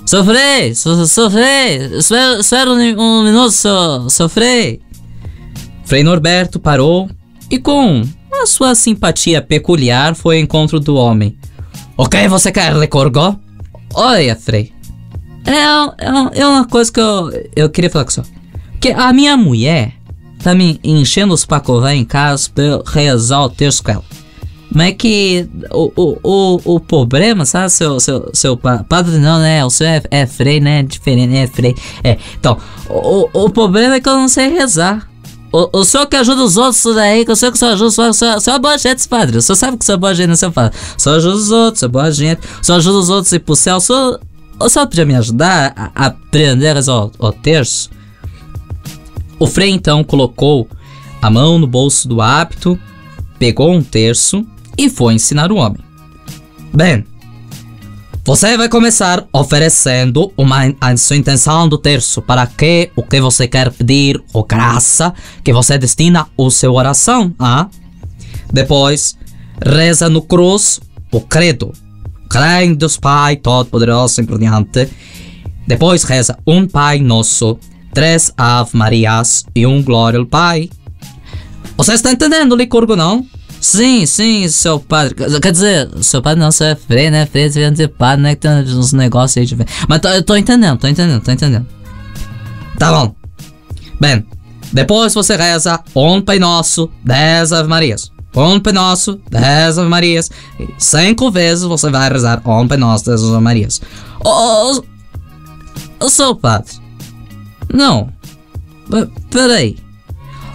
Sofrei, 0.05 0.73
so, 0.73 1.05
sofrei, 1.05 1.89
espera 1.97 2.71
um, 2.71 3.23
minuto, 3.23 3.51
so, 3.51 4.09
sofrei. 4.09 4.81
Frei 5.85 6.03
Norberto 6.03 6.59
parou 6.59 7.09
e 7.49 7.59
com 7.59 8.01
a 8.33 8.45
sua 8.45 8.73
simpatia 8.73 9.41
peculiar 9.41 10.15
foi 10.15 10.37
ao 10.37 10.43
encontro 10.43 10.79
do 10.79 10.95
homem. 10.95 11.37
O 11.97 12.07
que 12.07 12.27
você 12.27 12.51
quer, 12.51 12.75
Licurgo? 12.75 13.39
Olha, 13.93 14.35
Frei, 14.35 14.71
é, 15.45 15.53
é, 15.55 16.41
é 16.41 16.47
uma 16.47 16.65
coisa 16.65 16.91
que 16.91 16.99
eu, 16.99 17.31
eu 17.55 17.69
queria 17.69 17.89
falar 17.89 18.05
com 18.05 18.11
o 18.11 18.13
senhor. 18.13 18.27
Que 18.79 18.91
a 18.91 19.11
minha 19.13 19.37
mulher 19.37 19.93
tá 20.43 20.55
me 20.55 20.79
enchendo 20.83 21.33
os 21.33 21.45
pacovés 21.45 21.99
em 21.99 22.05
casa 22.05 22.49
pra 22.53 22.63
eu 22.63 22.83
rezar 22.85 23.43
o 23.43 23.49
texto 23.49 23.83
com 23.83 23.91
ela. 23.91 24.03
Mas 24.73 24.87
é 24.87 24.91
que 24.93 25.49
o, 25.69 25.91
o, 25.95 26.17
o, 26.23 26.75
o 26.75 26.79
problema, 26.79 27.45
sabe, 27.45 27.69
seu, 27.69 27.99
seu, 27.99 28.29
seu 28.33 28.55
padre 28.55 29.17
não, 29.17 29.39
né? 29.39 29.65
O 29.65 29.69
seu 29.69 29.85
é, 29.85 30.01
é 30.09 30.25
frei, 30.25 30.61
né? 30.61 30.81
Diferente, 30.81 31.29
né? 31.29 31.43
É 31.43 31.47
frei. 31.47 31.75
É. 32.03 32.17
Então, 32.39 32.57
o, 32.89 33.27
o 33.33 33.49
problema 33.49 33.95
é 33.95 33.99
que 33.99 34.07
eu 34.07 34.15
não 34.15 34.29
sei 34.29 34.47
rezar. 34.49 35.09
O, 35.51 35.79
o 35.79 35.83
senhor 35.83 36.07
que 36.07 36.15
ajuda 36.15 36.41
os 36.41 36.55
outros 36.55 36.95
daí, 36.95 37.25
que 37.25 37.31
o 37.31 37.35
senhor 37.35 37.51
que 37.51 37.59
só 37.59 37.73
ajuda 37.73 37.87
os 37.89 37.99
outros, 37.99 38.21
o 38.21 38.39
senhor 38.39 38.55
é 38.55 38.59
boa 38.59 38.77
gente, 38.77 39.07
padre. 39.09 39.37
O 39.37 39.41
senhor 39.41 39.57
sabe 39.57 39.77
que 39.77 39.83
o 39.83 39.85
senhor 39.85 39.97
é 39.97 39.99
boa 39.99 40.15
gente, 40.15 40.27
não 40.29 40.35
seu 40.37 40.51
padre. 40.51 40.77
O 40.97 41.01
senhor 41.01 41.15
ajuda 41.17 41.35
os 41.35 41.51
outros, 41.51 41.77
o 41.77 41.79
senhor 41.79 41.89
é 41.89 41.91
boa 41.91 42.11
gente. 42.11 42.41
O 42.61 42.65
senhor 42.65 42.77
ajuda 42.77 42.97
os 42.97 43.09
outros 43.09 43.33
a 43.33 43.35
ir 43.35 43.39
pro 43.39 43.55
céu. 43.57 43.75
O 43.75 43.81
senhor, 43.81 44.21
o 44.65 44.69
senhor 44.69 44.87
podia 44.87 45.05
me 45.05 45.15
ajudar 45.15 45.73
a, 45.75 45.91
a 45.95 46.05
aprender 46.07 46.75
a 46.77 46.81
o, 47.19 47.31
terço? 47.31 47.89
O 49.39 49.47
frei 49.47 49.69
então 49.69 50.03
colocou 50.03 50.67
a 51.21 51.29
mão 51.29 51.57
no 51.57 51.67
bolso 51.67 52.07
do 52.07 52.21
hábito, 52.21 52.79
pegou 53.39 53.71
um 53.71 53.81
terço 53.81 54.45
e 54.77 54.89
foi 54.89 55.15
ensinar 55.15 55.51
o 55.51 55.55
homem. 55.55 55.81
Bem, 56.73 57.05
você 58.23 58.55
vai 58.55 58.69
começar 58.69 59.25
oferecendo 59.33 60.31
uma, 60.37 60.73
a 60.79 60.95
sua 60.95 61.15
intenção 61.15 61.67
do 61.67 61.77
terço 61.77 62.21
para 62.21 62.45
que 62.45 62.91
o 62.95 63.01
que 63.01 63.19
você 63.19 63.47
quer 63.47 63.71
pedir 63.71 64.21
ou 64.31 64.43
graça 64.43 65.13
que 65.43 65.51
você 65.51 65.77
destina 65.77 66.27
o 66.37 66.51
seu 66.51 66.73
oração. 66.73 67.33
Ah? 67.39 67.67
Depois, 68.53 69.17
reza 69.65 70.07
no 70.07 70.21
cruz 70.21 70.79
o 71.11 71.19
credo. 71.19 71.73
Creio 72.31 72.71
em 72.71 72.73
Deus 72.73 72.95
Pai 72.95 73.35
Todo-Poderoso 73.35 74.21
e 74.21 74.25
diante. 74.25 74.89
Depois 75.67 76.03
reza 76.03 76.37
um 76.47 76.65
Pai 76.65 76.99
Nosso, 76.99 77.59
três 77.93 78.31
Ave 78.37 78.69
Marias 78.77 79.45
e 79.53 79.67
um 79.67 79.83
Glória 79.83 80.17
ao 80.17 80.25
Pai. 80.25 80.69
Você 81.75 81.93
está 81.93 82.09
entendendo, 82.09 82.55
Licurgo, 82.55 82.95
não? 82.95 83.27
Sim, 83.59 84.05
sim, 84.05 84.47
seu 84.47 84.79
padre. 84.79 85.13
Quer 85.41 85.51
dizer, 85.51 85.89
seu 86.01 86.21
padre 86.21 86.39
não, 86.39 86.51
seu 86.51 86.67
é 86.67 86.75
freio, 86.75 87.11
né? 87.11 87.25
Freio 87.25 87.49
devia 87.49 87.69
dizer 87.69 87.89
padre, 87.89 88.23
né? 88.23 88.35
Que 88.35 88.41
tem 88.41 88.51
uns 88.51 88.93
negócios 88.93 89.37
aí 89.37 89.45
de. 89.45 89.57
Mas 89.89 89.99
tô, 89.99 90.07
eu 90.07 90.23
tô 90.23 90.35
entendendo, 90.37 90.79
tô 90.79 90.87
entendendo, 90.87 91.21
tô 91.21 91.31
entendendo. 91.31 91.67
Tá 92.79 92.91
bom. 92.93 93.13
Bem, 93.99 94.25
depois 94.71 95.13
você 95.13 95.35
reza 95.35 95.81
um 95.93 96.21
Pai 96.21 96.39
Nosso, 96.39 96.89
dez 97.03 97.51
Ave 97.51 97.67
Marias. 97.67 98.09
Pai 98.31 98.73
Nosso, 98.73 99.19
dez 99.29 99.77
Ave 99.77 99.89
Marias. 99.89 100.31
E 100.59 100.67
cinco 100.77 101.29
vezes 101.31 101.63
você 101.63 101.89
vai 101.89 102.09
rezar 102.09 102.41
um 102.45 102.67
Pai 102.67 102.77
Nosso, 102.77 103.05
dez 103.05 103.23
Ave 103.23 103.41
Marias. 103.41 103.81
Ô, 104.23 104.83
oh, 105.99 106.09
seu 106.09 106.35
padre. 106.35 106.73
Não. 107.73 108.09
Peraí. 109.29 109.77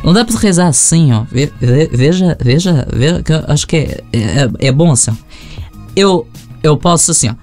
Não 0.04 0.12
dá 0.12 0.24
pra 0.24 0.38
rezar 0.38 0.68
assim, 0.68 1.12
ó. 1.12 1.24
Ve, 1.30 1.52
ve, 1.60 1.86
veja, 1.92 2.36
veja, 2.40 2.86
veja, 2.92 3.22
que 3.22 3.32
acho 3.32 3.66
que 3.66 3.76
é, 3.76 4.04
é, 4.12 4.68
é, 4.68 4.72
bom 4.72 4.92
assim, 4.92 5.10
ó. 5.10 5.14
Eu, 5.96 6.28
eu 6.62 6.76
posso 6.76 7.10
assim, 7.10 7.30
ó. 7.30 7.34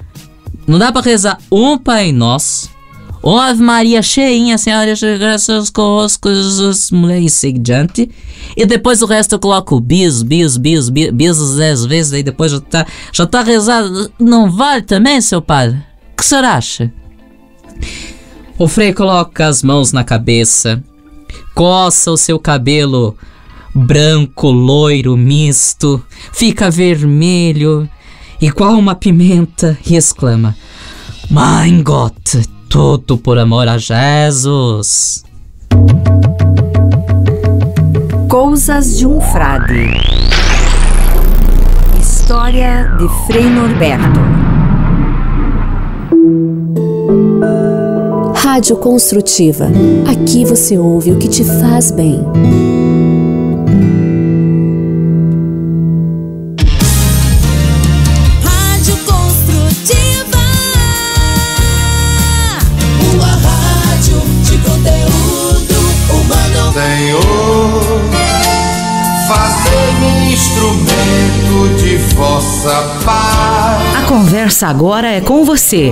Não 0.66 0.80
dá 0.80 0.92
pra 0.92 1.02
rezar 1.02 1.40
um 1.52 1.78
Pai 1.78 2.12
Nosso, 2.12 2.70
uma 3.24 3.48
Ave 3.48 3.64
Maria 3.64 4.02
cheinha, 4.02 4.58
Senhora, 4.58 4.94
graças 5.18 5.70
conosco, 5.70 6.28
as 6.28 6.92
mulheres 6.92 7.34
seguinte. 7.34 8.12
E 8.56 8.66
depois 8.66 9.02
o 9.02 9.06
resto 9.06 9.36
eu 9.36 9.40
coloco 9.40 9.80
bis, 9.80 10.22
bis, 10.22 10.58
bis, 10.58 10.90
bis, 10.90 11.10
bis 11.12 11.56
dez 11.56 11.86
vezes, 11.86 12.14
aí 12.14 12.22
depois 12.22 12.52
já 12.52 12.60
tá, 12.60 12.86
já 13.12 13.26
tá 13.26 13.42
rezado. 13.42 14.12
Não 14.20 14.52
vale 14.52 14.82
também, 14.82 15.22
seu 15.22 15.42
padre? 15.42 15.78
O 16.12 16.22
que 16.22 16.36
acha? 16.36 16.92
O 18.60 18.68
frei 18.68 18.94
coloca 18.94 19.48
as 19.48 19.64
mãos 19.64 19.92
na 19.92 20.04
cabeça 20.04 20.84
coça 21.54 22.12
o 22.12 22.18
seu 22.18 22.40
cabelo 22.40 23.16
branco, 23.74 24.52
loiro, 24.52 25.18
misto, 25.18 26.04
fica 26.32 26.70
vermelho, 26.70 27.90
igual 28.42 28.74
uma 28.74 28.96
pimenta, 28.96 29.78
e 29.86 29.96
exclama: 29.96 30.56
Mein 31.30 31.82
Gott, 31.84 32.42
tudo 32.74 33.20
por 33.20 33.38
amor 33.38 33.68
a 33.68 33.78
Jesus. 33.78 35.24
Coisas 38.28 38.98
de 38.98 39.06
um 39.06 39.22
Frade. 39.22 39.92
História 42.02 42.92
de 42.98 43.08
Frei 43.28 43.48
Norberto. 43.48 44.20
Rádio 48.38 48.76
Construtiva. 48.78 49.68
Aqui 50.12 50.44
você 50.44 50.76
ouve 50.76 51.12
o 51.12 51.20
que 51.20 51.28
te 51.28 51.44
faz 51.44 51.92
bem. 51.92 52.26
Conversa 74.54 74.68
agora 74.68 75.08
é 75.08 75.20
com 75.20 75.44
você, 75.44 75.92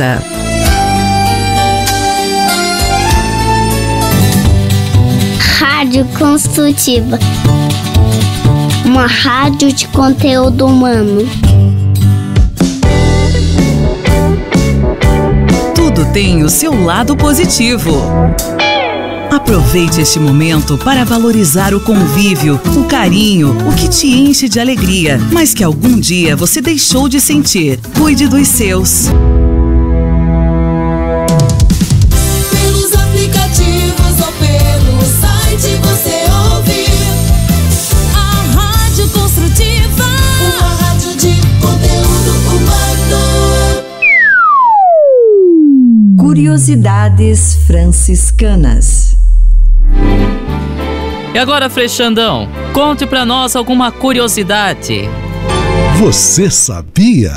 Rádio 5.59 6.05
Construtiva. 6.17 7.19
Uma 8.83 9.05
rádio 9.05 9.71
de 9.71 9.87
conteúdo 9.89 10.65
humano. 10.65 11.21
Tudo 15.75 16.05
tem 16.11 16.43
o 16.43 16.49
seu 16.49 16.83
lado 16.83 17.15
positivo. 17.15 18.01
Aproveite 19.31 20.01
este 20.01 20.19
momento 20.19 20.77
para 20.79 21.05
valorizar 21.05 21.75
o 21.75 21.79
convívio, 21.79 22.59
o 22.75 22.85
carinho, 22.85 23.55
o 23.67 23.75
que 23.75 23.87
te 23.87 24.07
enche 24.07 24.49
de 24.49 24.59
alegria, 24.59 25.19
mas 25.31 25.53
que 25.53 25.63
algum 25.63 25.99
dia 25.99 26.35
você 26.35 26.59
deixou 26.59 27.07
de 27.07 27.21
sentir. 27.21 27.79
Cuide 27.95 28.27
dos 28.27 28.47
seus. 28.47 29.11
Curiosidades 46.61 47.55
franciscanas. 47.65 49.17
E 51.33 51.39
agora, 51.39 51.71
Freixandão, 51.71 52.47
conte 52.71 53.07
pra 53.07 53.25
nós 53.25 53.55
alguma 53.55 53.91
curiosidade. 53.91 55.09
Você 55.97 56.51
sabia? 56.51 57.35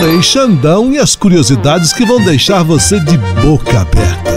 Frei 0.00 0.22
Xandão 0.22 0.90
e 0.94 0.98
as 0.98 1.14
curiosidades 1.14 1.92
que 1.92 2.06
vão 2.06 2.24
deixar 2.24 2.62
você 2.62 2.98
de 3.00 3.18
boca 3.18 3.82
aberta. 3.82 4.35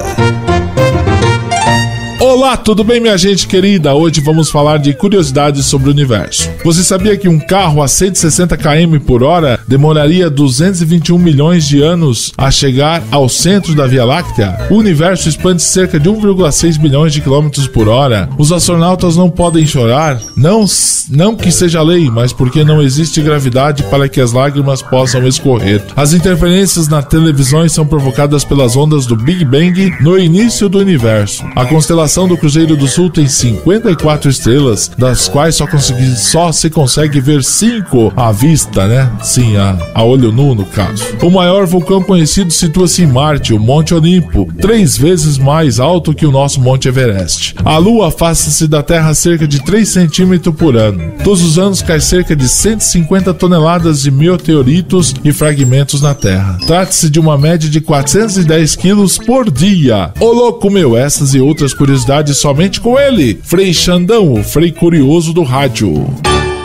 Olá, 2.30 2.56
tudo 2.56 2.84
bem, 2.84 3.00
minha 3.00 3.18
gente 3.18 3.48
querida? 3.48 3.96
Hoje 3.96 4.22
vamos 4.22 4.52
falar 4.52 4.78
de 4.78 4.94
curiosidades 4.94 5.66
sobre 5.66 5.90
o 5.90 5.92
universo. 5.92 6.48
Você 6.64 6.84
sabia 6.84 7.18
que 7.18 7.28
um 7.28 7.40
carro 7.40 7.82
a 7.82 7.88
160 7.88 8.56
km 8.56 9.00
por 9.04 9.24
hora 9.24 9.60
demoraria 9.68 10.30
221 10.30 11.18
milhões 11.18 11.68
de 11.68 11.82
anos 11.82 12.32
a 12.38 12.52
chegar 12.52 13.02
ao 13.10 13.28
centro 13.28 13.74
da 13.74 13.88
Via 13.88 14.06
Láctea? 14.06 14.68
O 14.70 14.76
universo 14.76 15.28
expande 15.28 15.64
cerca 15.64 16.00
de 16.00 16.08
1,6 16.08 16.78
bilhões 16.78 17.14
de 17.14 17.20
quilômetros 17.20 17.68
por 17.68 17.88
hora. 17.88 18.30
Os 18.38 18.52
astronautas 18.52 19.18
não 19.18 19.28
podem 19.28 19.66
chorar, 19.66 20.22
não, 20.38 20.66
não 21.10 21.36
que 21.36 21.52
seja 21.52 21.82
lei, 21.82 22.12
mas 22.12 22.32
porque 22.32 22.64
não 22.64 22.80
existe 22.80 23.24
gravidade 23.24 23.82
para 23.86 24.08
que 24.08 24.22
as 24.22 24.34
lágrimas 24.34 24.84
possam 24.84 25.28
escorrer. 25.28 25.84
As 25.96 26.14
interferências 26.14 26.88
na 26.88 27.02
televisão 27.02 27.68
são 27.68 27.88
provocadas 27.88 28.46
pelas 28.46 28.76
ondas 28.76 29.08
do 29.08 29.16
Big 29.16 29.44
Bang 29.46 29.92
no 30.00 30.16
início 30.16 30.70
do 30.70 30.78
universo. 30.78 31.44
A 31.56 31.66
constelação 31.66 32.19
do 32.28 32.38
Cruzeiro 32.38 32.76
do 32.76 32.88
Sul 32.88 33.10
tem 33.10 33.28
54 33.28 34.30
estrelas, 34.30 34.92
das 34.98 35.28
quais 35.28 35.56
só, 35.56 35.68
consegui, 35.68 36.16
só 36.16 36.52
se 36.52 36.70
consegue 36.70 37.20
ver 37.20 37.44
5 37.44 38.14
à 38.16 38.32
vista, 38.32 38.88
né? 38.88 39.12
Sim, 39.22 39.58
a, 39.58 39.78
a 39.94 40.04
olho 40.04 40.32
nu, 40.32 40.54
no 40.56 40.66
caso. 40.66 41.04
O 41.22 41.30
maior 41.30 41.66
vulcão 41.66 42.02
conhecido 42.02 42.52
situa-se 42.52 43.04
em 43.04 43.08
Marte, 43.08 43.54
o 43.54 43.60
Monte 43.60 43.94
Olimpo, 43.94 44.48
três 44.60 44.98
vezes 44.98 45.38
mais 45.38 45.80
alto 45.80 46.14
que 46.14 46.26
o 46.26 46.32
nosso 46.32 46.60
Monte 46.60 46.88
Everest. 46.88 47.56
A 47.64 47.78
Lua 47.78 48.08
afasta-se 48.10 48.68
da 48.68 48.84
Terra 48.84 49.14
cerca 49.14 49.48
de 49.48 49.64
3 49.64 49.88
centímetros 49.88 50.56
por 50.56 50.76
ano. 50.76 51.14
Todos 51.24 51.44
os 51.44 51.58
anos 51.58 51.82
cai 51.82 52.00
cerca 52.00 52.36
de 52.36 52.48
150 52.48 53.34
toneladas 53.34 54.02
de 54.02 54.12
meteoritos 54.12 55.14
e 55.24 55.32
fragmentos 55.32 56.02
na 56.02 56.14
Terra. 56.14 56.58
Trata-se 56.66 57.10
de 57.10 57.20
uma 57.20 57.38
média 57.38 57.70
de 57.70 57.80
410 57.82 58.76
quilos 58.76 59.18
por 59.18 59.50
dia. 59.50 60.12
Ô 60.20 60.32
louco 60.32 60.70
meu, 60.70 60.98
essas 60.98 61.34
e 61.34 61.40
outras 61.40 61.74
curiosidades 61.74 62.09
somente 62.34 62.82
com 62.82 62.98
ele, 62.98 63.40
Frei 63.44 63.72
Xandão, 63.72 64.34
o 64.34 64.44
Frei 64.44 64.72
Curioso 64.72 65.32
do 65.32 65.44
Rádio. 65.44 66.08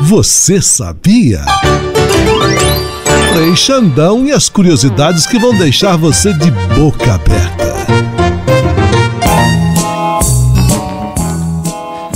Você 0.00 0.58
sabia? 0.58 1.44
Frei 3.34 3.54
Xandão 3.54 4.24
e 4.24 4.32
as 4.32 4.48
curiosidades 4.48 5.26
que 5.26 5.38
vão 5.38 5.54
deixar 5.54 5.98
você 5.98 6.32
de 6.32 6.50
boca 6.50 7.16
aberta. 7.16 7.74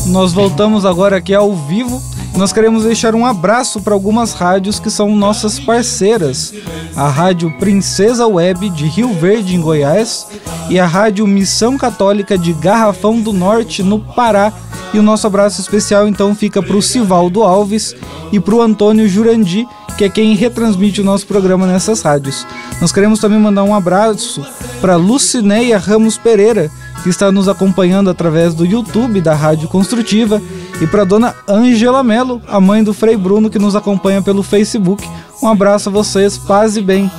Nós 0.07 0.33
voltamos 0.33 0.87
agora 0.87 1.19
aqui 1.19 1.35
ao 1.35 1.55
vivo. 1.55 2.03
Nós 2.39 2.53
queremos 2.53 2.85
deixar 2.85 3.17
um 3.17 3.27
abraço 3.27 3.81
para 3.81 3.93
algumas 3.95 4.33
rádios 4.33 4.79
que 4.79 4.93
são 4.93 5.17
nossas 5.17 5.59
parceiras. 5.59 6.55
A 6.95 7.09
Rádio 7.09 7.51
Princesa 7.59 8.29
Web 8.29 8.71
de 8.71 8.87
Rio 8.87 9.13
Verde, 9.13 9.57
em 9.57 9.61
Goiás, 9.61 10.25
e 10.71 10.79
a 10.79 10.87
Rádio 10.87 11.27
Missão 11.27 11.77
Católica 11.77 12.39
de 12.39 12.53
Garrafão 12.53 13.21
do 13.21 13.33
Norte, 13.33 13.83
no 13.83 13.99
Pará. 13.99 14.53
E 14.95 15.01
o 15.01 15.03
nosso 15.03 15.27
abraço 15.27 15.61
especial 15.61 16.07
então 16.07 16.33
fica 16.33 16.63
para 16.63 16.77
o 16.77 16.81
Sivaldo 16.81 17.43
Alves 17.43 17.97
e 18.31 18.39
para 18.39 18.55
o 18.55 18.63
Antônio 18.63 19.09
Jurandi, 19.09 19.67
que 19.97 20.05
é 20.05 20.09
quem 20.09 20.37
retransmite 20.37 21.01
o 21.01 21.05
nosso 21.05 21.27
programa 21.27 21.67
nessas 21.67 22.03
rádios. 22.03 22.47
Nós 22.81 22.93
queremos 22.93 23.19
também 23.19 23.41
mandar 23.41 23.65
um 23.65 23.75
abraço 23.75 24.47
para 24.81 24.95
Lucineia 24.95 25.77
Ramos 25.77 26.17
Pereira, 26.17 26.71
que 27.03 27.09
está 27.09 27.33
nos 27.33 27.49
acompanhando 27.49 28.09
através 28.09 28.55
do 28.55 28.65
YouTube 28.65 29.21
da 29.21 29.35
Rádio 29.35 29.69
Construtiva, 29.69 30.41
e 30.81 30.87
para 30.87 31.05
dona 31.05 31.35
Angela 31.47 32.03
Melo, 32.03 32.41
a 32.47 32.61
mãe 32.61 32.83
do 32.85 32.95
Frei 32.95 33.17
Bruno, 33.17 33.51
que 33.51 33.59
nos 33.59 33.75
acompanha 33.75 34.23
pelo 34.23 34.43
Facebook. 34.43 35.07
Um 35.43 35.49
abraço 35.49 35.89
a 35.89 35.93
vocês, 35.93 36.39
paz 36.39 36.77
e 36.77 36.83
bem. 36.83 37.11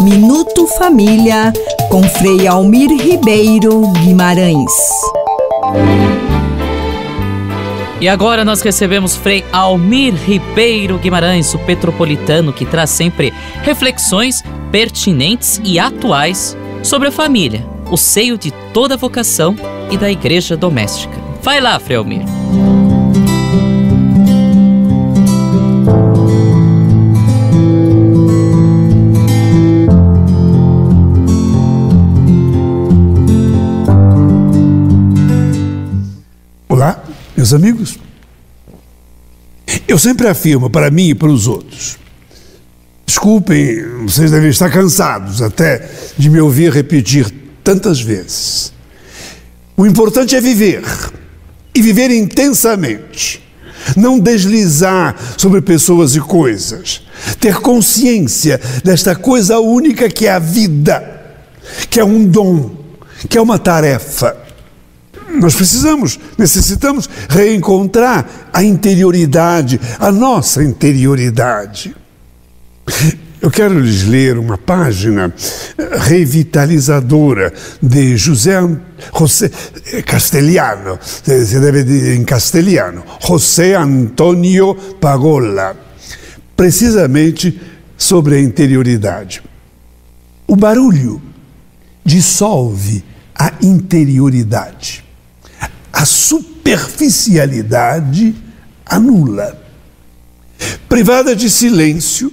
Minuto 0.00 0.66
Família 0.78 1.52
com 1.90 2.02
Frei 2.02 2.46
Almir 2.46 2.90
Ribeiro 2.90 3.88
Guimarães. 3.92 4.72
E 8.00 8.08
agora 8.08 8.44
nós 8.44 8.60
recebemos 8.60 9.16
Frei 9.16 9.42
Almir 9.50 10.12
Ribeiro 10.14 10.98
Guimarães, 10.98 11.54
o 11.54 11.58
petropolitano, 11.60 12.52
que 12.52 12.66
traz 12.66 12.90
sempre 12.90 13.32
reflexões 13.62 14.44
pertinentes 14.70 15.60
e 15.64 15.78
atuais 15.78 16.54
sobre 16.82 17.08
a 17.08 17.12
família, 17.12 17.66
o 17.90 17.96
seio 17.96 18.36
de 18.36 18.50
toda 18.74 18.96
vocação 18.96 19.56
e 19.90 19.96
da 19.96 20.10
igreja 20.10 20.54
doméstica. 20.56 21.23
Vai 21.44 21.60
lá, 21.60 21.78
Frei 21.78 21.98
Almir. 21.98 22.22
Olá, 36.66 37.04
meus 37.36 37.52
amigos. 37.52 37.98
Eu 39.86 39.98
sempre 39.98 40.26
afirmo 40.26 40.70
para 40.70 40.90
mim 40.90 41.10
e 41.10 41.14
para 41.14 41.28
os 41.28 41.46
outros. 41.46 41.98
Desculpem, 43.04 43.98
vocês 44.06 44.30
devem 44.30 44.48
estar 44.48 44.70
cansados 44.70 45.42
até 45.42 45.90
de 46.16 46.30
me 46.30 46.40
ouvir 46.40 46.72
repetir 46.72 47.30
tantas 47.62 48.00
vezes. 48.00 48.72
O 49.76 49.86
importante 49.86 50.34
é 50.34 50.40
viver 50.40 50.82
e 51.74 51.82
viver 51.82 52.10
intensamente. 52.10 53.42
Não 53.96 54.18
deslizar 54.18 55.14
sobre 55.36 55.60
pessoas 55.60 56.14
e 56.14 56.20
coisas. 56.20 57.02
Ter 57.38 57.56
consciência 57.56 58.60
desta 58.82 59.14
coisa 59.14 59.58
única 59.58 60.08
que 60.08 60.26
é 60.26 60.32
a 60.32 60.38
vida, 60.38 61.22
que 61.90 62.00
é 62.00 62.04
um 62.04 62.24
dom, 62.24 62.70
que 63.28 63.36
é 63.36 63.40
uma 63.40 63.58
tarefa. 63.58 64.36
Nós 65.34 65.54
precisamos, 65.54 66.18
necessitamos 66.38 67.10
reencontrar 67.28 68.48
a 68.52 68.62
interioridade, 68.62 69.80
a 69.98 70.12
nossa 70.12 70.62
interioridade. 70.62 71.94
Eu 73.44 73.50
quero 73.50 73.78
lhes 73.78 74.04
ler 74.04 74.38
uma 74.38 74.56
página 74.56 75.30
revitalizadora 76.00 77.52
de 77.82 78.16
José 78.16 78.54
José 79.14 79.50
Castellano, 80.06 80.98
se 81.02 81.60
deve 81.60 81.84
dizer 81.84 82.16
em 82.16 82.24
castelhano, 82.24 83.04
José 83.20 83.74
Antonio 83.74 84.74
Pagola. 84.98 85.76
precisamente 86.56 87.60
sobre 87.98 88.36
a 88.36 88.40
interioridade. 88.40 89.42
O 90.46 90.56
barulho 90.56 91.20
dissolve 92.02 93.04
a 93.34 93.52
interioridade. 93.60 95.04
A 95.92 96.06
superficialidade 96.06 98.34
anula. 98.86 99.62
Privada 100.88 101.36
de 101.36 101.50
silêncio, 101.50 102.32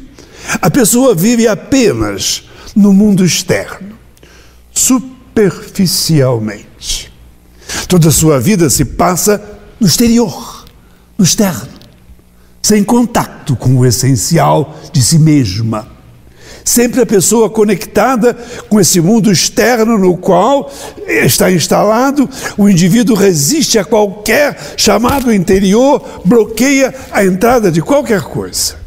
a 0.62 0.70
pessoa 0.70 1.16
vive 1.16 1.48
apenas 1.48 2.44
no 2.76 2.94
mundo 2.94 3.26
externo, 3.26 3.98
superficialmente. 4.74 7.12
Toda 7.88 8.10
a 8.10 8.12
sua 8.12 8.40
vida 8.40 8.70
se 8.70 8.86
passa 8.86 9.42
no 9.80 9.88
exterior, 9.88 10.66
no 11.18 11.26
externo, 11.26 11.70
sem 12.62 12.84
contato 12.84 13.56
com 13.56 13.78
o 13.78 13.86
essencial 13.86 14.76
de 14.92 15.02
si 15.02 15.18
mesma. 15.18 15.88
Sempre 16.64 17.02
a 17.02 17.06
pessoa 17.06 17.50
conectada 17.50 18.38
com 18.70 18.80
esse 18.80 19.02
mundo 19.02 19.32
externo 19.32 19.98
no 19.98 20.16
qual 20.16 20.72
está 21.08 21.52
instalado, 21.52 22.30
o 22.56 22.70
indivíduo 22.70 23.16
resiste 23.16 23.80
a 23.80 23.84
qualquer 23.84 24.76
chamado 24.78 25.34
interior, 25.34 26.22
bloqueia 26.24 26.94
a 27.12 27.26
entrada 27.26 27.72
de 27.72 27.82
qualquer 27.82 28.22
coisa. 28.22 28.81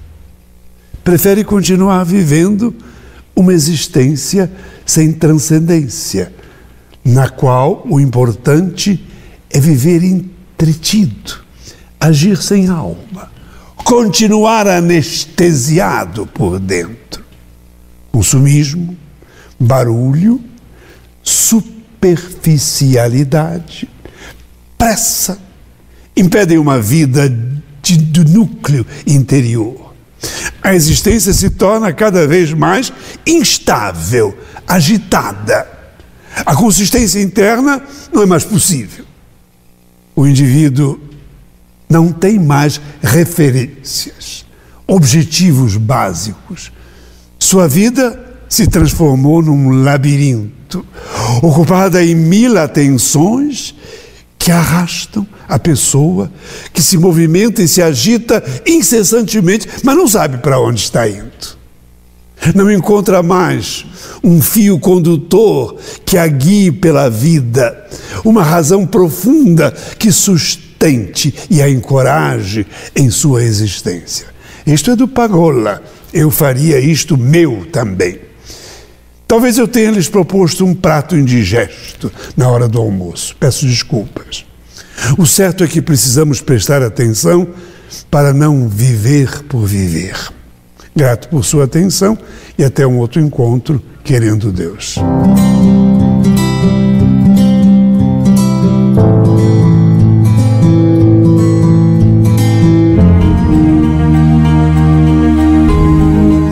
Prefere 1.05 1.44
continuar 1.44 2.02
vivendo 2.05 2.74
uma 3.36 3.52
existência 3.52 4.50
sem 4.86 5.12
transcendência, 5.12 6.32
na 7.05 7.28
qual 7.28 7.84
o 7.88 8.00
importante 8.00 9.05
é 9.50 9.61
viver 9.61 10.02
entretido, 10.02 11.44
agir 12.00 12.38
sem 12.38 12.68
alma, 12.68 13.30
continuar 13.76 14.66
anestesiado 14.66 16.26
por 16.26 16.59
dentro. 16.59 17.22
Consumismo, 18.11 18.96
barulho, 19.61 20.40
superficialidade, 21.22 23.86
pressa, 24.78 25.38
impedem 26.16 26.57
uma 26.57 26.80
vida 26.80 27.28
de, 27.82 27.98
do 27.98 28.24
núcleo 28.24 28.86
interior. 29.07 29.84
A 30.62 30.75
existência 30.75 31.33
se 31.33 31.51
torna 31.51 31.93
cada 31.93 32.27
vez 32.27 32.53
mais 32.53 32.93
instável, 33.27 34.37
agitada. 34.66 35.66
A 36.45 36.55
consistência 36.55 37.20
interna 37.20 37.83
não 38.12 38.22
é 38.22 38.27
mais 38.27 38.45
possível. 38.45 39.05
O 40.16 40.27
indivíduo 40.27 41.01
não 41.89 42.12
tem 42.12 42.39
mais 42.39 42.81
referências, 43.03 44.45
objetivos 44.87 45.77
básicos. 45.77 46.72
Sua 47.39 47.68
vida 47.68 48.20
se 48.49 48.66
transformou 48.66 49.43
num 49.43 49.83
labirinto, 49.83 50.85
ocupada 51.43 52.05
em 52.05 52.14
mil 52.14 52.59
atenções 52.59 53.75
que 54.39 54.51
arrastam 54.51 55.27
a 55.49 55.59
pessoa, 55.59 56.30
que 56.72 56.82
se 56.82 56.97
movimenta 56.97 57.62
e 57.62 57.68
se 57.68 57.82
agita 57.82 58.42
incessantemente, 58.66 59.68
mas 59.82 59.97
não 59.97 60.09
sabe 60.09 60.38
para 60.38 60.61
onde 60.61 60.80
está 60.80 61.09
indo. 61.09 61.64
Não 62.55 62.70
encontra 62.70 63.22
mais 63.22 63.86
um 64.22 64.42
fio 64.42 64.78
condutor 64.78 65.76
que 66.05 66.18
a 66.18 66.26
guie 66.26 66.70
pela 66.70 67.09
vida, 67.09 67.86
uma 68.24 68.42
razão 68.42 68.86
profunda 68.86 69.70
que 69.99 70.12
sustente 70.12 71.34
e 71.49 71.62
a 71.62 71.70
encoraje 71.70 72.66
em 72.95 73.11
sua 73.11 73.42
existência. 73.42 74.26
Isto 74.66 74.90
é 74.90 74.97
do 74.97 75.09
Pagola. 75.09 75.82
Eu 76.12 76.30
faria 76.30 76.78
isto 76.78 77.16
meu 77.16 77.66
também. 77.72 78.20
Talvez 79.26 79.59
eu 79.59 79.66
tenha 79.66 79.90
lhes 79.90 80.09
proposto 80.09 80.64
um 80.64 80.74
prato 80.74 81.16
indigesto 81.16 82.12
na 82.36 82.49
hora 82.49 82.68
do 82.68 82.78
almoço. 82.78 83.34
Peço 83.40 83.66
desculpas. 83.66 84.45
O 85.18 85.26
certo 85.26 85.62
é 85.62 85.66
que 85.66 85.82
precisamos 85.82 86.40
prestar 86.40 86.82
atenção 86.82 87.46
para 88.11 88.32
não 88.32 88.68
viver 88.68 89.42
por 89.44 89.66
viver. 89.66 90.16
Grato 90.96 91.28
por 91.28 91.44
sua 91.44 91.64
atenção 91.64 92.16
e 92.57 92.64
até 92.64 92.86
um 92.86 92.98
outro 92.98 93.20
encontro, 93.20 93.82
querendo 94.02 94.52
Deus. 94.52 94.96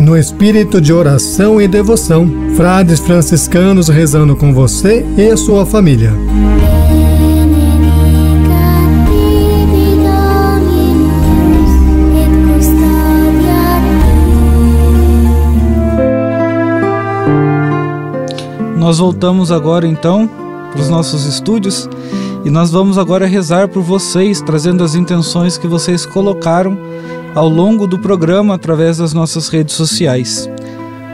No 0.01 0.19
espírito 0.19 0.81
de 0.81 0.93
oração 0.93 1.61
e 1.61 1.67
devoção, 1.67 2.29
frades 2.57 3.01
franciscanos 3.01 3.89
rezando 3.89 4.37
com 4.37 4.53
você 4.53 5.05
e 5.17 5.31
a 5.31 5.37
sua 5.37 5.65
família. 5.65 6.13
Nós 18.83 18.99
voltamos 18.99 19.53
agora 19.53 19.87
então 19.87 20.29
para 20.73 20.81
os 20.81 20.89
nossos 20.89 21.25
estúdios 21.25 21.89
e 22.45 22.51
nós 22.51 22.73
vamos 22.73 22.99
agora 22.99 23.27
rezar 23.27 23.69
por 23.69 23.81
vocês, 23.81 24.43
trazendo 24.43 24.83
as 24.83 24.97
intenções 24.97 25.57
que 25.57 25.69
vocês 25.69 26.05
colocaram 26.05 26.77
ao 27.33 27.49
longo 27.49 27.87
do 27.87 27.97
programa 27.97 28.57
através 28.57 28.97
das 28.97 29.15
nossas 29.15 29.49
redes 29.49 29.77
sociais. 29.77 30.51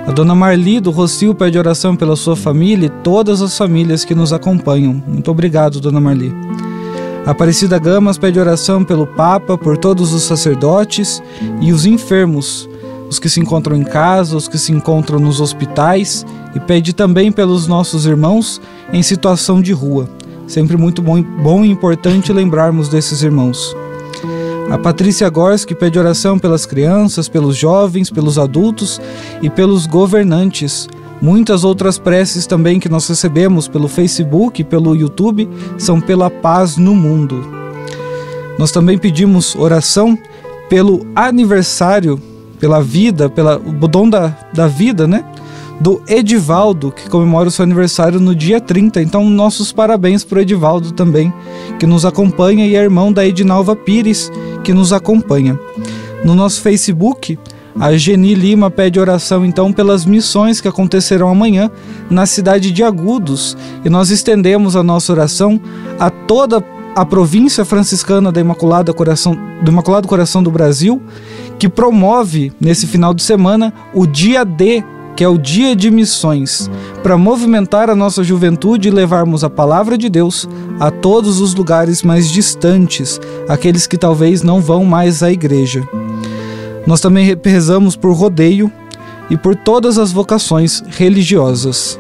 A 0.07 0.11
dona 0.11 0.35
Marli 0.35 0.81
do 0.81 0.91
Rocio 0.91 1.35
pede 1.35 1.59
oração 1.59 1.95
pela 1.95 2.16
sua 2.16 2.35
família 2.35 2.87
e 2.87 3.03
todas 3.03 3.43
as 3.43 3.59
famílias 3.59 4.03
que 4.03 4.14
nos 4.14 4.33
acompanham. 4.33 5.03
Muito 5.07 5.31
obrigado, 5.31 5.79
dona 5.79 6.01
Marli. 6.01 6.35
A 7.27 7.33
Aparecida 7.33 7.79
Gamas 7.79 8.16
pede 8.16 8.41
oração 8.41 8.83
pelo 8.83 9.07
Papa, 9.07 9.59
por 9.59 9.77
todos 9.77 10.14
os 10.14 10.23
sacerdotes 10.23 11.23
e 11.61 11.71
os 11.71 11.85
enfermos, 11.85 12.66
os 13.09 13.19
que 13.19 13.29
se 13.29 13.41
encontram 13.41 13.77
em 13.77 13.85
casa, 13.85 14.37
os 14.37 14.49
que 14.49 14.59
se 14.59 14.73
encontram 14.73 15.19
nos 15.19 15.41
hospitais 15.41 16.25
e 16.55 16.61
pede 16.61 16.93
também 16.93 17.33
pelos 17.33 17.67
nossos 17.67 18.07
irmãos 18.07 18.61
em 18.93 19.03
situação 19.03 19.61
de 19.61 19.73
rua. 19.73 20.09
Sempre 20.47 20.77
muito 20.77 21.03
bom, 21.03 21.23
bom 21.23 21.65
e 21.65 21.71
importante 21.71 22.33
lembrarmos 22.33 22.89
desses 22.89 23.23
irmãos. 23.23 23.77
A 24.71 24.77
Patrícia 24.77 25.29
Gorski 25.31 25.75
pede 25.75 25.99
oração 25.99 26.39
pelas 26.39 26.67
crianças, 26.67 27.29
pelos 27.29 27.57
jovens, 27.57 28.11
pelos 28.11 28.39
adultos 28.39 29.01
e 29.41 29.49
pelos 29.49 29.87
governantes. 29.87 30.89
Muitas 31.23 31.65
outras 31.65 31.99
preces 31.99 32.47
também 32.47 32.79
que 32.79 32.89
nós 32.89 33.09
recebemos 33.09 33.67
pelo 33.67 33.89
Facebook 33.89 34.63
pelo 34.65 34.95
YouTube 34.95 35.49
são 35.79 36.01
pela 36.01 36.31
paz 36.31 36.77
no 36.77 36.95
mundo. 36.95 37.43
Nós 38.59 38.71
também 38.71 38.99
pedimos 38.99 39.55
oração 39.57 40.19
pelo 40.69 41.07
aniversário, 41.17 42.21
pela 42.59 42.83
vida, 42.83 43.29
pela, 43.29 43.57
o 43.57 43.89
dom 43.89 44.09
da, 44.09 44.37
da 44.53 44.67
vida, 44.67 45.07
né? 45.07 45.25
do 45.81 46.03
Edivaldo, 46.09 46.91
que 46.91 47.09
comemora 47.09 47.49
o 47.49 47.53
seu 47.53 47.63
aniversário 47.63 48.19
no 48.19 48.35
dia 48.35 48.61
30. 48.61 49.01
Então, 49.01 49.29
nossos 49.29 49.73
parabéns 49.73 50.25
para 50.25 50.39
o 50.39 50.41
Edivaldo 50.41 50.93
também, 50.93 51.33
que 51.79 51.87
nos 51.87 52.05
acompanha, 52.05 52.67
e 52.67 52.77
a 52.77 52.83
irmão 52.83 53.13
da 53.13 53.25
Edinalva 53.25 53.77
Pires, 53.77 54.31
que 54.65 54.75
nos 54.75 54.93
acompanha. 54.93 55.59
No 56.25 56.35
nosso 56.35 56.61
Facebook, 56.61 57.39
a 57.79 57.97
Geni 57.97 58.35
Lima 58.35 58.71
pede 58.71 58.99
oração 58.99 59.45
então 59.45 59.73
pelas 59.73 60.05
missões 60.05 60.61
que 60.61 60.67
acontecerão 60.67 61.29
amanhã 61.29 61.71
na 62.11 62.27
cidade 62.27 62.73
de 62.73 62.83
Agudos, 62.83 63.57
e 63.85 63.89
nós 63.89 64.11
estendemos 64.11 64.75
a 64.75 64.83
nossa 64.83 65.13
oração 65.13 65.61
a 65.99 66.11
toda 66.11 66.63
a 66.97 67.07
província 67.07 67.65
franciscana 67.65 68.33
da 68.33 68.41
Imaculada 68.41 68.93
Coração, 68.93 69.39
do 69.63 69.71
Imaculado 69.71 70.09
Coração 70.09 70.43
do 70.43 70.51
Brasil, 70.51 71.01
que 71.59 71.69
promove 71.69 72.53
nesse 72.61 72.87
final 72.87 73.13
de 73.13 73.23
semana 73.23 73.73
o 73.93 74.07
dia 74.07 74.45
D 74.45 74.85
que 75.19 75.25
é 75.25 75.29
o 75.29 75.37
Dia 75.37 75.75
de 75.75 75.91
Missões, 75.91 76.71
para 77.03 77.19
movimentar 77.19 77.91
a 77.91 77.97
nossa 77.97 78.23
juventude 78.23 78.87
e 78.87 78.91
levarmos 78.93 79.43
a 79.43 79.51
palavra 79.51 79.99
de 79.99 80.09
Deus 80.09 80.49
a 80.79 80.93
todos 80.93 81.41
os 81.41 81.57
lugares 81.57 82.05
mais 82.05 82.31
distantes, 82.31 83.21
aqueles 83.49 83.85
que 83.85 83.99
talvez 83.99 84.45
não 84.45 84.61
vão 84.61 84.85
mais 84.85 85.21
à 85.21 85.33
igreja. 85.33 85.83
Nós 86.87 87.01
também 87.01 87.37
rezamos 87.45 87.97
por 87.97 88.13
rodeio 88.13 88.71
e 89.29 89.37
por 89.37 89.57
todas 89.57 89.99
as 89.99 90.13
vocações 90.13 90.85
religiosas. 90.87 91.99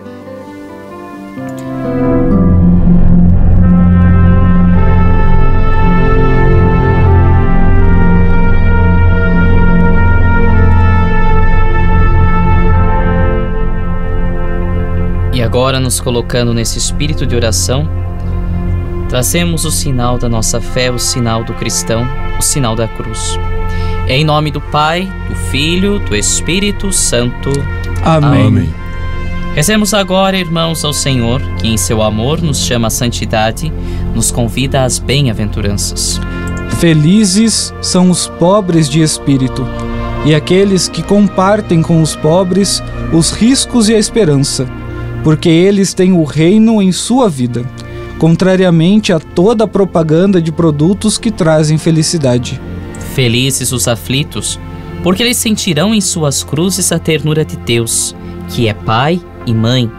Agora, 15.58 15.80
nos 15.80 16.00
colocando 16.00 16.54
nesse 16.54 16.78
espírito 16.78 17.26
de 17.26 17.34
oração, 17.34 17.88
trazemos 19.08 19.64
o 19.64 19.72
sinal 19.72 20.16
da 20.16 20.28
nossa 20.28 20.60
fé, 20.60 20.88
o 20.88 21.00
sinal 21.00 21.42
do 21.42 21.52
cristão, 21.52 22.06
o 22.38 22.42
sinal 22.42 22.76
da 22.76 22.86
cruz. 22.86 23.36
Em 24.06 24.24
nome 24.24 24.52
do 24.52 24.60
Pai, 24.60 25.12
do 25.28 25.34
Filho, 25.50 25.98
do 25.98 26.14
Espírito 26.14 26.92
Santo. 26.92 27.50
Amém. 28.04 28.46
Amém. 28.46 28.74
Rezemos 29.52 29.92
agora, 29.92 30.38
irmãos, 30.38 30.84
ao 30.84 30.92
Senhor, 30.92 31.42
que 31.58 31.66
em 31.66 31.76
seu 31.76 32.02
amor 32.04 32.40
nos 32.40 32.58
chama 32.58 32.86
à 32.86 32.90
santidade, 32.90 33.72
nos 34.14 34.30
convida 34.30 34.84
às 34.84 35.00
bem-aventuranças. 35.00 36.20
Felizes 36.78 37.74
são 37.82 38.12
os 38.12 38.28
pobres 38.28 38.88
de 38.88 39.02
espírito 39.02 39.66
e 40.24 40.36
aqueles 40.36 40.86
que 40.86 41.02
compartem 41.02 41.82
com 41.82 42.00
os 42.00 42.14
pobres 42.14 42.80
os 43.12 43.32
riscos 43.32 43.88
e 43.88 43.94
a 43.96 43.98
esperança, 43.98 44.68
porque 45.22 45.48
eles 45.48 45.94
têm 45.94 46.12
o 46.12 46.24
reino 46.24 46.80
em 46.80 46.92
sua 46.92 47.28
vida, 47.28 47.64
contrariamente 48.18 49.12
a 49.12 49.20
toda 49.20 49.64
a 49.64 49.68
propaganda 49.68 50.40
de 50.40 50.50
produtos 50.50 51.18
que 51.18 51.30
trazem 51.30 51.78
felicidade. 51.78 52.60
Felizes 53.14 53.72
os 53.72 53.88
aflitos, 53.88 54.58
porque 55.02 55.22
eles 55.22 55.36
sentirão 55.36 55.94
em 55.94 56.00
suas 56.00 56.42
cruzes 56.42 56.92
a 56.92 56.98
ternura 56.98 57.44
de 57.44 57.56
Deus, 57.56 58.14
que 58.48 58.68
é 58.68 58.74
Pai 58.74 59.20
e 59.46 59.54
Mãe. 59.54 59.90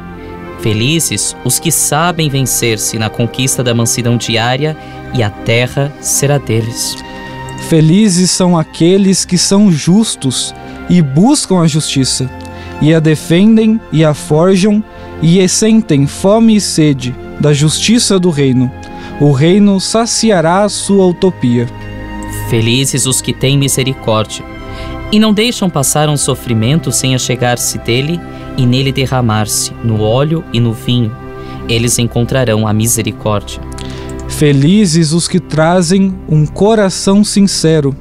Felizes 0.59 1.36
os 1.45 1.57
que 1.57 1.72
sabem 1.72 2.30
vencer-se 2.30 2.97
na 2.99 3.09
conquista 3.09 3.63
da 3.63 3.74
mansidão 3.74 4.17
diária 4.17 4.76
e 5.13 5.24
a 5.24 5.30
terra 5.30 5.91
será 6.01 6.38
deles. 6.38 6.97
Felizes 7.70 8.32
são 8.32 8.57
aqueles 8.57 9.26
que 9.26 9.38
são 9.38 9.72
justos 9.72 10.53
e 10.89 11.01
buscam 11.01 11.61
a 11.61 11.67
justiça, 11.67 12.30
e 12.82 12.93
a 12.93 12.99
defendem 12.99 13.80
e 13.91 14.03
a 14.03 14.13
forjam, 14.13 14.84
e 15.22 15.47
sentem 15.47 16.07
fome 16.07 16.55
e 16.55 16.61
sede 16.61 17.15
da 17.39 17.53
justiça 17.53 18.20
do 18.20 18.30
reino. 18.30 18.72
O 19.20 19.32
reino 19.32 19.80
saciará 19.80 20.63
a 20.63 20.70
sua 20.70 21.05
utopia. 21.05 21.67
Felizes 22.49 23.05
os 23.05 23.22
que 23.22 23.34
têm 23.34 23.57
misericórdia 23.57 24.45
e 25.11 25.20
não 25.20 25.34
deixam 25.34 25.70
passar 25.70 26.07
um 26.09 26.17
sofrimento 26.17 26.91
sem 26.91 27.15
achegar-se 27.15 27.78
dele 27.80 28.20
e 28.57 28.65
nele 28.65 28.91
derramar-se, 28.91 29.72
no 29.84 30.01
óleo 30.01 30.43
e 30.53 30.59
no 30.59 30.74
vinho. 30.74 31.15
Eles 31.67 31.97
encontrarão 31.99 32.67
a 32.67 32.74
misericórdia. 32.74 33.61
Felizes 34.28 35.11
os 35.11 35.28
que 35.28 35.39
trazem 35.39 36.13
um 36.28 36.45
coração 36.45 37.24
sincero 37.24 37.95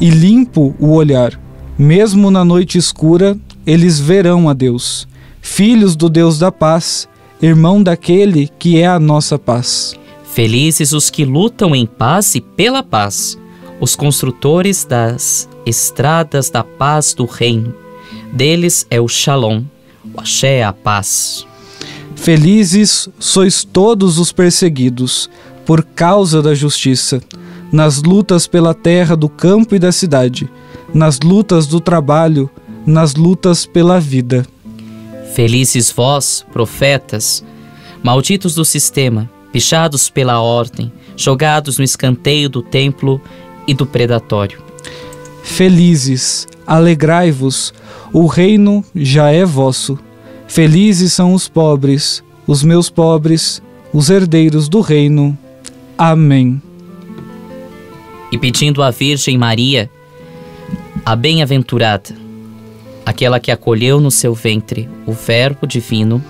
e 0.00 0.10
limpo 0.10 0.74
o 0.78 0.92
olhar. 0.92 1.38
Mesmo 1.78 2.30
na 2.30 2.44
noite 2.44 2.78
escura, 2.78 3.36
eles 3.66 3.98
verão 4.00 4.48
a 4.48 4.52
Deus, 4.52 5.07
filhos 5.40 5.96
do 5.96 6.08
Deus 6.08 6.38
da 6.38 6.50
paz, 6.52 7.08
irmão 7.40 7.82
daquele 7.82 8.48
que 8.58 8.78
é 8.78 8.86
a 8.86 8.98
nossa 8.98 9.38
paz. 9.38 9.94
Felizes 10.24 10.92
os 10.92 11.10
que 11.10 11.24
lutam 11.24 11.74
em 11.74 11.86
paz 11.86 12.34
e 12.34 12.40
pela 12.40 12.82
paz, 12.82 13.38
os 13.80 13.96
construtores 13.96 14.84
das 14.84 15.48
estradas 15.64 16.50
da 16.50 16.62
paz 16.62 17.14
do 17.14 17.24
reino. 17.24 17.74
Deles 18.32 18.86
é 18.90 19.00
o 19.00 19.08
Shalom, 19.08 19.62
o 20.14 20.20
Axé 20.20 20.58
é 20.58 20.64
a 20.64 20.72
paz. 20.72 21.46
Felizes 22.14 23.08
sois 23.18 23.64
todos 23.64 24.18
os 24.18 24.32
perseguidos 24.32 25.30
por 25.64 25.82
causa 25.82 26.42
da 26.42 26.54
justiça, 26.54 27.20
nas 27.72 28.02
lutas 28.02 28.46
pela 28.46 28.74
terra 28.74 29.16
do 29.16 29.28
campo 29.28 29.74
e 29.74 29.78
da 29.78 29.92
cidade, 29.92 30.48
nas 30.92 31.20
lutas 31.20 31.66
do 31.66 31.80
trabalho, 31.80 32.50
nas 32.86 33.14
lutas 33.14 33.66
pela 33.66 34.00
vida. 34.00 34.46
Felizes 35.38 35.92
vós, 35.92 36.44
profetas, 36.52 37.44
malditos 38.02 38.56
do 38.56 38.64
sistema, 38.64 39.30
pichados 39.52 40.10
pela 40.10 40.42
ordem, 40.42 40.90
jogados 41.16 41.78
no 41.78 41.84
escanteio 41.84 42.48
do 42.48 42.60
templo 42.60 43.20
e 43.64 43.72
do 43.72 43.86
predatório. 43.86 44.60
Felizes, 45.44 46.44
alegrai-vos, 46.66 47.72
o 48.12 48.26
reino 48.26 48.84
já 48.92 49.30
é 49.30 49.44
vosso. 49.44 49.96
Felizes 50.48 51.12
são 51.12 51.32
os 51.32 51.46
pobres, 51.46 52.20
os 52.44 52.64
meus 52.64 52.90
pobres, 52.90 53.62
os 53.92 54.10
herdeiros 54.10 54.68
do 54.68 54.80
reino. 54.80 55.38
Amém. 55.96 56.60
E 58.32 58.36
pedindo 58.36 58.82
à 58.82 58.90
Virgem 58.90 59.38
Maria, 59.38 59.88
a 61.06 61.14
bem-aventurada, 61.14 62.12
aquela 63.18 63.40
que 63.40 63.50
acolheu 63.50 64.00
no 64.00 64.12
seu 64.12 64.32
ventre 64.32 64.88
o 65.04 65.10
Verbo 65.10 65.66
divino 65.66 66.22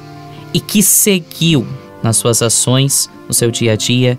e 0.54 0.58
que 0.58 0.82
seguiu 0.82 1.66
nas 2.02 2.16
suas 2.16 2.40
ações, 2.40 3.10
no 3.28 3.34
seu 3.34 3.50
dia 3.50 3.74
a 3.74 3.76
dia, 3.76 4.18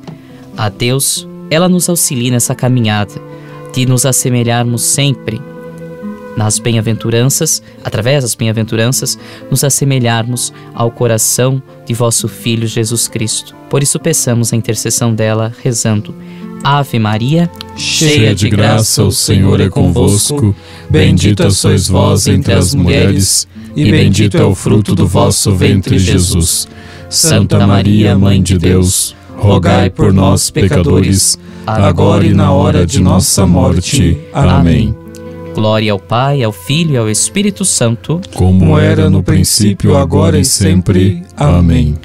a 0.55 0.69
Deus, 0.69 1.27
ela 1.49 1.67
nos 1.67 1.89
auxilia 1.89 2.29
nessa 2.29 2.53
caminhada 2.53 3.19
de 3.73 3.87
nos 3.87 4.05
assemelharmos 4.05 4.83
sempre 4.83 5.41
nas 6.39 6.57
bem-aventuranças, 6.57 7.61
através 7.83 8.23
das 8.23 8.33
bem-aventuranças, 8.33 9.19
nos 9.51 9.61
assemelharmos 9.61 10.53
ao 10.73 10.89
coração 10.89 11.61
de 11.85 11.93
vosso 11.93 12.29
Filho 12.29 12.65
Jesus 12.65 13.09
Cristo. 13.09 13.53
Por 13.69 13.83
isso 13.83 13.99
peçamos 13.99 14.53
a 14.53 14.55
intercessão 14.55 15.13
dela, 15.13 15.53
rezando: 15.61 16.15
Ave 16.63 16.97
Maria, 16.97 17.51
cheia 17.75 18.33
de 18.33 18.49
graça, 18.49 19.03
o 19.03 19.11
Senhor 19.11 19.59
é 19.59 19.67
convosco. 19.67 20.55
Bendita 20.89 21.51
sois 21.51 21.89
vós 21.89 22.25
entre 22.25 22.53
as 22.53 22.73
mulheres, 22.73 23.45
e 23.75 23.91
bendito 23.91 24.37
é 24.37 24.45
o 24.45 24.55
fruto 24.55 24.95
do 24.95 25.05
vosso 25.05 25.53
ventre, 25.53 25.99
Jesus. 25.99 26.69
Santa 27.09 27.67
Maria, 27.67 28.17
Mãe 28.17 28.41
de 28.41 28.57
Deus, 28.57 29.13
rogai 29.35 29.89
por 29.89 30.13
nós, 30.13 30.49
pecadores, 30.49 31.37
agora 31.67 32.25
e 32.25 32.33
na 32.33 32.53
hora 32.53 32.85
de 32.85 33.01
nossa 33.01 33.45
morte. 33.45 34.17
Amém. 34.33 34.95
Glória 35.53 35.91
ao 35.91 35.99
Pai, 35.99 36.43
ao 36.43 36.51
Filho 36.51 36.93
e 36.93 36.97
ao 36.97 37.09
Espírito 37.09 37.65
Santo, 37.65 38.21
como 38.33 38.77
era 38.77 39.09
no 39.09 39.21
princípio, 39.23 39.97
agora 39.97 40.39
e 40.39 40.45
sempre. 40.45 41.23
Amém. 41.35 41.95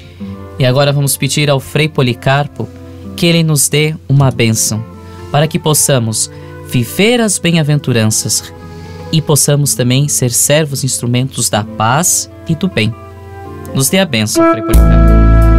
E 0.59 0.65
agora 0.65 0.93
vamos 0.93 1.17
pedir 1.17 1.51
ao 1.51 1.61
Frei 1.61 1.89
Policarpo 1.89 2.69
que 3.17 3.27
ele 3.27 3.43
nos 3.43 3.69
dê 3.69 3.95
uma 4.09 4.31
bênção, 4.31 4.85
para 5.31 5.47
que 5.47 5.59
possamos 5.59 6.31
viver 6.69 7.21
as 7.21 7.39
bem-aventuranças 7.39 8.53
e 9.13 9.21
possamos 9.21 9.75
também 9.75 10.09
ser 10.09 10.31
servos 10.31 10.83
instrumentos 10.83 11.49
da 11.49 11.63
paz 11.63 12.31
e 12.49 12.55
do 12.55 12.69
bem. 12.69 12.95
Nos 13.75 13.89
dê 13.89 13.99
a 13.99 14.05
bênção, 14.05 14.51
Frei 14.51 14.63
Policarpo. 14.63 15.54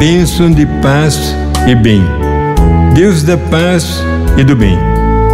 Bênção 0.00 0.50
de 0.50 0.64
paz 0.80 1.36
e 1.68 1.74
bem. 1.74 2.02
Deus 2.94 3.22
da 3.22 3.36
paz 3.36 4.02
e 4.38 4.42
do 4.42 4.56
bem. 4.56 4.78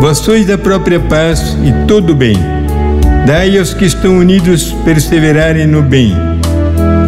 Vós 0.01 0.19
sois 0.19 0.45
da 0.45 0.59
própria 0.59 0.99
paz 0.99 1.57
e 1.65 1.87
todo 1.87 2.17
bem. 2.17 2.37
Dai 3.25 3.57
aos 3.57 3.73
que 3.73 3.85
estão 3.85 4.19
unidos 4.19 4.75
perseverarem 4.85 5.69
no 5.69 5.83
bem, 5.83 6.13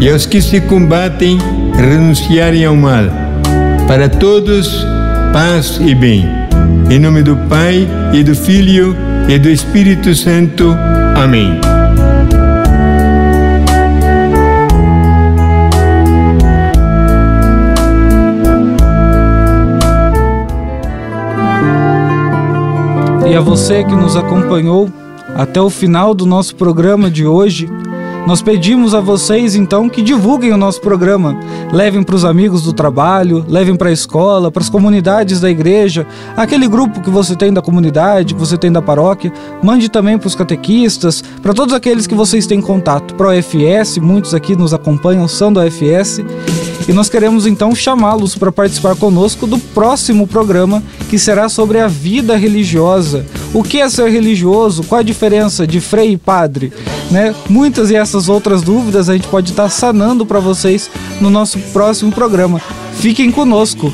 e 0.01 0.09
aos 0.09 0.25
que 0.25 0.41
se 0.41 0.61
combatem 0.61 1.39
renunciarem 1.77 2.65
ao 2.65 2.77
mal. 2.77 3.05
Para 3.89 4.09
todos, 4.09 4.87
paz 5.33 5.81
e 5.85 5.97
bem. 5.97 6.29
Em 6.89 7.01
nome 7.01 7.25
do 7.25 7.37
Pai 7.49 7.89
e 8.13 8.23
do 8.23 8.37
Filho 8.37 8.97
e 9.29 9.37
do 9.37 9.51
Espírito 9.51 10.15
Santo. 10.15 10.77
Amém. 11.17 11.78
E 23.31 23.35
a 23.35 23.41
você 23.41 23.85
que 23.85 23.95
nos 23.95 24.17
acompanhou 24.17 24.91
até 25.37 25.61
o 25.61 25.69
final 25.69 26.15
do 26.15 26.25
nosso 26.25 26.57
programa 26.57 27.11
de 27.11 27.27
hoje, 27.27 27.69
nós 28.27 28.41
pedimos 28.41 28.95
a 28.95 29.01
vocês 29.01 29.55
então 29.55 29.87
que 29.87 30.01
divulguem 30.01 30.51
o 30.51 30.57
nosso 30.57 30.81
programa, 30.81 31.39
levem 31.71 32.03
para 32.03 32.15
os 32.15 32.25
amigos 32.25 32.63
do 32.63 32.73
trabalho, 32.73 33.45
levem 33.47 33.77
para 33.77 33.91
a 33.91 33.93
escola, 33.93 34.51
para 34.51 34.63
as 34.63 34.71
comunidades 34.71 35.43
da 35.43 35.51
igreja, 35.51 36.07
aquele 36.37 36.67
grupo 36.67 37.03
que 37.03 37.11
você 37.11 37.37
tem 37.37 37.53
da 37.53 37.61
comunidade, 37.61 38.33
que 38.33 38.41
você 38.41 38.57
tem 38.57 38.73
da 38.73 38.81
paróquia, 38.81 39.31
mande 39.63 39.91
também 39.91 40.17
para 40.17 40.27
os 40.27 40.35
catequistas, 40.35 41.23
para 41.43 41.53
todos 41.53 41.75
aqueles 41.75 42.07
que 42.07 42.15
vocês 42.15 42.47
têm 42.47 42.63
contato, 42.63 43.15
para 43.15 43.29
o 43.29 43.43
FS, 43.43 43.99
muitos 43.99 44.33
aqui 44.33 44.57
nos 44.57 44.73
acompanham 44.73 45.29
são 45.29 45.53
do 45.53 45.61
FS. 45.61 46.25
E 46.89 46.93
nós 46.93 47.11
queremos 47.11 47.47
então 47.47 47.75
chamá-los 47.75 48.35
para 48.35 48.51
participar 48.51 48.97
conosco 48.97 49.47
do 49.47 49.59
próximo 49.59 50.27
programa, 50.27 50.83
que 51.11 51.19
será 51.19 51.47
sobre 51.51 51.79
a 51.79 51.87
vida 51.87 52.35
religiosa. 52.35 53.27
O 53.53 53.63
que 53.63 53.79
é 53.79 53.89
ser 53.91 54.11
religioso? 54.11 54.83
Qual 54.83 54.99
a 54.99 55.05
diferença 55.05 55.67
de 55.67 55.81
frei 55.81 56.13
e 56.13 56.17
padre? 56.17 56.73
Né? 57.11 57.35
Muitas 57.47 57.91
e 57.91 57.95
essas 57.95 58.31
outras 58.31 58.63
dúvidas 58.63 59.11
a 59.11 59.13
gente 59.13 59.29
pode 59.29 59.51
estar 59.51 59.69
sanando 59.69 60.25
para 60.25 60.41
vocês 60.41 60.91
no 61.21 61.29
nosso 61.29 61.59
próximo 61.75 62.11
programa. 62.11 62.59
Fiquem 62.95 63.31
conosco. 63.31 63.93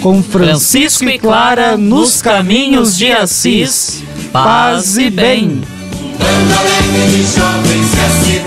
Com 0.00 0.22
Francisco 0.22 1.04
e 1.04 1.18
Clara 1.18 1.76
nos 1.76 2.22
caminhos 2.22 2.96
de 2.96 3.10
Assis. 3.10 4.02
Paz 4.32 4.96
e 4.96 5.10
bem. 5.10 5.60
Alegre 6.20 7.22
jovens 7.24 8.28
e 8.28 8.38
a 8.38 8.39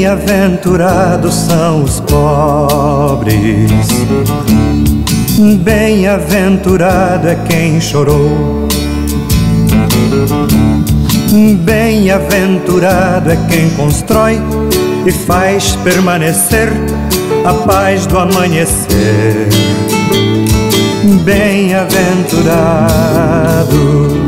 Bem-aventurados 0.00 1.34
são 1.34 1.84
os 1.84 2.00
pobres. 2.00 3.36
Bem-aventurado 5.62 7.28
é 7.28 7.34
quem 7.46 7.78
chorou. 7.78 8.66
Bem-aventurado 11.64 13.30
é 13.30 13.36
quem 13.50 13.68
constrói 13.76 14.40
e 15.04 15.12
faz 15.12 15.76
permanecer 15.84 16.72
a 17.44 17.52
paz 17.52 18.06
do 18.06 18.18
amanhecer. 18.18 19.50
Bem-aventurados 21.26 24.19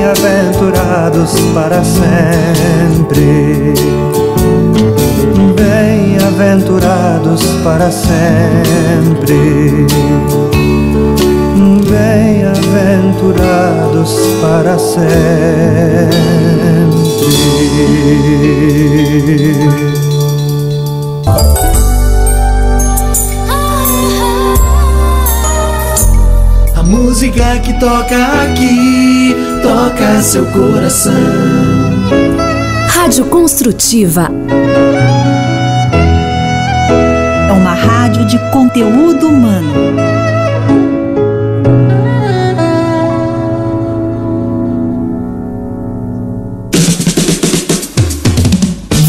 Bem-aventurados 0.08 1.34
para 1.53 1.84
sempre 1.84 3.74
bem-aventurados 6.38 7.41
para 7.64 7.91
sempre. 7.91 9.88
Bem-aventurados 11.89 14.16
para 14.39 14.78
sempre. 14.78 15.08
Música 27.28 27.59
que 27.59 27.73
toca 27.73 28.15
aqui 28.43 29.36
toca 29.61 30.21
seu 30.21 30.45
coração. 30.45 31.13
Rádio 32.88 33.25
Construtiva 33.25 34.30
é 37.49 37.51
uma 37.51 37.73
rádio 37.73 38.25
de 38.25 38.39
conteúdo 38.51 39.28
humano. 39.28 39.73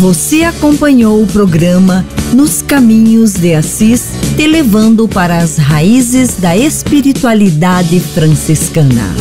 Você 0.00 0.42
acompanhou 0.42 1.22
o 1.22 1.26
programa 1.26 2.04
Nos 2.32 2.62
Caminhos 2.62 3.34
de 3.34 3.54
Assis, 3.54 4.17
te 4.38 4.46
levando 4.46 5.08
para 5.08 5.38
as 5.38 5.56
raízes 5.56 6.36
da 6.38 6.56
espiritualidade 6.56 7.98
franciscana. 7.98 9.12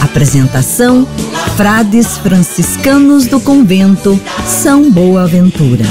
Apresentação: 0.00 1.06
Frades 1.54 2.16
franciscanos 2.16 3.26
do 3.26 3.38
convento 3.38 4.18
São 4.46 4.90
Boaventura. 4.90 5.84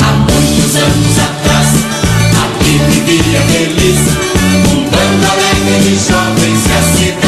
Há 0.00 0.12
muitos 0.12 0.76
anos 0.76 1.18
atrás, 1.18 1.68
aqui 2.40 2.78
vivia 3.04 3.40
feliz, 3.40 3.98
um 4.70 4.84
bando 4.84 5.26
alegre 5.26 5.76
de 5.88 5.96
jovens 6.08 6.62
que 6.66 6.72
a 6.72 6.82
cidade 6.96 7.19